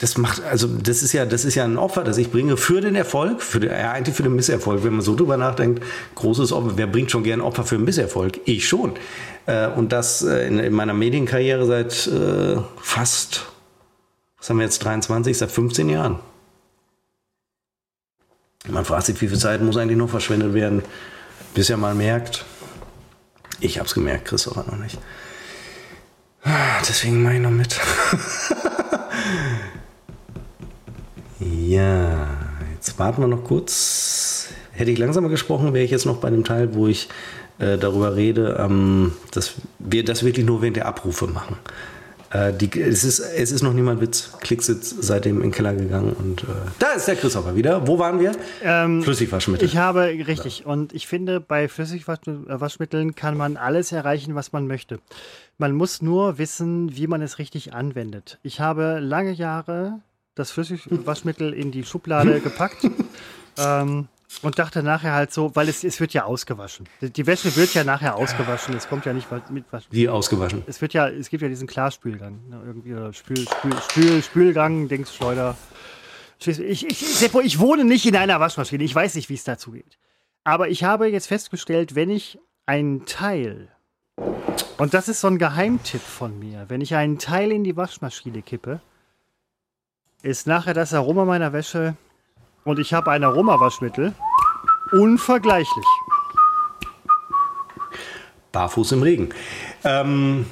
[0.00, 2.80] das macht, also das ist ja, das ist ja ein Opfer, das ich bringe für
[2.80, 4.82] den Erfolg, für den, eigentlich für den Misserfolg.
[4.82, 5.84] Wenn man so drüber nachdenkt,
[6.14, 6.72] großes Opfer.
[6.76, 8.40] Wer bringt schon gern Opfer für einen Misserfolg?
[8.46, 8.94] Ich schon.
[9.44, 13.44] Äh, und das äh, in, in, meiner Medienkarriere seit äh, fast,
[14.38, 16.18] was haben wir jetzt, 23, seit 15 Jahren.
[18.68, 20.82] Man fragt sich, wie viel Zeit muss eigentlich noch verschwendet werden,
[21.52, 22.46] bis er mal merkt.
[23.60, 24.98] Ich hab's gemerkt, Christopher noch nicht.
[26.42, 27.78] Ah, deswegen mache ich noch mit.
[31.40, 32.28] Ja,
[32.74, 34.48] jetzt warten wir noch kurz.
[34.72, 37.08] Hätte ich langsamer gesprochen, wäre ich jetzt noch bei dem Teil, wo ich
[37.58, 41.56] äh, darüber rede, ähm, dass wir das wirklich nur während der Abrufe machen.
[42.30, 44.32] Äh, die, es, ist, es ist noch niemand Witz.
[44.40, 46.46] Klicks ist seitdem in den Keller gegangen und äh,
[46.78, 47.86] da ist der Christopher wieder.
[47.86, 48.32] Wo waren wir?
[48.62, 49.66] Ähm, Flüssigwaschmittel.
[49.66, 55.00] Ich habe, richtig, und ich finde, bei Flüssigwaschmitteln kann man alles erreichen, was man möchte.
[55.58, 58.38] Man muss nur wissen, wie man es richtig anwendet.
[58.42, 60.00] Ich habe lange Jahre
[60.40, 62.84] das Flüssigwaschmittel in die Schublade gepackt.
[63.58, 64.08] ähm,
[64.42, 66.88] und dachte nachher halt so, weil es, es wird ja ausgewaschen.
[67.00, 68.74] Die Wäsche wird ja nachher ausgewaschen.
[68.76, 69.88] Es kommt ja nicht mit Waschen.
[69.90, 70.62] Wie ausgewaschen?
[70.66, 72.38] Es wird ja, es gibt ja diesen Klarspülgang.
[72.48, 75.56] Ne, irgendwie oder Spül, Spül, Spül, Spülgang, Dings, Schleuder.
[76.38, 78.84] Ich, ich, Seppo, ich wohne nicht in einer Waschmaschine.
[78.84, 79.98] Ich weiß nicht, wie es dazu geht.
[80.44, 83.68] Aber ich habe jetzt festgestellt, wenn ich einen Teil,
[84.78, 88.40] und das ist so ein Geheimtipp von mir, wenn ich einen Teil in die Waschmaschine
[88.40, 88.80] kippe,
[90.22, 91.94] ist nachher das Aroma meiner Wäsche
[92.64, 94.12] und ich habe ein Aromawaschmittel
[94.92, 95.86] unvergleichlich.
[98.52, 99.30] Barfuß im Regen.
[99.84, 100.46] Ähm,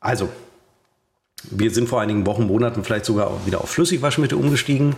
[0.00, 0.28] also,
[1.50, 4.94] wir sind vor einigen Wochen, Monaten vielleicht sogar wieder auf Flüssigwaschmittel umgestiegen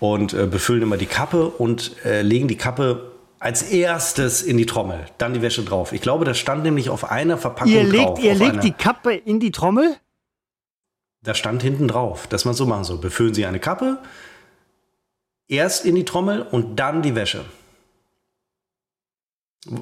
[0.00, 4.66] und äh, befüllen immer die Kappe und äh, legen die Kappe als erstes in die
[4.66, 5.92] Trommel, dann die Wäsche drauf.
[5.92, 8.22] Ich glaube, das stand nämlich auf einer Verpackung ihr legt, drauf.
[8.22, 9.96] Ihr legt die Kappe in die Trommel?
[11.26, 12.98] Da stand hinten drauf, dass man so machen soll.
[12.98, 13.98] Befüllen Sie eine Kappe,
[15.48, 17.44] erst in die Trommel und dann die Wäsche.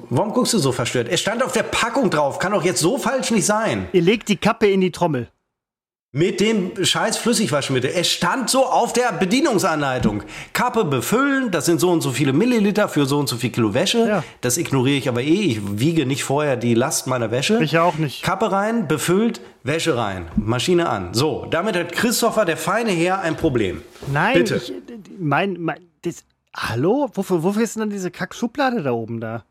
[0.09, 1.07] Warum guckst du so verstört?
[1.07, 3.87] Es stand auf der Packung drauf, kann doch jetzt so falsch nicht sein.
[3.93, 5.29] Ihr legt die Kappe in die Trommel
[6.15, 7.91] mit dem scheiß Flüssigwaschmittel.
[7.93, 10.23] Es stand so auf der Bedienungsanleitung.
[10.53, 13.73] Kappe befüllen, das sind so und so viele Milliliter für so und so viel Kilo
[13.73, 14.07] Wäsche.
[14.07, 14.23] Ja.
[14.39, 15.33] Das ignoriere ich aber eh.
[15.33, 17.61] Ich wiege nicht vorher die Last meiner Wäsche.
[17.61, 18.23] Ich auch nicht.
[18.23, 21.13] Kappe rein, befüllt, Wäsche rein, Maschine an.
[21.13, 23.81] So, damit hat Christopher, der feine Herr, ein Problem.
[24.07, 24.55] Nein, Bitte.
[24.55, 24.73] Ich,
[25.19, 26.23] mein, mein das,
[26.55, 27.09] hallo?
[27.13, 29.43] Wofür, wofür ist denn dann diese Kackschublade da oben da?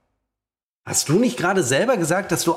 [0.86, 2.54] Hast du nicht gerade selber gesagt, dass du...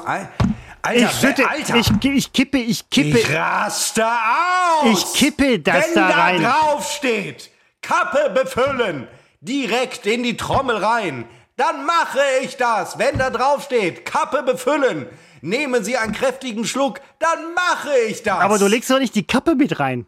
[0.87, 1.75] Alter, ich schütte, Alter.
[1.75, 3.19] Ich, ich kippe, ich kippe.
[3.19, 5.13] Ich raste aus.
[5.13, 6.35] Ich kippe das Wenn da rein.
[6.35, 9.07] Wenn da drauf steht, Kappe befüllen,
[9.41, 11.25] direkt in die Trommel rein,
[11.57, 12.97] dann mache ich das.
[12.97, 15.07] Wenn da drauf steht, Kappe befüllen,
[15.41, 18.39] nehmen Sie einen kräftigen Schluck, dann mache ich das.
[18.39, 20.07] Aber du legst doch nicht die Kappe mit rein.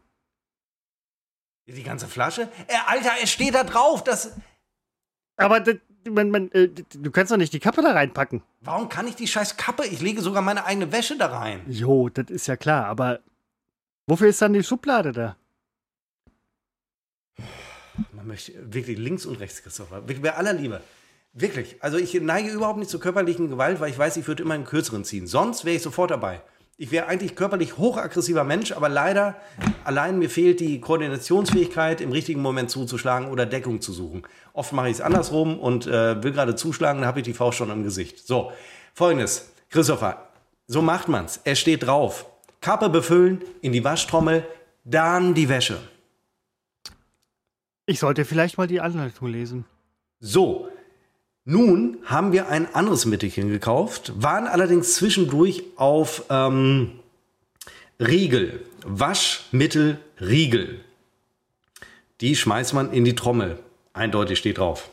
[1.68, 2.44] Die ganze Flasche?
[2.68, 4.32] Äh, Alter, es steht da drauf, dass.
[5.36, 5.62] Aber
[6.10, 8.42] man, man, äh, du kannst doch nicht die Kappe da reinpacken.
[8.62, 9.86] Warum kann ich die scheiß Kappe?
[9.86, 11.62] Ich lege sogar meine eigene Wäsche da rein.
[11.68, 13.20] Jo, das ist ja klar, aber
[14.08, 15.36] wofür ist dann die Schublade da?
[18.14, 20.02] Man möchte wirklich links und rechts, Christopher.
[20.08, 20.82] Wirklich bei aller Liebe.
[21.34, 21.78] Wirklich.
[21.82, 24.66] Also ich neige überhaupt nicht zur körperlichen Gewalt, weil ich weiß, ich würde immer einen
[24.66, 25.28] kürzeren ziehen.
[25.28, 26.42] Sonst wäre ich sofort dabei.
[26.81, 29.35] Ich wäre eigentlich körperlich hochaggressiver Mensch, aber leider
[29.84, 34.23] allein mir fehlt die Koordinationsfähigkeit, im richtigen Moment zuzuschlagen oder Deckung zu suchen.
[34.53, 37.57] Oft mache ich es andersrum und äh, will gerade zuschlagen, dann habe ich die Faust
[37.57, 38.26] schon im Gesicht.
[38.26, 38.53] So,
[38.93, 39.51] folgendes.
[39.69, 40.30] Christopher,
[40.68, 41.41] so macht man's.
[41.43, 42.26] Er steht drauf.
[42.61, 44.47] Kappe befüllen, in die Waschtrommel,
[44.85, 45.80] dann die Wäsche.
[47.88, 49.65] Ich sollte vielleicht mal die Anleitung lesen.
[50.22, 50.69] So,
[51.45, 56.99] nun haben wir ein anderes Mittelchen gekauft, waren allerdings zwischendurch auf ähm,
[57.99, 60.82] Riegel, Waschmittel Riegel.
[62.22, 63.57] Die schmeißt man in die Trommel.
[63.94, 64.90] Eindeutig steht drauf.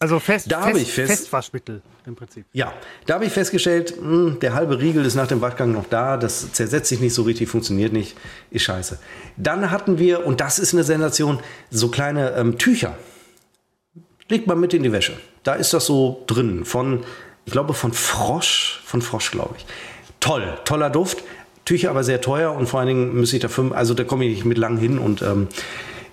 [0.00, 2.46] Also fest, da fest, ich fest, Festwaschmittel im Prinzip.
[2.52, 2.72] Ja,
[3.06, 6.16] da habe ich festgestellt, mh, hm, der halbe Riegel ist nach dem Waschgang noch da,
[6.16, 8.16] das zersetzt sich nicht so richtig, funktioniert nicht,
[8.50, 9.00] ist scheiße.
[9.36, 11.40] Dann hatten wir, und das ist eine Sensation,
[11.70, 12.96] so kleine ähm, Tücher
[14.28, 15.14] legt man mit in die Wäsche.
[15.42, 16.64] Da ist das so drin.
[16.64, 17.04] Von,
[17.46, 18.80] ich glaube, von Frosch.
[18.84, 19.66] Von Frosch, glaube ich.
[20.20, 21.22] Toll, toller Duft.
[21.64, 24.24] Tücher aber sehr teuer und vor allen Dingen müsste ich da fünf, also da komme
[24.24, 25.48] ich nicht mit lang hin und ähm,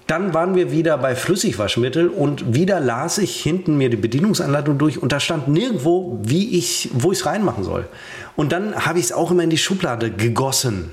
[0.05, 5.01] dann waren wir wieder bei Flüssigwaschmittel und wieder las ich hinten mir die Bedienungsanleitung durch
[5.01, 7.87] und da stand nirgendwo, wie ich, wo ich es reinmachen soll.
[8.35, 10.91] Und dann habe ich es auch immer in die Schublade gegossen.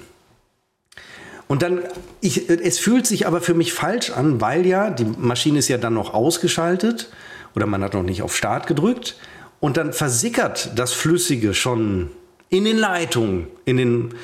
[1.48, 1.80] Und dann,
[2.20, 5.78] ich, es fühlt sich aber für mich falsch an, weil ja, die Maschine ist ja
[5.78, 7.10] dann noch ausgeschaltet
[7.54, 9.16] oder man hat noch nicht auf Start gedrückt
[9.60, 12.10] und dann versickert das Flüssige schon
[12.48, 14.14] in den Leitungen, in den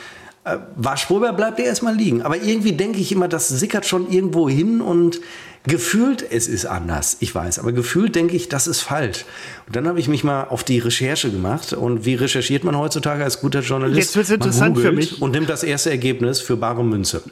[0.44, 2.22] äh, Waschpulver bleibt ja erstmal liegen.
[2.22, 5.20] Aber irgendwie denke ich immer, das sickert schon irgendwo hin und
[5.66, 9.24] Gefühlt, es ist anders, ich weiß, aber gefühlt denke ich, das ist falsch.
[9.66, 11.72] Und dann habe ich mich mal auf die Recherche gemacht.
[11.72, 13.98] Und wie recherchiert man heutzutage als guter Journalist?
[13.98, 15.20] Jetzt wird es interessant für mich.
[15.20, 17.22] Und nimmt das erste Ergebnis für bare Münze.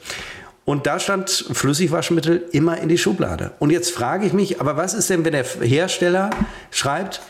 [0.65, 3.53] Und da stand Flüssigwaschmittel immer in die Schublade.
[3.59, 6.29] Und jetzt frage ich mich, aber was ist denn, wenn der Hersteller
[6.71, 7.21] schreibt,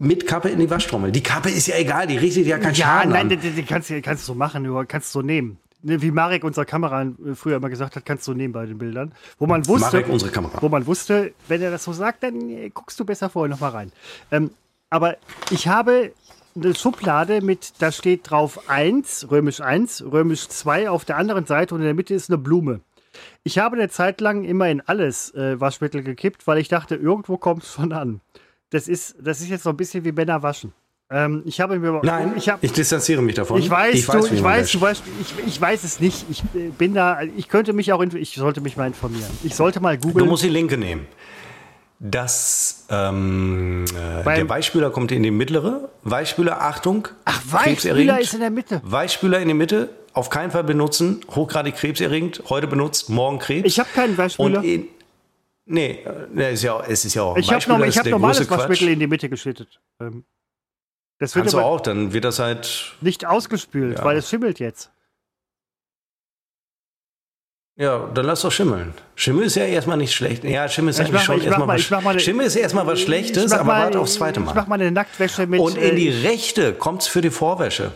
[0.00, 1.12] mit Kappe in die Waschtrommel.
[1.12, 3.38] Die Kappe ist ja egal, die richtet ja keinen ja, Schaden nein, an.
[3.38, 5.58] die, kannst, du so machen, du kannst du so nehmen.
[5.82, 8.78] Ne, wie Marek, unser Kamera, äh, früher immer gesagt hat, kannst du nehmen bei den
[8.78, 9.12] Bildern.
[9.38, 10.60] Wo man wusste, Marek, unsere Kamera.
[10.60, 13.60] Wo man wusste, wenn er das so sagt, dann äh, guckst du besser vorher noch
[13.60, 13.92] mal rein.
[14.30, 14.50] Ähm,
[14.90, 15.16] aber
[15.50, 16.12] ich habe
[16.54, 21.74] eine Schublade mit, da steht drauf 1, römisch 1, römisch 2 auf der anderen Seite
[21.74, 22.80] und in der Mitte ist eine Blume.
[23.42, 27.38] Ich habe eine Zeit lang immer in alles äh, Waschmittel gekippt, weil ich dachte, irgendwo
[27.38, 28.20] kommt es schon an.
[28.70, 30.72] Das ist, das ist jetzt so ein bisschen wie Männer waschen.
[31.12, 33.58] Ähm, ich habe mir Nein, ich, hab, ich, distanziere mich davon.
[33.58, 36.24] Ich weiß, ich weiß, du, ich, weiß du weißt, ich, ich weiß es nicht.
[36.30, 36.44] Ich
[36.78, 39.30] bin da, ich könnte mich auch, ich sollte mich mal informieren.
[39.42, 40.24] Ich sollte mal googeln.
[40.24, 41.06] Du musst die Linke nehmen.
[41.98, 45.90] Das, ähm, äh, der Weichspüler kommt in die mittlere.
[46.04, 47.08] Weichspüler, Achtung.
[47.24, 48.80] Ach, Weichspüler ist in der Mitte.
[48.84, 49.90] Weichspüler in die Mitte.
[50.12, 51.20] Auf keinen Fall benutzen.
[51.34, 52.44] Hochgradig krebserregend.
[52.48, 53.66] Heute benutzt, morgen Krebs.
[53.66, 54.62] Ich habe keinen Weichspüler.
[54.62, 54.86] In,
[55.66, 55.98] nee,
[56.36, 57.36] äh, ist ja, es ist ja auch.
[57.36, 59.80] Ich habe hab normales Waschmittel in die Mitte geschüttet.
[60.00, 60.24] Ähm,
[61.20, 62.94] das wird Kannst aber du auch, dann wird das halt.
[63.02, 64.04] Nicht ausgespült, ja.
[64.04, 64.90] weil es schimmelt jetzt.
[67.76, 68.94] Ja, dann lass doch schimmeln.
[69.14, 70.44] Schimmel ist ja erstmal nicht schlecht.
[70.44, 74.00] Ja, Schimmel ist eigentlich schon erstmal was, mal, Schimmel ist erstmal was Schlechtes, aber warte
[74.00, 74.50] aufs zweite Mal.
[74.50, 75.60] Ich mach mal eine Nacktwäsche mit.
[75.60, 77.92] Und in die äh, rechte kommt es für die Vorwäsche.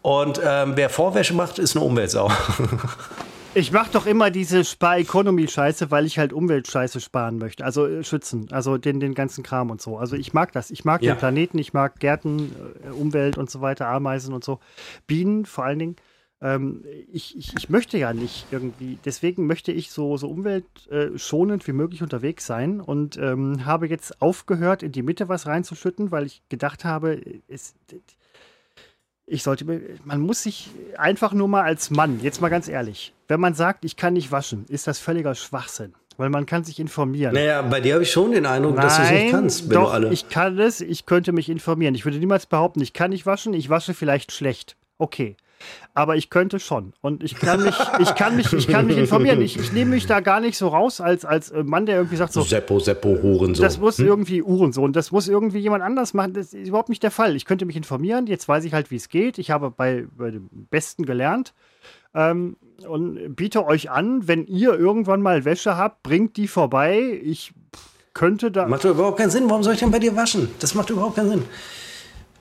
[0.00, 2.30] Und ähm, wer Vorwäsche macht, ist eine Umweltsau.
[3.56, 7.64] Ich mache doch immer diese Spar-Economy-Scheiße, weil ich halt Umweltscheiße sparen möchte.
[7.64, 9.96] Also äh, schützen, also den, den ganzen Kram und so.
[9.96, 10.72] Also ich mag das.
[10.72, 11.14] Ich mag ja.
[11.14, 12.52] den Planeten, ich mag Gärten,
[12.84, 14.58] äh, Umwelt und so weiter, Ameisen und so.
[15.06, 15.96] Bienen vor allen Dingen.
[16.42, 21.66] Ähm, ich, ich, ich, möchte ja nicht irgendwie, deswegen möchte ich so, so umweltschonend äh,
[21.66, 26.26] wie möglich unterwegs sein und ähm, habe jetzt aufgehört, in die Mitte was reinzuschütten, weil
[26.26, 27.76] ich gedacht habe, es,
[29.26, 33.12] ich sollte mir, man muss sich einfach nur mal als Mann, jetzt mal ganz ehrlich,
[33.28, 35.94] wenn man sagt, ich kann nicht waschen, ist das völliger Schwachsinn.
[36.16, 37.34] Weil man kann sich informieren.
[37.34, 39.74] Naja, bei dir habe ich schon den Eindruck, Nein, dass du es nicht kannst, wenn
[39.74, 40.12] doch, du alle.
[40.12, 41.96] Ich kann es, ich könnte mich informieren.
[41.96, 44.76] Ich würde niemals behaupten, ich kann nicht waschen, ich wasche vielleicht schlecht.
[44.96, 45.36] Okay
[45.94, 46.92] aber ich könnte schon.
[47.00, 49.40] Und ich kann mich, ich kann mich, ich kann mich informieren.
[49.40, 52.16] Ich, ich nehme mich da gar nicht so raus als, als äh, Mann, der irgendwie
[52.16, 52.42] sagt so.
[52.42, 53.62] Seppo, Seppo, Hurensohn.
[53.62, 54.06] Das muss hm?
[54.06, 54.92] irgendwie Uhrensohn.
[54.92, 56.32] Das muss irgendwie jemand anders machen.
[56.32, 57.36] Das ist überhaupt nicht der Fall.
[57.36, 58.26] Ich könnte mich informieren.
[58.26, 59.38] Jetzt weiß ich halt, wie es geht.
[59.38, 61.54] Ich habe bei, bei dem Besten gelernt.
[62.14, 62.56] Ähm,
[62.88, 67.20] und biete euch an, wenn ihr irgendwann mal Wäsche habt, bringt die vorbei.
[67.22, 67.52] Ich
[68.14, 68.66] könnte da.
[68.66, 69.48] Macht überhaupt keinen Sinn.
[69.48, 70.48] Warum soll ich denn bei dir waschen?
[70.60, 71.42] Das macht überhaupt keinen Sinn.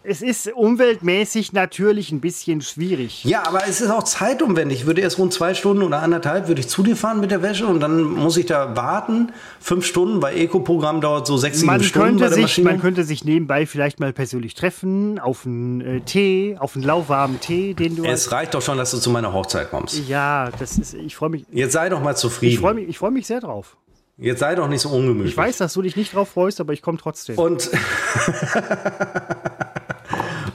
[0.03, 3.23] Es ist umweltmäßig natürlich ein bisschen schwierig.
[3.23, 4.81] Ja, aber es ist auch zeitumwendig.
[4.81, 7.41] Ich würde erst rund zwei Stunden oder anderthalb würde ich zu dir fahren mit der
[7.41, 9.31] Wäsche und dann muss ich da warten.
[9.59, 13.23] Fünf Stunden, weil Eco-Programm dauert so sechs, sieben man Stunden könnte sich, Man könnte sich
[13.23, 18.03] nebenbei vielleicht mal persönlich treffen, auf einen äh, Tee, auf einen lauwarmen Tee, den du.
[18.03, 20.07] Es reicht doch schon, dass du zu meiner Hochzeit kommst.
[20.07, 21.45] Ja, das ist, ich freue mich.
[21.51, 22.53] Jetzt sei doch mal zufrieden.
[22.53, 23.77] Ich freue mich, freu mich sehr drauf.
[24.17, 25.31] Jetzt sei doch nicht so ungemütlich.
[25.31, 27.37] Ich weiß, dass du dich nicht drauf freust, aber ich komme trotzdem.
[27.37, 27.71] Und,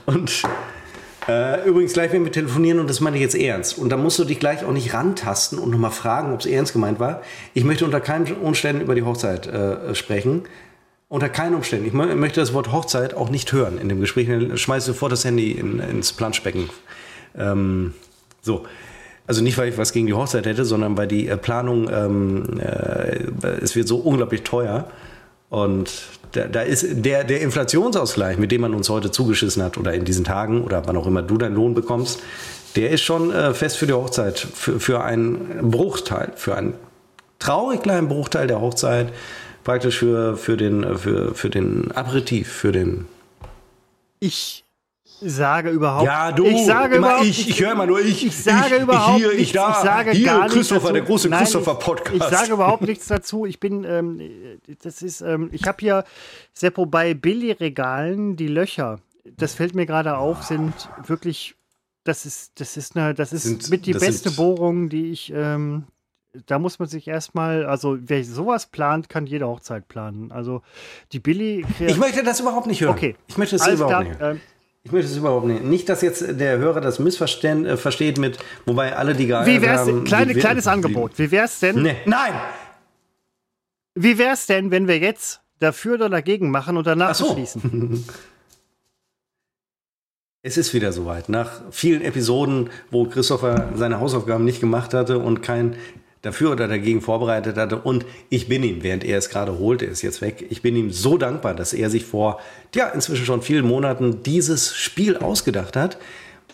[0.09, 0.43] und
[1.27, 4.17] äh, übrigens, gleich wenn wir telefonieren, und das meine ich jetzt ernst, und da musst
[4.17, 7.21] du dich gleich auch nicht rantasten und nochmal fragen, ob es ernst gemeint war.
[7.53, 10.43] Ich möchte unter keinen Umständen über die Hochzeit äh, sprechen.
[11.09, 11.85] Unter keinen Umständen.
[11.85, 14.27] Ich möchte das Wort Hochzeit auch nicht hören in dem Gespräch.
[14.27, 16.69] Dann schmeiße sofort das Handy in, ins Planschbecken.
[17.37, 17.93] Ähm,
[18.41, 18.65] so.
[19.27, 22.59] Also nicht, weil ich was gegen die Hochzeit hätte, sondern weil die äh, Planung, ähm,
[22.59, 24.87] äh, es wird so unglaublich teuer.
[25.49, 25.91] Und
[26.31, 30.05] da, da, ist der, der Inflationsausgleich, mit dem man uns heute zugeschissen hat oder in
[30.05, 32.21] diesen Tagen oder wann auch immer du deinen Lohn bekommst,
[32.75, 36.75] der ist schon äh, fest für die Hochzeit, für, für einen Bruchteil, für einen
[37.39, 39.11] traurig kleinen Bruchteil der Hochzeit,
[39.63, 43.07] praktisch für, für, den, für, für den Aperitif, für den.
[44.19, 44.63] Ich
[45.21, 48.25] sage überhaupt Ja, du, ich sage überhaupt, ich, ich höre immer nur ich.
[48.25, 51.01] Ich sage ich, überhaupt hier, nichts, ich da, ich sage hier, gar Christopher, nichts der
[51.01, 52.15] große Nein, Christopher-Podcast.
[52.15, 53.45] Ich, ich sage überhaupt nichts dazu.
[53.45, 54.21] Ich bin, ähm,
[54.83, 56.03] das ist, ähm, ich habe hier,
[56.53, 58.99] Seppo, bei Billy-Regalen die Löcher,
[59.37, 60.73] das fällt mir gerade auf, sind
[61.05, 61.55] wirklich,
[62.03, 65.31] das ist, das ist eine, das ist Sind- mit die beste sind- Bohrung, die ich,
[65.35, 65.83] ähm,
[66.45, 70.31] da muss man sich erstmal, also wer sowas plant, kann jede Hochzeit planen.
[70.31, 70.61] Also
[71.11, 71.65] die Billy.
[71.79, 72.91] Ich möchte das überhaupt nicht hören.
[72.91, 73.15] Okay.
[73.27, 74.35] Ich möchte das Alles überhaupt klar, nicht hören.
[74.35, 74.41] ähm,
[74.83, 75.63] Ich möchte es überhaupt nicht.
[75.63, 79.61] Nicht, dass jetzt der Hörer das missverstehen äh, versteht mit, wobei alle die geil Wie
[79.61, 81.17] wär's, haben, kleine, die- kleines Angebot.
[81.19, 81.97] Wie wär's denn, Nee.
[82.05, 82.33] Nein!
[83.95, 87.27] wie wär's denn, wenn wir jetzt dafür oder dagegen machen und danach Ach so.
[87.29, 88.05] beschließen?
[90.41, 91.27] Es ist wieder soweit.
[91.27, 95.75] Nach vielen Episoden, wo Christopher seine Hausaufgaben nicht gemacht hatte und kein
[96.21, 97.77] dafür oder dagegen vorbereitet hatte.
[97.77, 100.75] Und ich bin ihm, während er es gerade holt, er ist jetzt weg, ich bin
[100.75, 102.39] ihm so dankbar, dass er sich vor,
[102.75, 105.97] ja, inzwischen schon vielen Monaten dieses Spiel ausgedacht hat,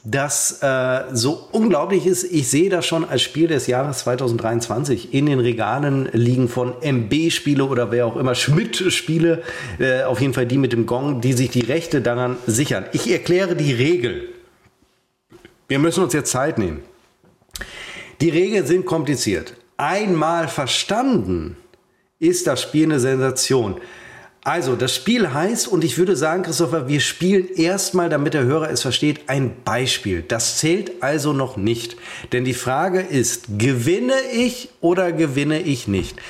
[0.07, 2.25] das äh, so unglaublich ist.
[2.25, 7.65] Ich sehe das schon als Spiel des Jahres 2023 in den Regalen liegen von MB-Spiele
[7.65, 9.41] oder wer auch immer, Schmidt-Spiele,
[9.79, 12.85] äh, auf jeden Fall die mit dem Gong, die sich die Rechte daran sichern.
[12.93, 14.29] Ich erkläre die Regel.
[15.67, 16.83] Wir müssen uns jetzt Zeit nehmen.
[18.21, 19.53] Die Regeln sind kompliziert.
[19.77, 21.57] Einmal verstanden
[22.19, 23.79] ist das Spiel eine Sensation.
[24.43, 28.69] Also, das Spiel heißt, und ich würde sagen, Christopher, wir spielen erstmal, damit der Hörer
[28.69, 30.21] es versteht, ein Beispiel.
[30.21, 31.97] Das zählt also noch nicht.
[32.31, 36.21] Denn die Frage ist, gewinne ich oder gewinne ich nicht?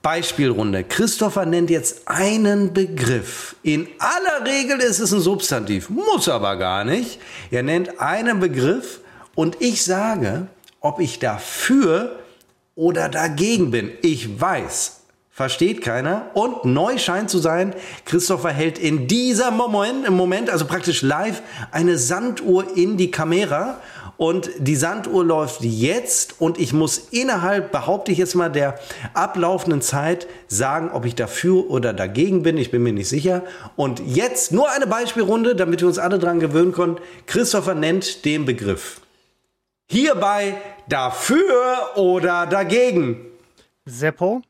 [0.00, 0.84] Beispielrunde.
[0.84, 3.56] Christopher nennt jetzt einen Begriff.
[3.64, 7.18] In aller Regel ist es ein Substantiv, muss aber gar nicht.
[7.50, 9.00] Er nennt einen Begriff
[9.34, 10.46] und ich sage,
[10.80, 12.18] ob ich dafür
[12.74, 13.90] oder dagegen bin.
[14.02, 15.00] Ich weiß,
[15.30, 16.30] versteht keiner.
[16.34, 17.74] Und neu scheint zu sein,
[18.04, 23.78] Christopher hält in dieser Moment, im Moment, also praktisch live, eine Sanduhr in die Kamera.
[24.16, 28.78] Und die Sanduhr läuft jetzt und ich muss innerhalb, behaupte ich jetzt mal, der
[29.14, 32.58] ablaufenden Zeit sagen, ob ich dafür oder dagegen bin.
[32.58, 33.44] Ich bin mir nicht sicher.
[33.76, 36.98] Und jetzt nur eine Beispielrunde, damit wir uns alle dran gewöhnen können.
[37.24, 39.00] Christopher nennt den Begriff.
[39.92, 40.54] Hierbei
[40.88, 43.26] dafür oder dagegen.
[43.86, 44.40] Seppo,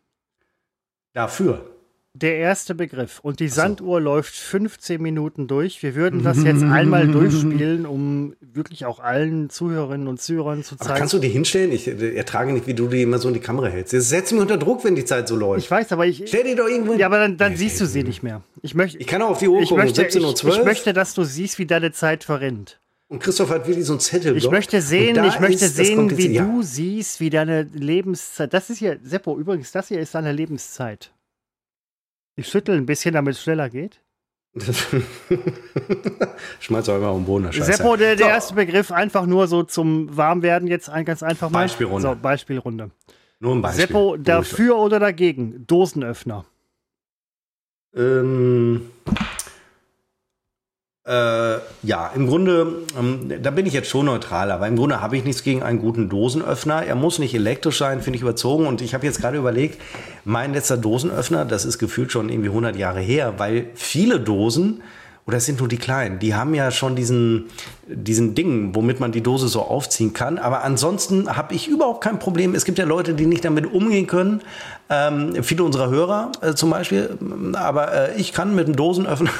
[1.15, 1.65] Dafür.
[2.13, 3.21] der erste Begriff.
[3.21, 5.83] Und die Sanduhr läuft 15 Minuten durch.
[5.83, 10.85] Wir würden das jetzt einmal durchspielen, um wirklich auch allen Zuhörerinnen und Zuhörern zu Aber
[10.85, 10.99] zeigen.
[10.99, 11.73] kannst du dir hinstellen?
[11.73, 13.95] Ich äh, ertrage nicht, wie du die immer so in die Kamera hältst.
[13.95, 15.65] Das setzt mich unter Druck, wenn die Zeit so läuft.
[15.65, 16.25] ich weiß, aber ich.
[16.27, 17.01] Stell die doch irgendwo hin.
[17.01, 18.43] Ja, aber dann, dann siehst du sie nicht mehr.
[18.61, 18.99] Ich möchte.
[18.99, 20.59] Ich kann auch auf die Uhr ich gucken, möchte, ich, 17.12 Uhr.
[20.59, 22.80] ich möchte, dass du siehst, wie deine Zeit verrinnt.
[23.11, 24.37] Und Christoph hat wirklich so einen Zettel.
[24.37, 26.45] Ich möchte sehen, ich möchte sehen, wie ja.
[26.45, 28.55] du siehst, wie deine Lebenszeit.
[28.55, 31.13] Das ist hier, Seppo, übrigens, das hier ist deine Lebenszeit.
[32.37, 34.01] Ich schüttel ein bisschen, damit es schneller geht.
[36.61, 37.73] Schmeiß doch einfach auf den Boden, der Scheiße.
[37.73, 41.51] Seppo, der, der So, erste Begriff einfach nur so zum Warmwerden jetzt ein ganz einfach
[41.51, 41.65] mal.
[41.65, 42.11] Beispielrunde.
[42.11, 42.93] So, Beispielrunde.
[43.41, 43.87] Nur ein Beispiel.
[43.89, 45.67] Seppo, dafür oder dagegen?
[45.67, 46.45] Dosenöffner.
[47.93, 48.89] Ähm,
[51.07, 55.17] äh, ja, im Grunde, ähm, da bin ich jetzt schon neutral, aber im Grunde habe
[55.17, 56.85] ich nichts gegen einen guten Dosenöffner.
[56.85, 58.67] Er muss nicht elektrisch sein, finde ich überzogen.
[58.67, 59.81] Und ich habe jetzt gerade überlegt,
[60.25, 64.83] mein letzter Dosenöffner, das ist gefühlt schon irgendwie 100 Jahre her, weil viele Dosen
[65.31, 67.45] oder es sind nur die kleinen, die haben ja schon diesen,
[67.87, 70.39] diesen Ding, womit man die Dose so aufziehen kann.
[70.39, 72.57] Aber ansonsten habe ich überhaupt kein Problem.
[72.57, 74.41] Es gibt ja Leute, die nicht damit umgehen können.
[74.89, 77.17] Ähm, viele unserer Hörer äh, zum Beispiel.
[77.53, 79.31] Aber äh, ich kann mit einem Dosenöffner.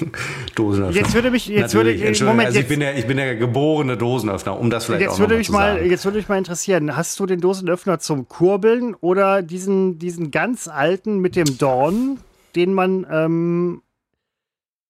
[0.54, 0.98] Dosenöffner.
[0.98, 3.98] Jetzt würde mich, jetzt würde ich, Moment, also ich bin der, ich bin der geborene
[3.98, 5.90] Dosenöffner, um das vielleicht jetzt auch würde mich mal, sagen.
[5.90, 10.68] Jetzt würde mich mal interessieren, hast du den Dosenöffner zum Kurbeln oder diesen, diesen ganz
[10.68, 12.20] alten mit dem Dorn,
[12.56, 13.82] den man ähm,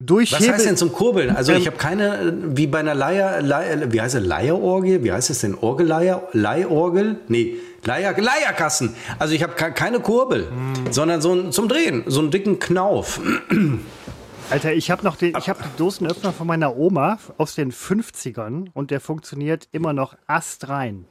[0.06, 1.34] Durchhebe Was heißt denn zum Kurbeln?
[1.34, 5.04] Also ähm, ich habe keine, wie bei einer Leier, Leier wie heißt es, Leierorgel?
[5.04, 5.54] Wie heißt es denn?
[5.54, 6.28] Orgelleier?
[6.32, 7.20] Leihorgel?
[7.28, 8.94] Nee, Leier, Leierkasten.
[9.18, 10.92] Also ich habe keine Kurbel, hm.
[10.92, 13.20] sondern so ein, zum Drehen, so einen dicken Knauf.
[14.50, 18.68] Alter, ich habe noch den, ich habe den Dosenöffner von meiner Oma aus den 50ern
[18.74, 21.06] und der funktioniert immer noch astrein.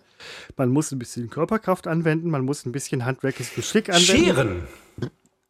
[0.56, 4.06] Man muss ein bisschen Körperkraft anwenden, man muss ein bisschen handwerkliches Geschick anwenden.
[4.06, 4.68] Scheren.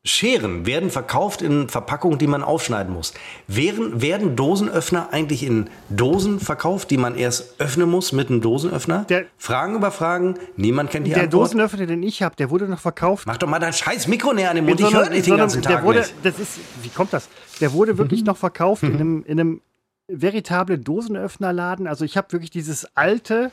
[0.06, 3.14] Scheren werden verkauft in Verpackungen, die man aufschneiden muss.
[3.48, 9.06] Werden, werden Dosenöffner eigentlich in Dosen verkauft, die man erst öffnen muss mit einem Dosenöffner?
[9.08, 11.52] Der, Fragen über Fragen, niemand kennt die der Antwort.
[11.52, 13.26] Der Dosenöffner, den ich habe, der wurde noch verkauft.
[13.28, 15.62] Mach doch mal dein scheiß Mikro näher an den Mund, ich höre nicht den ganzen
[15.62, 16.14] Tag wurde, nicht.
[16.22, 17.30] Das ist, wie kommt das?
[17.62, 18.28] Der wurde wirklich mhm.
[18.28, 18.96] noch verkauft in mhm.
[18.96, 19.62] einem, in einem
[20.10, 21.88] veritablen Dosenöffnerladen.
[21.88, 23.52] Also ich habe wirklich dieses alte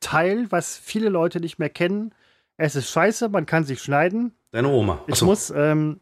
[0.00, 2.12] Teil, was viele Leute nicht mehr kennen.
[2.58, 5.00] Es ist scheiße, man kann sich schneiden Deine Oma.
[5.08, 5.12] Achso.
[5.12, 6.00] Ich muss, ähm,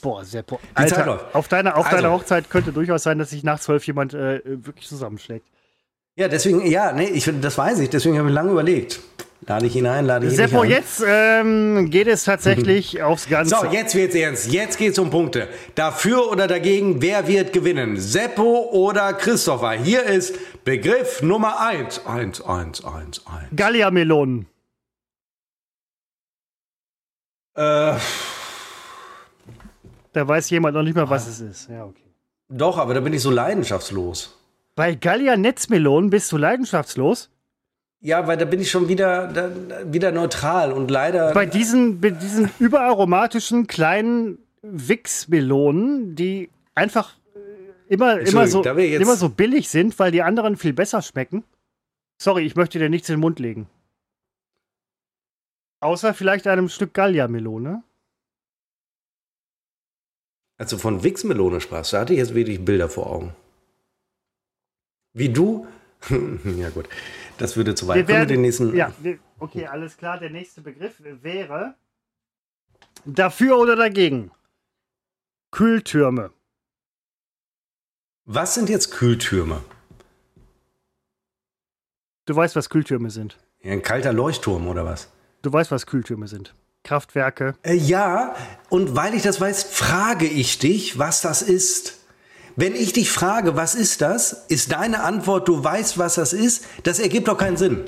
[0.00, 0.58] boah, sehr, boah.
[0.74, 1.96] Alter, auf deiner, auf also.
[1.96, 5.46] deiner Hochzeit könnte durchaus sein, dass sich nach zwölf jemand äh, wirklich zusammenschlägt.
[6.16, 9.00] Ja, deswegen, ja, nee, ich, das weiß ich, deswegen habe ich lange überlegt.
[9.46, 10.70] Lade ich ihn ein, lade ich ihn Seppo, ein.
[10.70, 13.56] jetzt ähm, geht es tatsächlich aufs Ganze.
[13.56, 14.52] So, jetzt wird's ernst.
[14.52, 15.48] Jetzt geht's um Punkte.
[15.74, 17.98] Dafür oder dagegen, wer wird gewinnen?
[17.98, 19.72] Seppo oder Christopher?
[19.72, 23.48] Hier ist Begriff Nummer eins, eins, eins, eins, eins.
[23.56, 24.46] Gallia-Melonen.
[27.54, 27.94] Äh,
[30.12, 31.68] da weiß jemand noch nicht mal, was es ist.
[31.68, 32.02] Ja, okay.
[32.48, 34.38] Doch, aber da bin ich so leidenschaftslos.
[34.74, 37.30] Bei Gallia Netzmelonen bist du leidenschaftslos?
[38.00, 39.50] Ja, weil da bin ich schon wieder, da,
[39.84, 41.32] wieder neutral und leider.
[41.32, 49.28] Bei diesen, bei diesen überaromatischen kleinen Wix-Melonen, die einfach äh, immer, immer, so, immer so
[49.28, 51.44] billig sind, weil die anderen viel besser schmecken.
[52.20, 53.68] Sorry, ich möchte dir nichts in den Mund legen.
[55.82, 57.82] Außer vielleicht einem Stück Gallia-Melone.
[60.56, 63.34] Also von Wix-Melone sprachst, da hatte ich jetzt wirklich Bilder vor Augen.
[65.12, 65.66] Wie du.
[66.44, 66.88] ja, gut.
[67.36, 67.96] Das würde zu weit.
[67.96, 68.76] Wir werden, den nächsten.
[68.76, 68.92] Ja,
[69.40, 70.20] okay, alles klar.
[70.20, 71.74] Der nächste Begriff wäre
[73.04, 74.30] dafür oder dagegen.
[75.50, 76.30] Kühltürme.
[78.24, 79.64] Was sind jetzt Kühltürme?
[82.26, 83.36] Du weißt, was Kühltürme sind.
[83.62, 85.10] Ja, ein kalter Leuchtturm oder was?
[85.42, 86.54] Du weißt, was Kühltürme sind.
[86.84, 87.54] Kraftwerke.
[87.62, 88.34] Äh, ja,
[88.68, 91.98] und weil ich das weiß, frage ich dich, was das ist.
[92.56, 96.66] Wenn ich dich frage, was ist das, ist deine Antwort, du weißt, was das ist,
[96.82, 97.84] das ergibt doch keinen Sinn.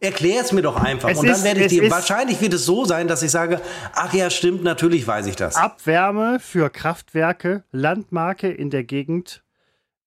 [0.00, 1.10] Erklär es mir doch einfach.
[1.10, 3.60] Es und dann werde ich dir, wahrscheinlich wird es so sein, dass ich sage,
[3.92, 5.56] ach ja, stimmt, natürlich weiß ich das.
[5.56, 9.42] Abwärme für Kraftwerke, Landmarke in der Gegend,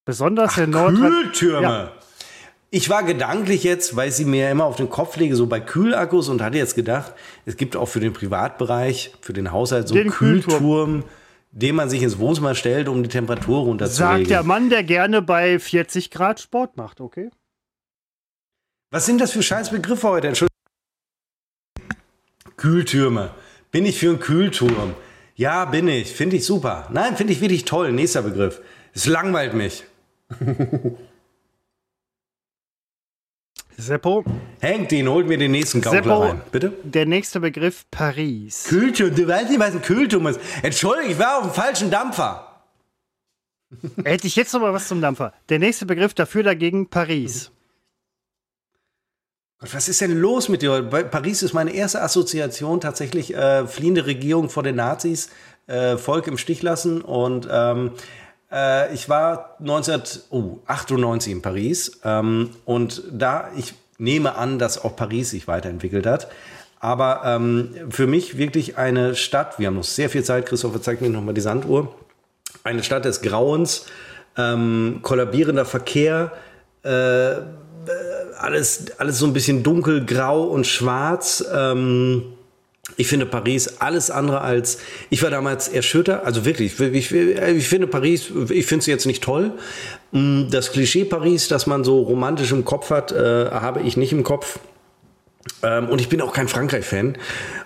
[0.05, 1.11] besonders ach, in Nordrhein.
[1.11, 1.61] Kühltürme.
[1.61, 1.91] Ja.
[2.76, 5.60] Ich war gedanklich jetzt, weil ich sie mir immer auf den Kopf lege, so bei
[5.60, 7.14] Kühlakkus und hatte jetzt gedacht,
[7.45, 11.04] es gibt auch für den Privatbereich, für den Haushalt so einen Kühlturm, Kühlturm,
[11.52, 14.18] den man sich ins Wohnzimmer stellt, um die Temperatur runterzulegen.
[14.22, 17.30] Sagt der Mann, der gerne bei 40 Grad Sport macht, okay?
[18.90, 20.30] Was sind das für scheiß Begriffe heute?
[20.30, 20.58] Entschuldigung.
[22.58, 23.36] Kühltürme.
[23.70, 24.95] Bin ich für einen Kühlturm?
[25.36, 26.12] Ja, bin ich.
[26.12, 26.90] Finde ich super.
[26.91, 27.91] Nein, finde ich wirklich toll.
[27.91, 28.62] Nächster Begriff.
[28.95, 29.84] Es langweilt mich.
[33.78, 34.24] Seppo.
[34.60, 36.41] Hängt ihn, holt mir den nächsten Gaukler rein.
[36.52, 36.74] Bitte?
[36.84, 38.66] Der nächste Begriff Paris.
[38.66, 40.40] Kühlturm, du weißt nicht, was ein Kühlturm ist.
[40.62, 42.62] Entschuldigung, ich war auf dem falschen Dampfer.
[44.04, 45.34] Hätte ich jetzt noch mal was zum Dampfer.
[45.50, 47.52] Der nächste Begriff dafür dagegen Paris.
[49.60, 50.82] Gott, was ist denn los mit dir?
[50.82, 55.30] Paris ist meine erste Assoziation tatsächlich äh, fliehende Regierung vor den Nazis,
[55.68, 57.91] äh, Volk im Stich lassen und ähm,
[58.54, 65.32] äh, ich war 1998 in Paris ähm, und da, ich nehme an, dass auch Paris
[65.32, 66.28] sich weiterentwickelt hat.
[66.80, 71.02] Aber ähm, für mich wirklich eine Stadt, wir haben noch sehr viel Zeit, Christopher zeigt
[71.02, 71.96] mir nochmal die Sanduhr,
[72.64, 73.86] eine Stadt des Grauens,
[74.38, 76.34] ähm, kollabierender Verkehr,
[76.84, 77.36] äh,
[78.38, 81.46] alles, alles so ein bisschen dunkel, grau und schwarz.
[81.54, 82.34] Ähm,
[82.98, 84.80] ich finde Paris alles andere als.
[85.10, 86.80] Ich war damals erschüttert, also wirklich.
[86.80, 89.52] Ich, ich finde Paris, ich finde es jetzt nicht toll.
[90.11, 94.11] Mm, das Klischee Paris, das man so romantisch im Kopf hat, äh, habe ich nicht
[94.11, 94.60] im Kopf.
[95.61, 97.18] Ähm, und ich bin auch kein Frankreich-Fan.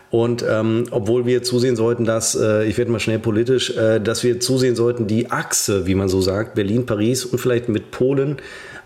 [0.09, 4.23] Und ähm, obwohl wir zusehen sollten, dass, äh, ich werde mal schnell politisch, äh, dass
[4.23, 8.37] wir zusehen sollten, die Achse, wie man so sagt, Berlin-Paris und vielleicht mit Polen,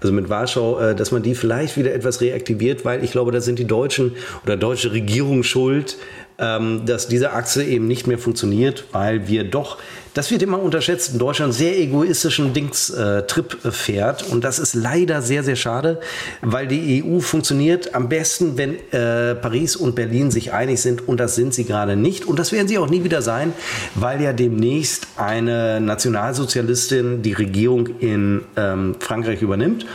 [0.01, 3.39] also mit Warschau, äh, dass man die vielleicht wieder etwas reaktiviert, weil ich glaube, da
[3.39, 4.13] sind die Deutschen
[4.43, 5.97] oder deutsche Regierung schuld,
[6.41, 9.77] ähm, dass diese Achse eben nicht mehr funktioniert, weil wir doch,
[10.15, 14.23] das wird immer unterschätzt, in Deutschland sehr egoistischen Dings-Trip äh, fährt.
[14.29, 16.01] Und das ist leider sehr, sehr schade,
[16.41, 21.07] weil die EU funktioniert am besten, wenn äh, Paris und Berlin sich einig sind.
[21.07, 22.25] Und das sind sie gerade nicht.
[22.25, 23.53] Und das werden sie auch nie wieder sein,
[23.93, 29.85] weil ja demnächst eine Nationalsozialistin die Regierung in ähm, Frankreich übernimmt.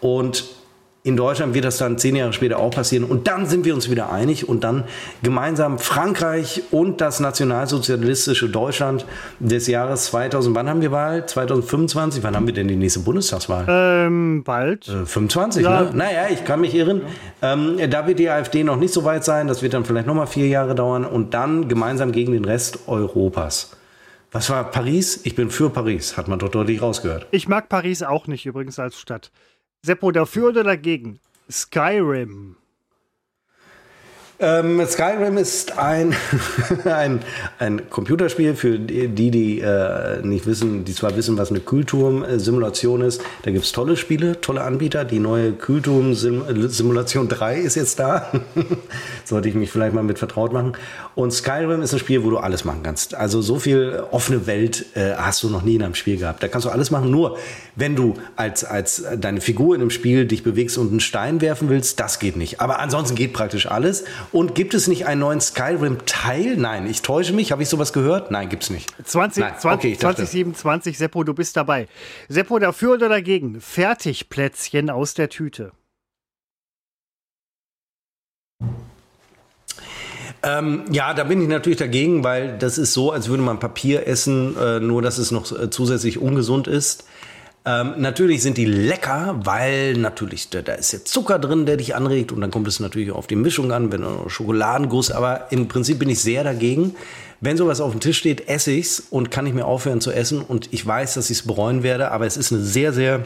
[0.00, 0.59] Und
[1.02, 3.90] in Deutschland wird das dann zehn Jahre später auch passieren und dann sind wir uns
[3.90, 4.84] wieder einig und dann
[5.22, 9.06] gemeinsam Frankreich und das nationalsozialistische Deutschland
[9.38, 10.54] des Jahres 2000.
[10.54, 11.24] Wann haben wir Wahl?
[11.24, 12.22] 2025?
[12.22, 13.64] Wann haben wir denn die nächste Bundestagswahl?
[13.66, 14.88] Ähm, bald.
[14.88, 15.84] Äh, 25, ja.
[15.84, 15.90] ne?
[15.94, 17.00] Naja, ich kann mich irren.
[17.40, 17.54] Ja.
[17.54, 19.46] Ähm, da wird die AfD noch nicht so weit sein.
[19.46, 23.74] Das wird dann vielleicht nochmal vier Jahre dauern und dann gemeinsam gegen den Rest Europas.
[24.32, 25.20] Was war Paris?
[25.24, 27.26] Ich bin für Paris, hat man doch deutlich rausgehört.
[27.32, 29.32] Ich mag Paris auch nicht übrigens als Stadt.
[29.82, 31.20] Seppo, dafür oder dagegen?
[31.50, 32.56] Skyrim.
[34.42, 36.14] Ähm, Skyrim ist ein,
[36.86, 37.20] ein,
[37.58, 43.20] ein Computerspiel für die, die äh, nicht wissen, die zwar wissen, was eine Kühlturm-Simulation ist.
[43.42, 45.04] Da gibt es tolle Spiele, tolle Anbieter.
[45.04, 48.32] Die neue Kühlturm-Simulation 3 ist jetzt da.
[49.26, 50.72] Sollte ich mich vielleicht mal mit vertraut machen.
[51.14, 53.14] Und Skyrim ist ein Spiel, wo du alles machen kannst.
[53.14, 56.42] Also so viel offene Welt äh, hast du noch nie in einem Spiel gehabt.
[56.42, 57.10] Da kannst du alles machen.
[57.10, 57.36] Nur
[57.76, 61.68] wenn du als, als deine Figur in einem Spiel dich bewegst und einen Stein werfen
[61.68, 62.60] willst, das geht nicht.
[62.62, 64.04] Aber ansonsten geht praktisch alles.
[64.32, 66.56] Und gibt es nicht einen neuen Skyrim-Teil?
[66.56, 67.50] Nein, ich täusche mich.
[67.50, 68.30] Habe ich sowas gehört?
[68.30, 68.94] Nein, gibt es nicht.
[69.04, 69.54] 20, Nein.
[69.58, 71.88] 20, okay, 2027, Seppo, du bist dabei.
[72.28, 73.60] Seppo, dafür oder dagegen?
[73.60, 75.72] Fertigplätzchen aus der Tüte.
[80.42, 84.06] Ähm, ja, da bin ich natürlich dagegen, weil das ist so, als würde man Papier
[84.06, 87.04] essen, äh, nur dass es noch äh, zusätzlich ungesund ist.
[87.66, 91.94] Ähm, natürlich sind die lecker, weil natürlich da, da, ist jetzt Zucker drin, der dich
[91.94, 95.98] anregt und dann kommt es natürlich auf die Mischung an, wenn Schokoladenguss, aber im Prinzip
[95.98, 96.94] bin ich sehr dagegen.
[97.42, 100.40] Wenn sowas auf dem Tisch steht, esse ich's und kann nicht mehr aufhören zu essen
[100.40, 103.24] und ich weiß, dass ich es bereuen werde, aber es ist eine sehr, sehr,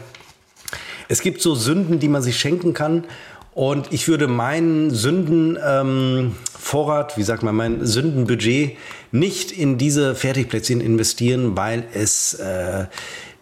[1.07, 3.05] es gibt so Sünden, die man sich schenken kann
[3.53, 8.75] und ich würde meinen Sündenvorrat, ähm, wie sagt man, mein Sündenbudget
[9.13, 12.87] nicht in diese Fertigplätzchen investieren, weil es äh,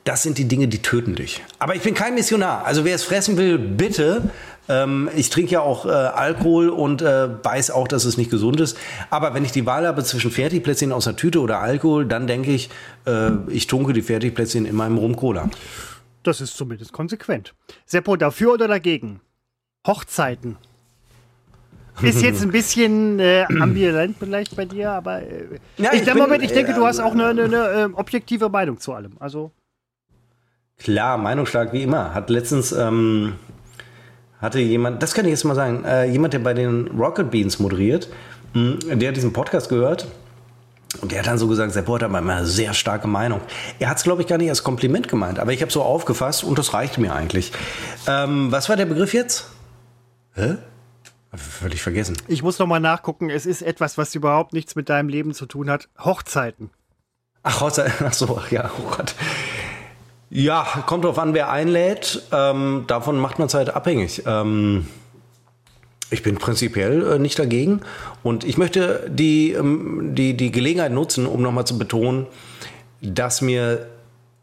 [0.03, 1.41] das sind die Dinge, die töten dich.
[1.59, 2.65] Aber ich bin kein Missionar.
[2.65, 4.29] Also wer es fressen will, bitte.
[4.69, 8.59] Ähm, ich trinke ja auch äh, Alkohol und äh, weiß auch, dass es nicht gesund
[8.59, 8.77] ist.
[9.09, 12.51] Aber wenn ich die Wahl habe zwischen Fertigplätzchen aus der Tüte oder Alkohol, dann denke
[12.51, 12.69] ich,
[13.05, 15.49] äh, ich tunke die Fertigplätzchen in meinem Rum-Cola.
[16.23, 17.53] Das ist zumindest konsequent.
[17.85, 19.19] Seppo, dafür oder dagegen?
[19.85, 20.57] Hochzeiten.
[22.01, 26.17] Ist jetzt ein bisschen äh, ambivalent vielleicht bei dir, aber äh, ja, ich, ich, bin,
[26.17, 29.13] Moment, ich denke, du hast auch eine, eine, eine ähm, objektive Meinung zu allem.
[29.19, 29.51] Also
[30.83, 32.13] Klar, meinungsstark wie immer.
[32.13, 33.35] Hat letztens ähm,
[34.41, 37.59] hatte jemand, das kann ich jetzt mal sagen, äh, jemand, der bei den Rocket Beans
[37.59, 38.09] moderiert,
[38.53, 40.07] mh, hm, der hat diesen Podcast gehört
[41.01, 43.39] und der hat dann so gesagt, Sepp hat aber immer eine sehr starke Meinung.
[43.79, 46.43] Er hat es, glaube ich, gar nicht als Kompliment gemeint, aber ich habe so aufgefasst
[46.43, 47.53] und das reicht mir eigentlich.
[48.05, 49.47] Ähm, was war der Begriff jetzt?
[50.35, 50.55] Hä?
[51.33, 52.15] Völlig vergessen.
[52.27, 53.29] Ich muss noch mal nachgucken.
[53.29, 55.87] Es ist etwas, was überhaupt nichts mit deinem Leben zu tun hat.
[55.97, 56.69] Hochzeiten.
[57.41, 57.93] Ach, Hochzeiten.
[58.05, 59.15] Ach so, ja, oh Gott.
[60.35, 62.23] Ja, kommt drauf an, wer einlädt.
[62.31, 64.23] Ähm, davon macht man es halt abhängig.
[64.25, 64.87] Ähm,
[66.09, 67.81] ich bin prinzipiell äh, nicht dagegen
[68.23, 72.25] und ich möchte die, ähm, die, die Gelegenheit nutzen, um nochmal zu betonen,
[72.99, 73.85] dass mir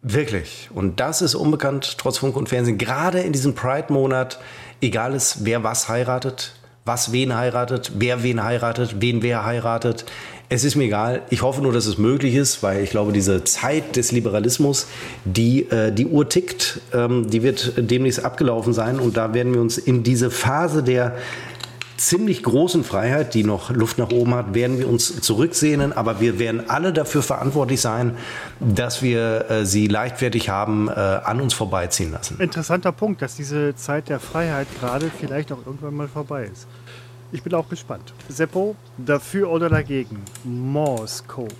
[0.01, 4.39] wirklich, und das ist unbekannt trotz Funk und Fernsehen, gerade in diesem Pride-Monat,
[4.81, 6.55] egal ist, wer was heiratet,
[6.85, 10.05] was wen heiratet, wer wen heiratet, wen wer heiratet,
[10.53, 11.23] es ist mir egal.
[11.31, 14.89] Ich hoffe nur, dass es möglich ist, weil ich glaube, diese Zeit des Liberalismus,
[15.25, 18.99] die, äh, die Uhr tickt, ähm, die wird demnächst abgelaufen sein.
[18.99, 21.15] Und da werden wir uns in diese Phase der
[21.97, 25.93] ziemlich großen Freiheit, die noch Luft nach oben hat, werden wir uns zurücksehnen.
[25.93, 28.17] Aber wir werden alle dafür verantwortlich sein,
[28.59, 32.41] dass wir äh, sie leichtfertig haben äh, an uns vorbeiziehen lassen.
[32.41, 36.67] Interessanter Punkt, dass diese Zeit der Freiheit gerade vielleicht auch irgendwann mal vorbei ist.
[37.32, 38.12] Ich bin auch gespannt.
[38.28, 40.23] Seppo, dafür oder dagegen?
[40.44, 41.55] Morse Code.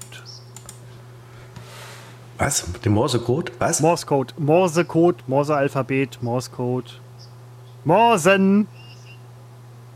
[2.39, 2.65] Was?
[2.85, 3.53] Den Morse Code?
[3.59, 3.81] Was?
[3.81, 4.35] Morse Code.
[4.39, 6.91] Morse Code, Morse Alphabet, Morse Code.
[7.85, 8.67] Morsen.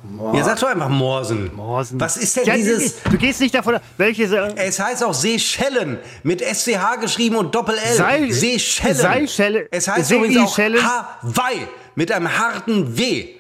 [0.05, 1.51] Mor ja, sag doch einfach Morsen.
[1.57, 1.99] Morsen.
[1.99, 3.03] Was ist denn ja, dieses.
[3.03, 3.79] Du gehst nicht davon.
[3.97, 4.25] Welche.
[4.57, 5.99] Es heißt auch Seychellen.
[6.23, 7.95] Mit SCH geschrieben und Doppel-L.
[7.95, 8.97] Sei, Seychellen.
[8.97, 9.67] Seychellen.
[9.71, 11.67] Es heißt übrigens auch Hawaii.
[11.95, 13.37] Mit einem harten W.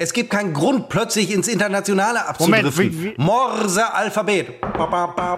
[0.00, 3.14] Es gibt keinen Grund, plötzlich ins Internationale abzudriften.
[3.16, 4.60] Morse-Alphabet.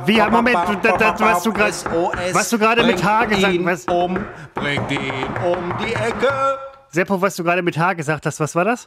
[0.05, 3.91] Wie, Moment, was du gerade was du gerade mit H gesagt hast.
[3.91, 4.19] Um,
[4.55, 6.59] bringt ihn um die Ecke.
[6.91, 8.87] Seppo, was du gerade mit H gesagt hast, was war das?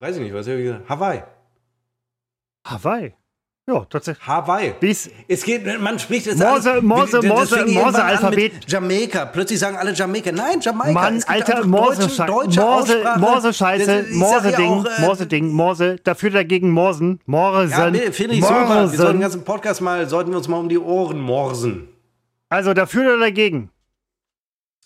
[0.00, 0.88] Weiß ich nicht, was habe ich gesagt?
[0.88, 1.22] Hawaii.
[2.66, 3.14] Hawaii.
[3.68, 4.26] Ja, tatsächlich.
[4.26, 4.74] Hawaii.
[4.80, 8.52] Bis es geht, man spricht es Morse, alles, Morse, Morse, Morse Alphabet.
[8.66, 9.26] Jamaika.
[9.26, 10.32] Plötzlich sagen alle Jamaika.
[10.32, 10.92] Nein, Jamaika.
[10.92, 15.96] Mann, Alter, Morse, deutsche, Morse, Morse Scheiße, Morse Ding, äh, Morse Ding, Morse.
[16.02, 17.94] Dafür dagegen Morsen, Morsen.
[17.94, 18.90] Ja, finde ich super.
[18.90, 21.88] Wir sollten den ganzen Podcast mal, sollten wir uns mal um die Ohren morsen.
[22.48, 23.70] Also dafür oder dagegen?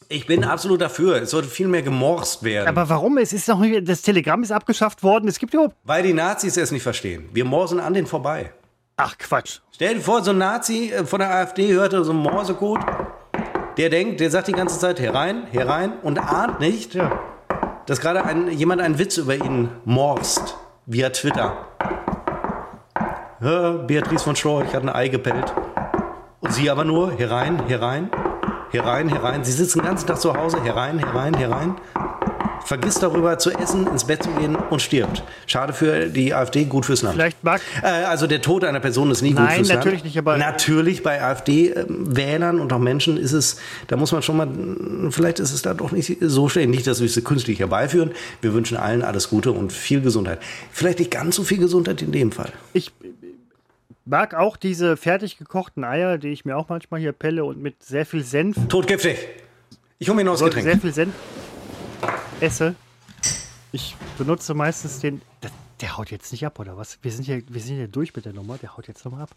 [0.09, 1.23] Ich bin absolut dafür.
[1.23, 2.69] Es sollte viel mehr gemorst werden.
[2.69, 3.19] Aber warum?
[3.19, 5.28] Es ist noch nicht, das Telegramm ist abgeschafft worden.
[5.28, 5.74] Es gibt überhaupt.
[5.82, 7.28] Weil die Nazis es nicht verstehen.
[7.32, 8.53] Wir morsen an den vorbei.
[8.98, 9.60] Ach Quatsch.
[9.74, 12.81] Stell dir vor, so ein Nazi äh, von der AfD hörte so einen Morsecode.
[13.77, 17.20] Der denkt, der sagt die ganze Zeit herein, herein und ahnt nicht, ja.
[17.85, 20.56] dass gerade ein, jemand einen Witz über ihn morst
[20.86, 21.66] via Twitter.
[23.43, 25.52] Ja, Beatrice von Storch hat ein Ei gepellt.
[26.40, 28.10] Und sie aber nur herein, herein,
[28.70, 29.44] herein, herein.
[29.44, 31.77] Sie sitzen den ganzen Tag zu Hause, herein, herein, herein
[32.66, 35.22] vergisst darüber zu essen, ins Bett zu gehen und stirbt.
[35.47, 37.14] Schade für die AfD, gut fürs Land.
[37.14, 37.60] Vielleicht mag.
[37.82, 39.68] Äh, also der Tod einer Person ist nie Nein, gut fürs Land.
[39.68, 40.36] Nein, natürlich nicht, aber.
[40.36, 44.48] Natürlich bei AfD-Wählern und auch Menschen ist es, da muss man schon mal,
[45.10, 46.68] vielleicht ist es da doch nicht so schlecht.
[46.68, 48.10] Nicht, dass wir es künstlich herbeiführen.
[48.40, 50.40] Wir wünschen allen alles Gute und viel Gesundheit.
[50.72, 52.52] Vielleicht nicht ganz so viel Gesundheit in dem Fall.
[52.72, 52.90] Ich
[54.05, 57.82] mag auch diese fertig gekochten Eier, die ich mir auch manchmal hier pelle und mit
[57.84, 58.56] sehr viel Senf.
[58.68, 59.18] Totgiftig.
[59.98, 60.64] Ich hole mir noch das Getränk.
[60.64, 61.14] Sehr viel Senf
[62.40, 62.74] esse.
[63.73, 65.20] Ich benutze meistens den.
[65.43, 65.51] Der,
[65.81, 66.98] der, haut jetzt nicht ab, oder was?
[67.02, 68.59] Wir sind hier, wir sind hier durch mit der Nummer.
[68.59, 69.36] Der haut jetzt nochmal ab.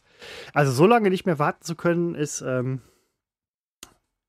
[0.53, 2.81] Also so lange nicht mehr warten zu können, ist, ähm,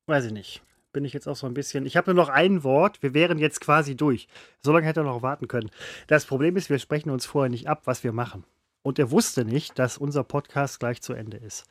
[0.07, 0.63] weiß ich nicht.
[0.93, 1.87] Bin ich jetzt auch so ein bisschen.
[1.87, 3.03] Ich habe nur noch ein Wort.
[3.03, 4.27] Wir wären jetzt quasi durch.
[4.63, 5.71] So lange hätte er noch warten können.
[6.09, 8.45] Das Problem ist, wir sprechen uns vorher nicht ab, was wir machen.
[8.83, 11.67] Und er wusste nicht, dass unser Podcast gleich zu Ende ist.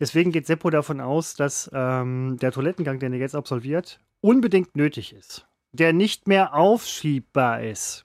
[0.00, 5.12] Deswegen geht Seppo davon aus, dass ähm, der Toilettengang, den er jetzt absolviert, unbedingt nötig
[5.12, 5.46] ist
[5.76, 8.04] der nicht mehr aufschiebbar ist.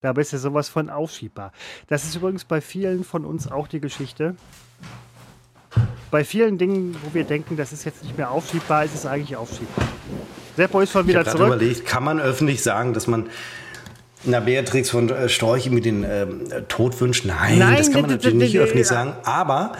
[0.00, 1.52] Dabei ist ja sowas von aufschiebbar.
[1.86, 4.36] Das ist übrigens bei vielen von uns auch die Geschichte.
[6.10, 9.36] Bei vielen Dingen, wo wir denken, das ist jetzt nicht mehr aufschiebbar, ist es eigentlich
[9.36, 9.88] aufschiebbar.
[10.56, 11.46] Seppo ist schon wieder ich zurück.
[11.46, 13.28] Überlegt, kann man öffentlich sagen, dass man
[14.24, 17.24] na, Beatrix von äh, Storch mit den ähm, Tod wünscht?
[17.24, 19.14] Nein, Nein, das kann man natürlich nicht öffentlich sagen.
[19.24, 19.72] Aber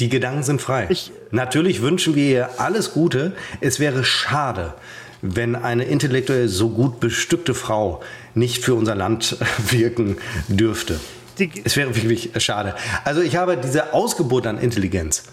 [0.00, 0.86] die Gedanken sind frei.
[0.90, 3.34] Ich, natürlich wünschen wir ihr alles Gute.
[3.60, 4.74] Es wäre schade,
[5.22, 8.02] wenn eine intellektuell so gut bestückte Frau
[8.34, 9.36] nicht für unser Land
[9.70, 10.16] wirken
[10.48, 11.00] dürfte.
[11.64, 12.74] es wäre wirklich schade.
[13.04, 15.24] Also ich habe diese Ausgeburt an Intelligenz,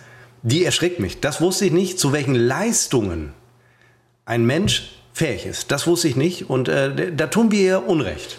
[0.43, 1.19] die erschreckt mich.
[1.19, 3.33] Das wusste ich nicht, zu welchen Leistungen
[4.25, 5.71] ein Mensch fähig ist.
[5.71, 8.37] Das wusste ich nicht und äh, da tun wir ihr Unrecht.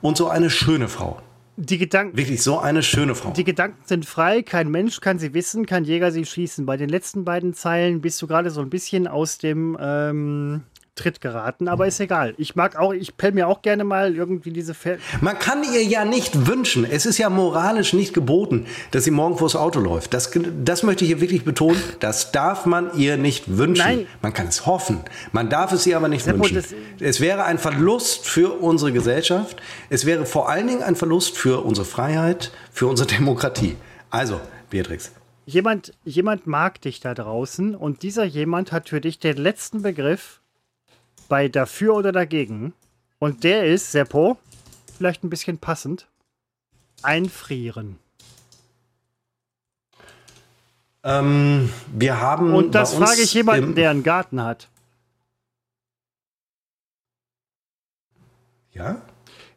[0.00, 1.20] Und so eine schöne Frau.
[1.56, 2.16] Die Gedanken.
[2.16, 3.32] Wirklich so eine schöne Frau.
[3.32, 6.66] Die Gedanken sind frei, kein Mensch kann sie wissen, kein Jäger sie schießen.
[6.66, 10.62] Bei den letzten beiden Zeilen bist du gerade so ein bisschen aus dem ähm,
[10.98, 12.34] Tritt geraten, aber ist egal.
[12.36, 15.82] Ich mag auch, ich pell mir auch gerne mal irgendwie diese Fel Man kann ihr
[15.84, 16.84] ja nicht wünschen.
[16.84, 20.12] Es ist ja moralisch nicht geboten, dass sie morgen vors Auto läuft.
[20.12, 20.30] Das,
[20.64, 21.80] das möchte ich hier wirklich betonen.
[22.00, 23.84] Das darf man ihr nicht wünschen.
[23.84, 24.06] Nein.
[24.22, 25.00] Man kann es hoffen.
[25.32, 26.64] Man darf es ihr aber nicht Seppo, wünschen.
[26.98, 29.62] Es wäre ein Verlust für unsere Gesellschaft.
[29.88, 33.76] Es wäre vor allen Dingen ein Verlust für unsere Freiheit, für unsere Demokratie.
[34.10, 35.12] Also, Beatrix,
[35.48, 40.42] Jemand, jemand mag dich da draußen und dieser jemand hat für dich den letzten Begriff
[41.28, 42.72] bei dafür oder dagegen.
[43.18, 44.38] Und der ist, Seppo,
[44.96, 46.08] vielleicht ein bisschen passend,
[47.02, 47.98] einfrieren.
[51.04, 52.54] Ähm, wir haben.
[52.54, 54.68] Und das frage ich jemanden, der einen Garten hat.
[58.72, 59.02] Ja?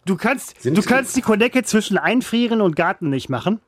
[0.06, 3.60] Du kannst, du kannst die Konecke zwischen Einfrieren und Garten nicht machen.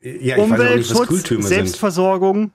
[0.00, 2.52] Ja, ich Umweltschutz, weiß nicht, was Selbstversorgung,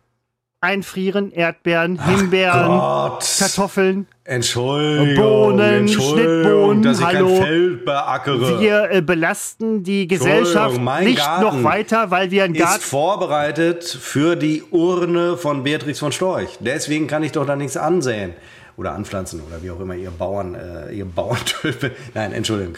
[0.63, 2.79] einfrieren, Erdbeeren, Himbeeren,
[3.19, 4.07] Kartoffeln.
[4.23, 8.59] Entschuldigung, Bohnen, Entschuldigung, Schnittbohnen, hallo.
[8.61, 12.79] Wir äh, belasten die Gesellschaft nicht Garten noch weiter, weil wir einen Garten...
[12.79, 16.57] ist vorbereitet für die Urne von Beatrix von Storch.
[16.61, 18.33] Deswegen kann ich doch da nichts ansehen.
[18.77, 21.91] Oder anpflanzen oder wie auch immer ihr Bauern, äh, ihr Bauerntöpfe.
[22.13, 22.77] Nein, Entschuldigung.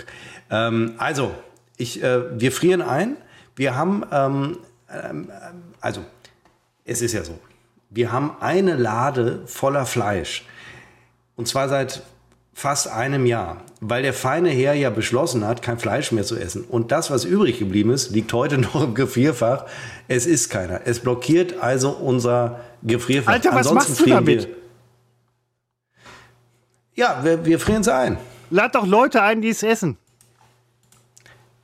[0.50, 1.32] Ähm, also,
[1.78, 3.18] ich, äh, wir frieren ein.
[3.56, 4.58] Wir haben, ähm,
[4.92, 5.30] ähm,
[5.80, 6.02] also,
[6.84, 7.40] es ist ja so,
[7.96, 10.46] wir haben eine Lade voller Fleisch.
[11.38, 12.04] Und zwar seit
[12.54, 16.66] fast einem Jahr, weil der feine Herr ja beschlossen hat, kein Fleisch mehr zu essen.
[16.66, 19.66] Und das, was übrig geblieben ist, liegt heute noch im Gefrierfach.
[20.10, 20.82] Es ist keiner.
[20.86, 23.32] Es blockiert also unser Gefrierfach.
[23.32, 24.48] Alter, was Ansonsten machst du damit?
[24.48, 24.56] Wir,
[26.96, 28.18] ja, wir, wir frieren es ein.
[28.50, 29.98] Lad doch Leute ein, die es essen.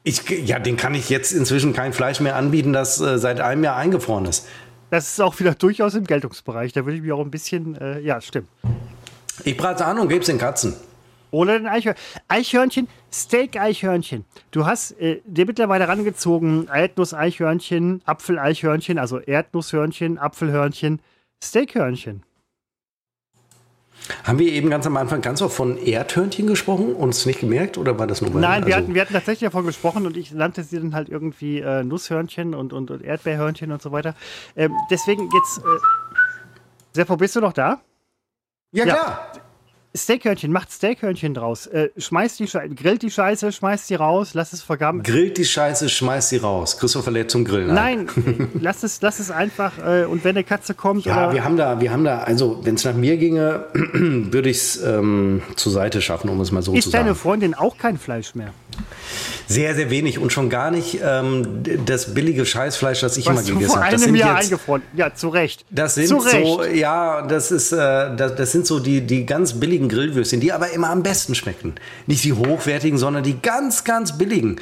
[0.04, 3.64] Ich, ja, den kann ich jetzt inzwischen kein Fleisch mehr anbieten, das äh, seit einem
[3.64, 4.48] Jahr eingefroren ist.
[4.92, 6.74] Das ist auch wieder durchaus im Geltungsbereich.
[6.74, 8.50] Da würde ich mich auch ein bisschen, äh, ja, stimmt.
[9.44, 10.76] Ich brate an und gebe es den Katzen.
[11.32, 12.04] Oder den Eichhörnchen.
[12.28, 14.26] Eichhörnchen, Steak-Eichhörnchen.
[14.52, 21.00] Du hast äh, dir mittlerweile rangezogen Erdnuss-Eichhörnchen, Apfel-Eichhörnchen, also Erdnusshörnchen, Apfelhörnchen,
[21.42, 22.24] Steakhörnchen.
[24.24, 27.78] Haben wir eben ganz am Anfang ganz oft von Erdhörnchen gesprochen und es nicht gemerkt
[27.78, 30.18] oder war das nur bei Nein, wir, also hatten, wir hatten tatsächlich davon gesprochen und
[30.18, 34.16] ich nannte sie dann halt irgendwie äh, Nusshörnchen und, und, und, Erdbeerhörnchen und so weiter.
[34.56, 35.60] Ähm, deswegen jetzt.
[35.60, 35.62] Äh,
[36.94, 37.80] Seppo, bist du noch da?
[38.72, 38.94] Ja, ja.
[38.94, 39.32] klar.
[39.94, 41.68] Steakhörnchen, macht Steakhörnchen draus.
[41.68, 45.04] Äh, schmeißt die Scheiße, grillt die Scheiße, schmeißt sie raus, lass es vergaben.
[45.04, 46.78] Grillt die Scheiße, schmeißt sie raus.
[46.78, 47.74] Christopher lädt zum Grillen.
[47.74, 48.08] Nein,
[48.62, 49.74] lass, es, lass es einfach.
[49.80, 51.06] Äh, und wenn eine Katze kommt.
[51.06, 54.58] Ja, wir haben da, wir haben da, also wenn es nach mir ginge, würde ich
[54.58, 57.02] es ähm, zur Seite schaffen, um es mal so Ist zu sagen.
[57.02, 58.54] Ist deine Freundin auch kein Fleisch mehr?
[59.48, 63.60] Sehr, sehr wenig und schon gar nicht ähm, das billige Scheißfleisch, das ich Was immer
[63.60, 63.92] gegessen habe.
[63.92, 64.82] Das einem Jahr jetzt, eingefroren.
[64.96, 65.66] Ja, zu Recht.
[65.70, 69.60] Das sind zu so, ja, das ist, äh, das, das sind so die, die ganz
[69.60, 71.76] billigen Grillwürstchen, die aber immer am besten schmecken.
[72.08, 74.58] Nicht die hochwertigen, sondern die ganz, ganz billigen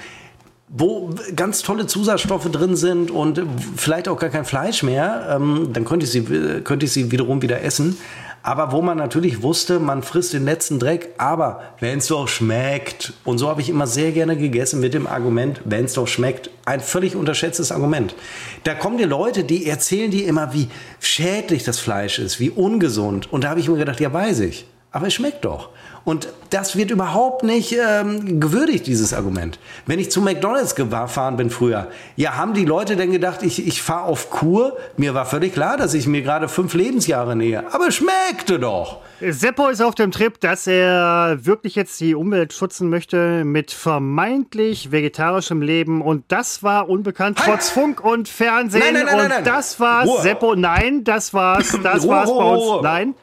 [0.72, 3.42] wo ganz tolle Zusatzstoffe drin sind und
[3.76, 6.22] vielleicht auch gar kein Fleisch mehr, ähm, dann könnte ich, sie,
[6.64, 7.98] könnte ich sie wiederum wieder essen
[8.42, 13.14] aber wo man natürlich wusste, man frisst den letzten Dreck, aber wenn es doch schmeckt.
[13.26, 16.50] Und so habe ich immer sehr gerne gegessen mit dem Argument, wenn es doch schmeckt.
[16.66, 18.16] Ein völlig unterschätztes Argument.
[18.64, 20.70] Da kommen die Leute, die erzählen dir immer, wie
[21.00, 23.32] schädlich das Fleisch ist, wie ungesund.
[23.32, 24.66] Und da habe ich mir gedacht, ja, weiß ich.
[24.92, 25.70] Aber es schmeckt doch.
[26.04, 29.60] Und das wird überhaupt nicht ähm, gewürdigt, dieses Argument.
[29.86, 33.84] Wenn ich zu McDonalds gefahren bin früher, ja, haben die Leute denn gedacht, ich, ich
[33.84, 34.76] fahre auf Kur?
[34.98, 37.64] Mir war völlig klar, dass ich mir gerade fünf Lebensjahre nähe.
[37.72, 39.02] Aber es schmeckte doch.
[39.22, 44.92] Seppo ist auf dem Trip, dass er wirklich jetzt die Umwelt schützen möchte mit vermeintlich
[44.92, 46.02] vegetarischem Leben.
[46.02, 47.50] Und das war unbekannt, halt!
[47.50, 48.82] trotz Funk und Fernsehen.
[48.82, 50.22] Nein, nein, nein, und das Ruhe.
[50.22, 50.56] Seppo.
[50.56, 51.78] Nein, das war's.
[51.84, 52.84] Das Ruhe, war's bei uns.
[52.84, 53.16] Nein.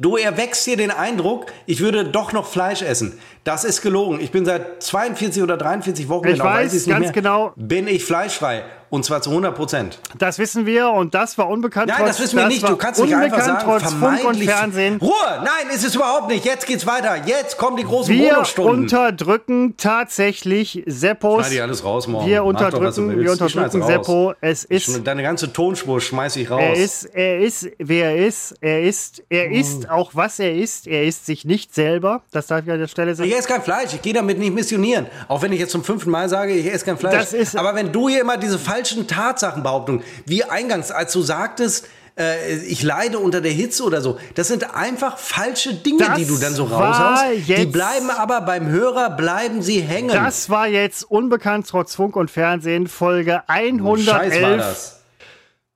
[0.00, 3.18] Du erwächst hier den Eindruck, ich würde doch noch Fleisch essen.
[3.44, 4.20] Das ist gelogen.
[4.20, 7.88] Ich bin seit 42 oder 43 Wochen, ich genau, weiß, weiß ganz mehr, genau, bin
[7.88, 8.64] ich fleischfrei.
[8.90, 10.00] Und zwar zu 100 Prozent.
[10.18, 11.86] Das wissen wir und das war unbekannt.
[11.86, 12.68] Nein, trotz, das wissen wir nicht.
[12.68, 14.98] Du kannst nicht einfach sagen, trotz Funk und Fernsehen.
[15.00, 15.12] Ruhe!
[15.38, 16.44] Nein, ist es überhaupt nicht.
[16.44, 17.24] Jetzt geht's weiter.
[17.24, 18.44] Jetzt kommen die großen wir.
[18.56, 21.42] Wir unterdrücken tatsächlich Seppos.
[21.42, 22.26] Schneid ich alles raus morgen.
[22.26, 24.34] Wir unterdrücken, doch, wir unterdrücken Seppo.
[24.40, 25.06] Es ist.
[25.06, 26.60] Deine ganze Tonspur schmeiß ich raus.
[26.60, 28.54] Er ist, er ist, wer er ist.
[28.60, 29.92] Er ist, er ist oh.
[29.92, 30.88] auch was er ist.
[30.88, 32.22] Er ist sich nicht selber.
[32.32, 33.30] Das darf ich an der Stelle sagen.
[33.40, 33.94] Esse kein Fleisch.
[33.94, 35.06] Ich gehe damit nicht missionieren.
[35.28, 37.28] Auch wenn ich jetzt zum fünften Mal sage, ich esse kein Fleisch.
[37.54, 40.02] Aber wenn du hier immer diese falschen Tatsachen Behauptung.
[40.26, 41.86] Wie eingangs, als du sagtest,
[42.18, 44.18] äh, ich leide unter der Hitze oder so.
[44.34, 47.24] Das sind einfach falsche Dinge, das die du dann so raushaust.
[47.46, 50.10] Die bleiben aber beim Hörer, bleiben sie hängen.
[50.10, 54.04] Das war jetzt unbekannt trotz Funk und Fernsehen, Folge 111.
[54.04, 54.99] Scheiß war das.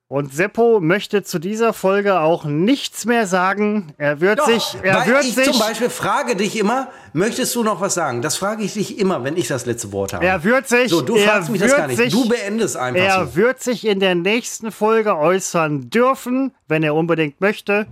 [0.07, 3.91] Und Seppo möchte zu dieser Folge auch nichts mehr sagen.
[3.97, 5.45] Er wird Doch, sich, er wird ich sich.
[5.45, 8.21] Zum Beispiel frage dich immer, möchtest du noch was sagen?
[8.21, 10.23] Das frage ich dich immer, wenn ich das letzte Wort habe.
[10.23, 10.91] Er wird sich.
[10.91, 11.97] So, du fragst mich das gar nicht.
[11.97, 13.01] Sich, du beendest einfach.
[13.01, 13.35] Er so.
[13.35, 17.87] wird sich in der nächsten Folge äußern dürfen, wenn er unbedingt möchte.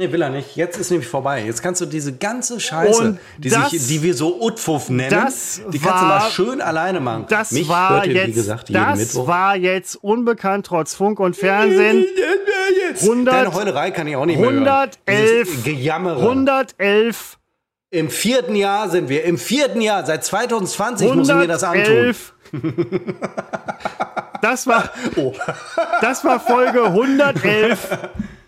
[0.00, 0.56] Nee, will er nicht.
[0.56, 1.44] Jetzt ist nämlich vorbei.
[1.44, 5.78] Jetzt kannst du diese ganze Scheiße, die, das, sich, die wir so Utfuff nennen, die
[5.78, 7.26] kannst war, du mal schön alleine machen.
[7.28, 9.26] Das Mich war ihr, jetzt, gesagt, das Mittwoch.
[9.26, 12.06] war jetzt unbekannt trotz Funk und Fernsehen.
[13.02, 16.48] 100, Deine Heulerei kann ich auch nicht 111, mehr hören.
[16.48, 17.38] 111, 111.
[17.90, 19.24] Im vierten Jahr sind wir.
[19.24, 20.06] Im vierten Jahr.
[20.06, 22.14] Seit 2020 muss ich mir das antun.
[24.40, 25.34] Das war, oh.
[26.00, 27.98] das war Folge 111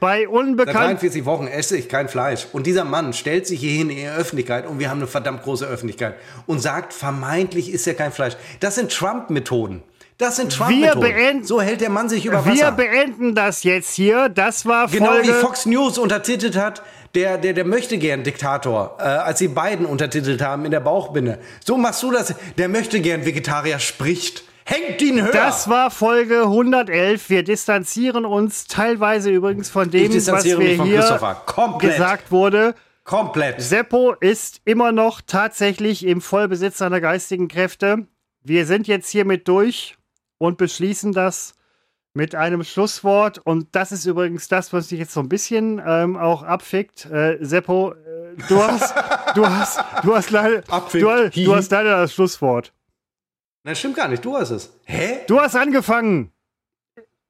[0.01, 0.75] bei unbekannt.
[0.75, 2.47] Seit 43 Wochen esse ich kein Fleisch.
[2.53, 5.43] Und dieser Mann stellt sich hier hin in die Öffentlichkeit und wir haben eine verdammt
[5.43, 6.17] große Öffentlichkeit
[6.47, 8.35] und sagt, vermeintlich ist er kein Fleisch.
[8.61, 9.83] Das sind Trump-Methoden.
[10.19, 11.45] Das sind Trump-Methoden.
[11.45, 12.55] So hält der Mann sich über Wasser.
[12.55, 14.29] Wir beenden das jetzt hier.
[14.29, 16.83] Das war Folge Genau wie Fox News untertitelt hat,
[17.15, 21.39] der, der, der möchte gern Diktator, äh, als sie beiden untertitelt haben in der Bauchbinde.
[21.65, 22.35] So machst du das.
[22.57, 24.45] Der möchte gern Vegetarier spricht.
[24.65, 25.33] Hängt ihn höher!
[25.33, 27.29] Das war Folge 111.
[27.29, 31.31] Wir distanzieren uns teilweise übrigens von dem, was wir hier
[31.79, 32.75] gesagt wurde.
[33.05, 33.61] Komplett.
[33.61, 38.07] Seppo ist immer noch tatsächlich im Vollbesitz seiner geistigen Kräfte.
[38.45, 39.97] Wir sind jetzt hiermit durch
[40.39, 41.55] und beschließen das
[42.15, 43.39] mit einem Schlusswort.
[43.39, 47.07] Und das ist übrigens das, was dich jetzt so ein bisschen ähm, auch abfickt.
[47.07, 48.95] Äh, Seppo, äh, du hast,
[49.35, 52.73] du hast, du hast leider, du, du hast leider das Schlusswort.
[53.65, 54.25] Nein, stimmt gar nicht.
[54.25, 54.73] Du hast es.
[54.85, 55.21] Hä?
[55.27, 56.33] Du hast angefangen.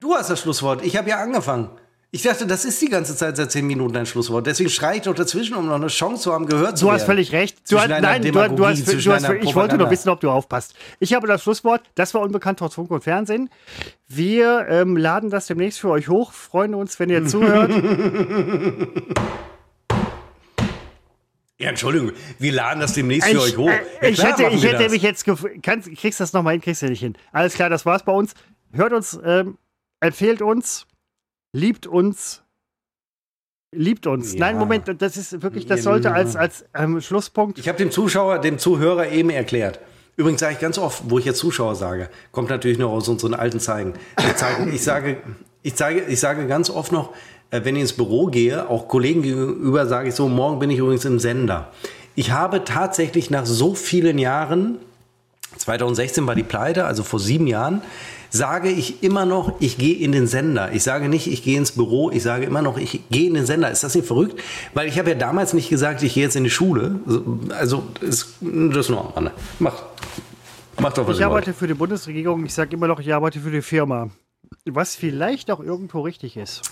[0.01, 0.83] Du hast das Schlusswort.
[0.83, 1.71] Ich habe ja angefangen.
[2.15, 4.47] Ich dachte, das ist die ganze Zeit seit zehn Minuten dein Schlusswort.
[4.47, 7.01] Deswegen schreie ich doch dazwischen, um noch eine Chance zu haben, gehört zu Du werden.
[7.01, 7.59] hast völlig recht.
[7.71, 10.75] Du hast, nein, du, du hast, du hast, ich wollte nur wissen, ob du aufpasst.
[11.01, 11.81] Ich habe das Schlusswort.
[11.95, 13.49] Das war unbekannt trotz Funk und Fernsehen.
[14.09, 16.33] Wir ähm, laden das demnächst für euch hoch.
[16.33, 17.73] Freuen uns, wenn ihr zuhört.
[21.57, 23.71] Ja, Entschuldigung, wir laden das demnächst für euch hoch.
[23.71, 25.25] Ja, ich klar, hätte, ich hätte mich jetzt
[25.63, 27.15] kannst, kriegst das nochmal hin, kriegst du nicht hin.
[27.33, 28.35] Alles klar, das war's bei uns.
[28.73, 29.57] Hört uns, ähm,
[30.01, 30.87] empfehlt uns,
[31.53, 32.43] liebt uns,
[33.75, 34.35] liebt uns.
[34.35, 34.41] Ja.
[34.41, 37.59] Nein, Moment, das ist wirklich, das sollte als, als ähm, Schlusspunkt.
[37.59, 39.81] Ich habe dem Zuschauer, dem Zuhörer eben erklärt.
[40.17, 43.35] Übrigens sage ich ganz oft, wo ich jetzt Zuschauer sage, kommt natürlich noch aus unseren
[43.35, 43.95] alten Zeigen.
[44.19, 45.17] Ich sage,
[45.63, 47.15] ich sage, ich sage ganz oft noch,
[47.51, 50.79] äh, wenn ich ins Büro gehe, auch Kollegen gegenüber, sage ich so, morgen bin ich
[50.79, 51.73] übrigens im Sender.
[52.15, 54.79] Ich habe tatsächlich nach so vielen Jahren,
[55.59, 57.83] 2016 war die Pleite, also vor sieben Jahren,
[58.31, 60.73] sage ich immer noch, ich gehe in den Sender.
[60.73, 63.45] Ich sage nicht, ich gehe ins Büro, ich sage immer noch, ich gehe in den
[63.47, 63.71] Sender.
[63.71, 64.41] Ist das nicht verrückt?
[64.75, 67.01] Weil ich habe ja damals nicht gesagt, ich gehe jetzt in die Schule.
[67.59, 69.33] Also, ist, das ist nur am Rande.
[69.59, 69.83] Mach,
[70.81, 71.57] mach doch was Ich arbeite wollt.
[71.57, 74.09] für die Bundesregierung, ich sage immer noch, ich arbeite für die Firma.
[74.65, 76.63] Was vielleicht auch irgendwo richtig ist.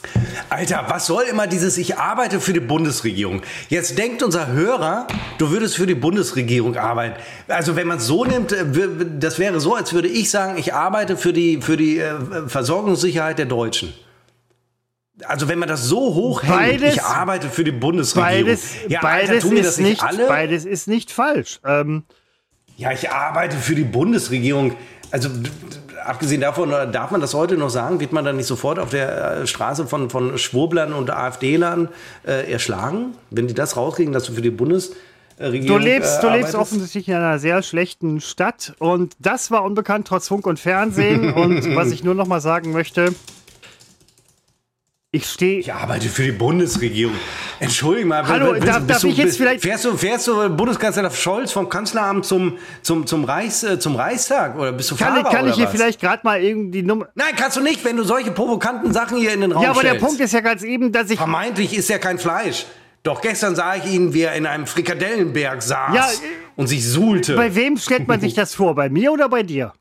[0.48, 3.42] Alter, was soll immer dieses Ich arbeite für die Bundesregierung?
[3.68, 5.06] Jetzt denkt unser Hörer,
[5.38, 7.20] du würdest für die Bundesregierung arbeiten.
[7.48, 8.64] Also wenn man es so nimmt, äh,
[9.18, 13.38] das wäre so, als würde ich sagen, ich arbeite für die, für die äh, Versorgungssicherheit
[13.38, 13.92] der Deutschen.
[15.24, 18.44] Also wenn man das so hoch beides, ich arbeite für die Bundesregierung.
[18.46, 20.26] Beides, ja, beides, Alter, ist, nicht, alle?
[20.26, 21.60] beides ist nicht falsch.
[21.64, 22.04] Ähm,
[22.76, 24.74] ja, ich arbeite für die Bundesregierung.
[25.10, 25.28] Also
[26.04, 28.90] abgesehen davon, äh, darf man das heute noch sagen, wird man dann nicht sofort auf
[28.90, 31.88] der äh, Straße von, von Schwurblern und AfD-Lern
[32.26, 35.66] äh, erschlagen, wenn die das rauskriegen, dass du für die Bundesregierung.
[35.66, 40.06] Du lebst, äh, du lebst offensichtlich in einer sehr schlechten Stadt und das war unbekannt
[40.06, 41.32] trotz Funk und Fernsehen.
[41.32, 43.14] und was ich nur noch mal sagen möchte,
[45.12, 45.58] ich stehe.
[45.58, 47.16] Ich arbeite für die Bundesregierung.
[47.58, 48.26] Entschuldigung mal.
[48.28, 49.60] Hallo, bist, darf, darf du, ich jetzt vielleicht.
[49.62, 54.56] Fährst du, fährst du Bundeskanzler Scholz vom Kanzleramt zum, zum, zum, Reichs, äh, zum Reichstag?
[54.56, 55.72] Oder bist du Kann, Fahrer, kann ich hier was?
[55.72, 57.08] vielleicht gerade mal irgendwie die Nummer.
[57.16, 59.80] Nein, kannst du nicht, wenn du solche provokanten Sachen hier in den Raum Ja, aber
[59.80, 60.00] stellst.
[60.00, 61.18] der Punkt ist ja ganz eben, dass ich.
[61.18, 62.66] Vermeintlich ist ja kein Fleisch.
[63.02, 66.08] Doch gestern sah ich ihn, wie er in einem Frikadellenberg saß ja,
[66.54, 67.34] und sich suhlte.
[67.34, 68.76] Bei wem stellt man sich das vor?
[68.76, 69.72] Bei mir oder bei dir?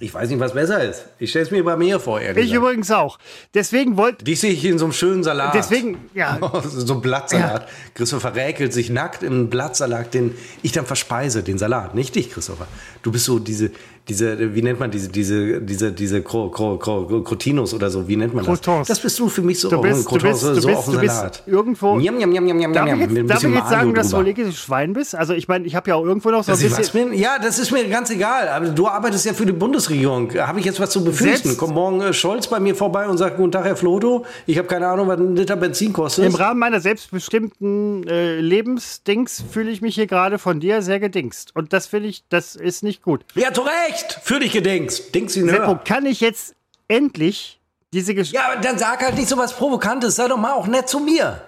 [0.00, 1.04] Ich weiß nicht, was besser ist.
[1.18, 2.64] Ich stelle es mir bei mir vor, ehrlich Ich gesagt.
[2.64, 3.18] übrigens auch.
[3.54, 4.24] Deswegen wollte.
[4.24, 5.54] Dich sehe ich in so einem schönen Salat.
[5.54, 6.38] Deswegen, ja.
[6.64, 7.62] so ein Blattsalat.
[7.62, 7.68] Ja.
[7.94, 11.94] Christopher räkelt sich nackt im Blattsalat, den ich dann verspeise, den Salat.
[11.96, 12.68] Nicht dich, Christopher.
[13.02, 13.72] Du bist so diese,
[14.08, 18.16] diese, wie nennt man diese, diese, diese, diese Cro, Cro, Cro, Crotinos oder so, wie
[18.16, 18.60] nennt man das?
[18.60, 18.88] Crotons.
[18.88, 21.06] Das bist du für mich so du bist, Croutons, du bist, so du auf dem
[21.06, 21.42] Salat.
[21.46, 21.96] irgendwo.
[21.96, 24.22] Njam, njam, njam, njam, darf njam, ich jetzt, darf ich jetzt sagen, dass du ein
[24.22, 25.14] holländisches Schwein bist?
[25.14, 27.10] Also ich meine, ich habe ja auch irgendwo noch so ein bisschen...
[27.10, 27.12] Bin?
[27.18, 28.48] Ja, das ist mir ganz egal.
[28.48, 30.32] Aber du arbeitest ja für die Bundesregierung.
[30.34, 31.48] Habe ich jetzt was zu befürchten?
[31.48, 34.56] Selbst Kommt morgen äh, Scholz bei mir vorbei und sagt, guten Tag, Herr Floto, ich
[34.56, 36.24] habe keine Ahnung, was ein Liter Benzin kostet.
[36.24, 41.54] Im Rahmen meiner selbstbestimmten äh, Lebensdings fühle ich mich hier gerade von dir sehr gedingst.
[41.54, 43.24] Und das finde ich, das ist nicht gut.
[43.34, 43.97] Ja, zu Recht.
[44.22, 45.14] Für dich gedingst.
[45.14, 46.54] Dings ihn Seppo, kann ich jetzt
[46.88, 47.60] endlich
[47.92, 48.36] diese Geschichte.
[48.36, 50.16] Ja, aber dann sag halt nicht so was Provokantes.
[50.16, 51.42] Sei doch mal auch nett zu mir.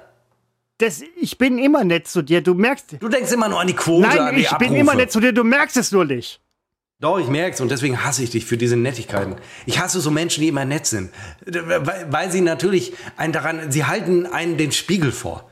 [0.79, 2.41] Das, ich bin immer nett zu dir.
[2.41, 2.97] Du merkst.
[3.01, 4.09] Du denkst immer nur an die Quote.
[4.09, 4.71] Nein, an die ich Abrufe.
[4.71, 5.33] bin immer nett zu dir.
[5.33, 6.41] Du merkst es nur nicht.
[7.01, 9.37] Doch, ich merk's und deswegen hasse ich dich für diese Nettigkeiten.
[9.65, 11.11] Ich hasse so Menschen, die immer nett sind.
[11.47, 15.51] Weil, weil sie natürlich einen daran, sie halten einen den Spiegel vor.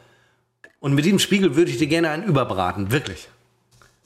[0.78, 2.92] Und mit diesem Spiegel würde ich dir gerne einen überbraten.
[2.92, 3.28] Wirklich.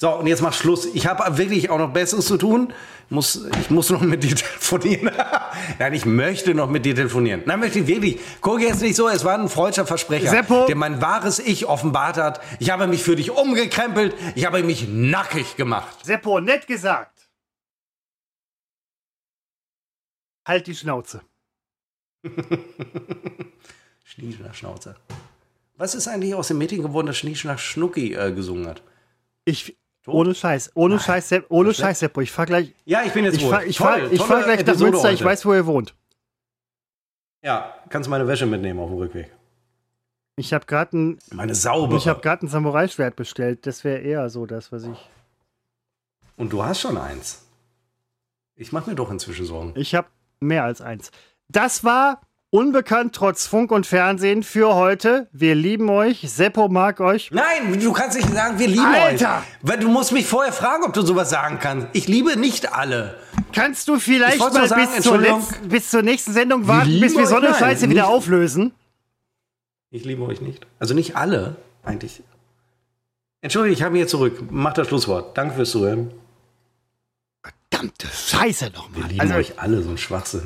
[0.03, 0.87] So, und jetzt mach Schluss.
[0.87, 2.73] Ich habe wirklich auch noch Besseres zu tun.
[3.09, 5.13] Muss, ich muss noch mit dir telefonieren.
[5.79, 7.43] Nein, ich möchte noch mit dir telefonieren.
[7.47, 8.19] Nein, möchte ich wirklich.
[8.41, 10.67] Guck jetzt nicht so, es war ein freudscher Versprecher, Seppo.
[10.67, 12.41] der mein wahres Ich offenbart hat.
[12.59, 14.17] Ich habe mich für dich umgekrempelt.
[14.35, 16.05] Ich habe mich nackig gemacht.
[16.05, 17.29] Seppo, nett gesagt.
[20.45, 21.21] Halt die Schnauze.
[24.03, 24.97] Schnieschnack-Schnauze.
[25.77, 28.83] Was ist eigentlich aus dem Mädchen geworden, das Schnieschnack-Schnucki äh, gesungen hat?
[29.45, 29.77] Ich,
[30.07, 31.05] ohne Scheiß, ohne Nein.
[31.05, 32.21] Scheiß, Sepp, ohne Scheiß, Seppo.
[32.21, 32.75] Ich fahr gleich.
[32.85, 35.05] Ja, ich bin jetzt ich fahr, ich fahr, ich fahr gleich nach Münster.
[35.05, 35.15] Heute.
[35.15, 35.95] Ich weiß, wo ihr wohnt.
[37.43, 39.31] Ja, kannst meine Wäsche mitnehmen auf dem Rückweg.
[40.37, 41.19] Ich habe gerade ein.
[41.31, 41.99] Meine saubere.
[41.99, 43.67] Ich habe gerade ein Samurai-Schwert bestellt.
[43.67, 45.11] Das wäre eher so das, was ich.
[46.37, 47.47] Und du hast schon eins.
[48.55, 49.73] Ich mache mir doch inzwischen Sorgen.
[49.77, 50.09] Ich habe
[50.41, 51.11] mehr als eins.
[51.49, 52.21] Das war
[52.55, 55.27] Unbekannt trotz Funk und Fernsehen für heute.
[55.33, 56.21] Wir lieben euch.
[56.21, 57.31] Seppo mag euch.
[57.31, 58.99] Nein, du kannst nicht sagen, wir lieben Alter.
[58.99, 59.27] euch.
[59.27, 59.43] Alter!
[59.63, 61.87] Weil du musst mich vorher fragen, ob du sowas sagen kannst.
[61.95, 63.17] Ich liebe nicht alle.
[63.55, 67.17] Kannst du vielleicht mal sagen, bis, zur letzten, bis, zur nächsten Sendung warten, wir bis
[67.17, 68.75] wir so eine Scheiße wieder auflösen?
[69.91, 70.67] Ich liebe euch nicht.
[70.79, 72.23] Also nicht alle, eigentlich.
[73.41, 74.43] Entschuldigung, ich habe mich jetzt zurück.
[74.51, 75.39] Mach das Schlusswort.
[75.39, 76.13] Danke fürs Zuhören.
[77.43, 79.05] Verdammte Scheiße nochmal.
[79.05, 80.43] Wir lieben also, euch alle, so ein Schwachsinn.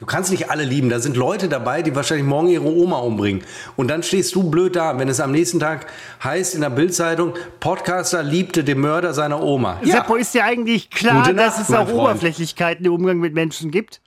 [0.00, 0.90] Du kannst nicht alle lieben.
[0.90, 3.42] Da sind Leute dabei, die wahrscheinlich morgen ihre Oma umbringen.
[3.74, 5.88] Und dann stehst du blöd da, wenn es am nächsten Tag
[6.22, 9.80] heißt in der Bildzeitung, Podcaster liebte den Mörder seiner Oma.
[9.82, 9.96] Ja.
[9.96, 12.00] Seppo, ist dir eigentlich klar, Nacht, dass es auch Freund.
[12.00, 14.00] Oberflächlichkeiten im Umgang mit Menschen gibt?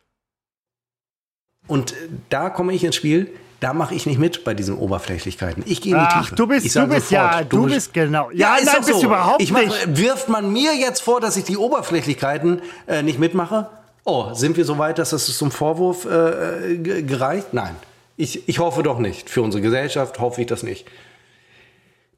[1.67, 1.93] Und
[2.29, 3.29] da komme ich ins Spiel.
[3.59, 5.63] Da mache ich nicht mit bei diesen Oberflächlichkeiten.
[5.67, 6.35] Ich gehe in die Ach, Tiefe.
[6.35, 8.31] du bist, du bist sofort, ja, du, bist, bist genau.
[8.31, 9.05] Ja, ja nein, bist so.
[9.05, 9.97] überhaupt ich mach, nicht.
[9.97, 13.69] Wirft man mir jetzt vor, dass ich die Oberflächlichkeiten äh, nicht mitmache?
[14.03, 17.53] Oh, sind wir so weit, dass das zum Vorwurf äh, gereicht?
[17.53, 17.75] Nein.
[18.17, 19.29] Ich, ich hoffe doch nicht.
[19.29, 20.87] Für unsere Gesellschaft hoffe ich das nicht.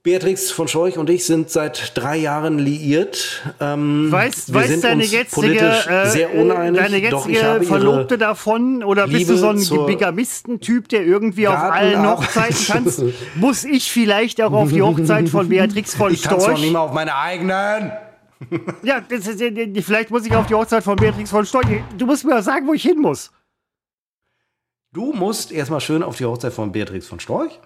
[0.03, 3.41] Beatrix von Scheuch und ich sind seit drei Jahren liiert.
[3.61, 8.83] Ähm, weißt wir weiß sind deine jetzige, äh, sehr uneinig, deine jetzige Verlobte davon?
[8.83, 13.01] Oder Liebe bist du so ein Bigamistentyp, der irgendwie auf allen Hochzeiten tanzt?
[13.35, 16.33] Muss ich vielleicht auch auf die Hochzeit von Beatrix von ich Storch?
[16.33, 17.93] Ich tanze doch nicht mal auf meine eigenen.
[18.83, 19.41] ja, das ist,
[19.85, 21.67] vielleicht muss ich auf die Hochzeit von Beatrix von Storch.
[21.97, 23.31] Du musst mir sagen, wo ich hin muss.
[24.91, 27.59] Du musst erstmal schön auf die Hochzeit von Beatrix von Storch.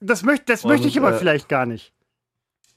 [0.00, 1.92] Das, möcht, das und, möchte ich aber äh, vielleicht gar nicht.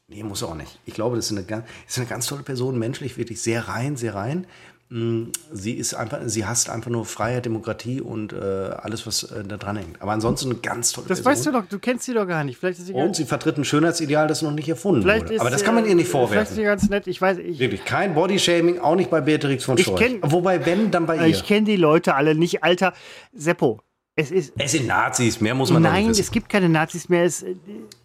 [0.08, 0.80] Nee, muss auch nicht.
[0.86, 4.16] Ich glaube, das ist eine, ist eine ganz tolle Person, menschlich wirklich sehr rein, sehr
[4.16, 4.46] rein.
[4.94, 9.44] Mm, sie ist einfach, sie hasst einfach nur Freiheit, Demokratie und äh, alles, was äh,
[9.44, 10.00] da dran hängt.
[10.00, 11.32] Aber ansonsten eine ganz tolle das Person.
[11.32, 12.60] Weißt du doch, du kennst sie doch gar nicht.
[12.60, 15.42] Vielleicht ist sie und sie vertritt ein Schönheitsideal, das noch nicht erfunden vielleicht wurde.
[15.42, 16.34] Aber das kann man ihr nicht vorwerfen.
[16.34, 17.40] Vielleicht ist sie ganz nett, ich weiß.
[17.40, 20.20] Ich, Wirklich, kein Bodyshaming, auch nicht bei Beatrix von Scheuch.
[20.22, 21.26] Wobei, wenn, dann bei ihr.
[21.26, 22.64] Ich kenne die Leute alle nicht.
[22.64, 22.94] Alter,
[23.34, 23.82] Seppo,
[24.16, 27.24] es, ist, es sind Nazis, mehr muss man Nein, nicht es gibt keine Nazis mehr.
[27.24, 27.44] Es,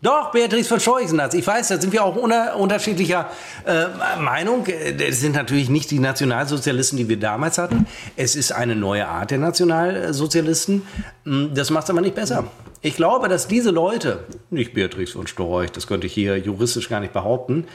[0.01, 1.39] Doch, Beatrice von Scheuch ist ein Nazi.
[1.39, 3.30] Ich weiß, da sind wir auch unter, unterschiedlicher
[3.66, 4.64] äh, Meinung.
[4.98, 7.86] Das sind natürlich nicht die Nationalsozialisten, die wir damals hatten.
[8.16, 10.80] Es ist eine neue Art der Nationalsozialisten.
[11.24, 12.44] Hm, das macht es aber nicht besser.
[12.80, 17.01] Ich glaube, dass diese Leute, nicht Beatrice von Storch, das könnte ich hier juristisch gar
[17.01, 17.66] nicht behaupten,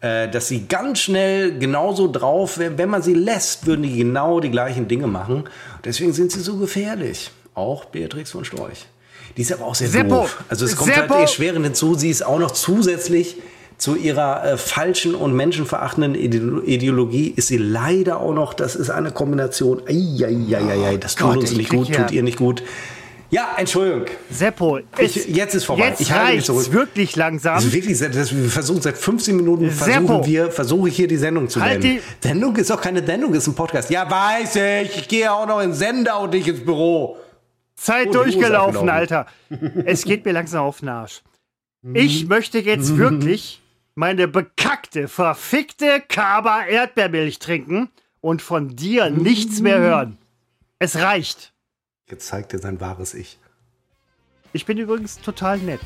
[0.00, 4.50] äh, dass sie ganz schnell genauso drauf, wenn man sie lässt, würden die genau die
[4.50, 5.44] gleichen Dinge machen.
[5.84, 8.86] Deswegen sind sie so gefährlich auch Beatrix von Storch.
[9.36, 10.20] Die ist aber auch sehr Seppo.
[10.22, 10.44] doof.
[10.48, 11.14] Also es kommt Seppo.
[11.14, 13.36] halt erschwerend hinzu, sie ist auch noch zusätzlich
[13.78, 19.10] zu ihrer äh, falschen und menschenverachtenden Ideologie ist sie leider auch noch, das ist eine
[19.10, 22.02] Kombination, Eieieiei, das tut Gott, uns nicht gut, ja.
[22.02, 22.62] tut ihr nicht gut.
[23.28, 24.04] Ja, Entschuldigung.
[24.30, 25.88] Seppo, ich, jetzt ist vorbei.
[25.88, 26.72] Jetzt ich halte mich zurück.
[26.72, 27.56] wirklich langsam.
[27.56, 31.48] Also wirklich, das, wir versuchen seit 15 Minuten versuchen wir, versuche ich hier die Sendung
[31.48, 31.98] zu halt nennen.
[32.22, 33.90] Sendung ist doch keine Sendung, ist ein Podcast.
[33.90, 34.98] Ja, weiß ich.
[34.98, 37.16] Ich gehe auch noch in Sender und nicht ins Büro.
[37.76, 39.26] Zeit oh, durchgelaufen, Alter.
[39.84, 41.22] Es geht mir langsam auf den Arsch.
[41.92, 42.28] Ich mhm.
[42.28, 42.98] möchte jetzt mhm.
[42.98, 43.62] wirklich
[43.94, 47.90] meine bekackte, verfickte Kaba Erdbeermilch trinken
[48.20, 50.18] und von dir nichts mehr hören.
[50.78, 51.52] Es reicht.
[52.08, 53.38] Jetzt zeigt er sein wahres Ich.
[54.52, 55.80] Ich bin übrigens total nett.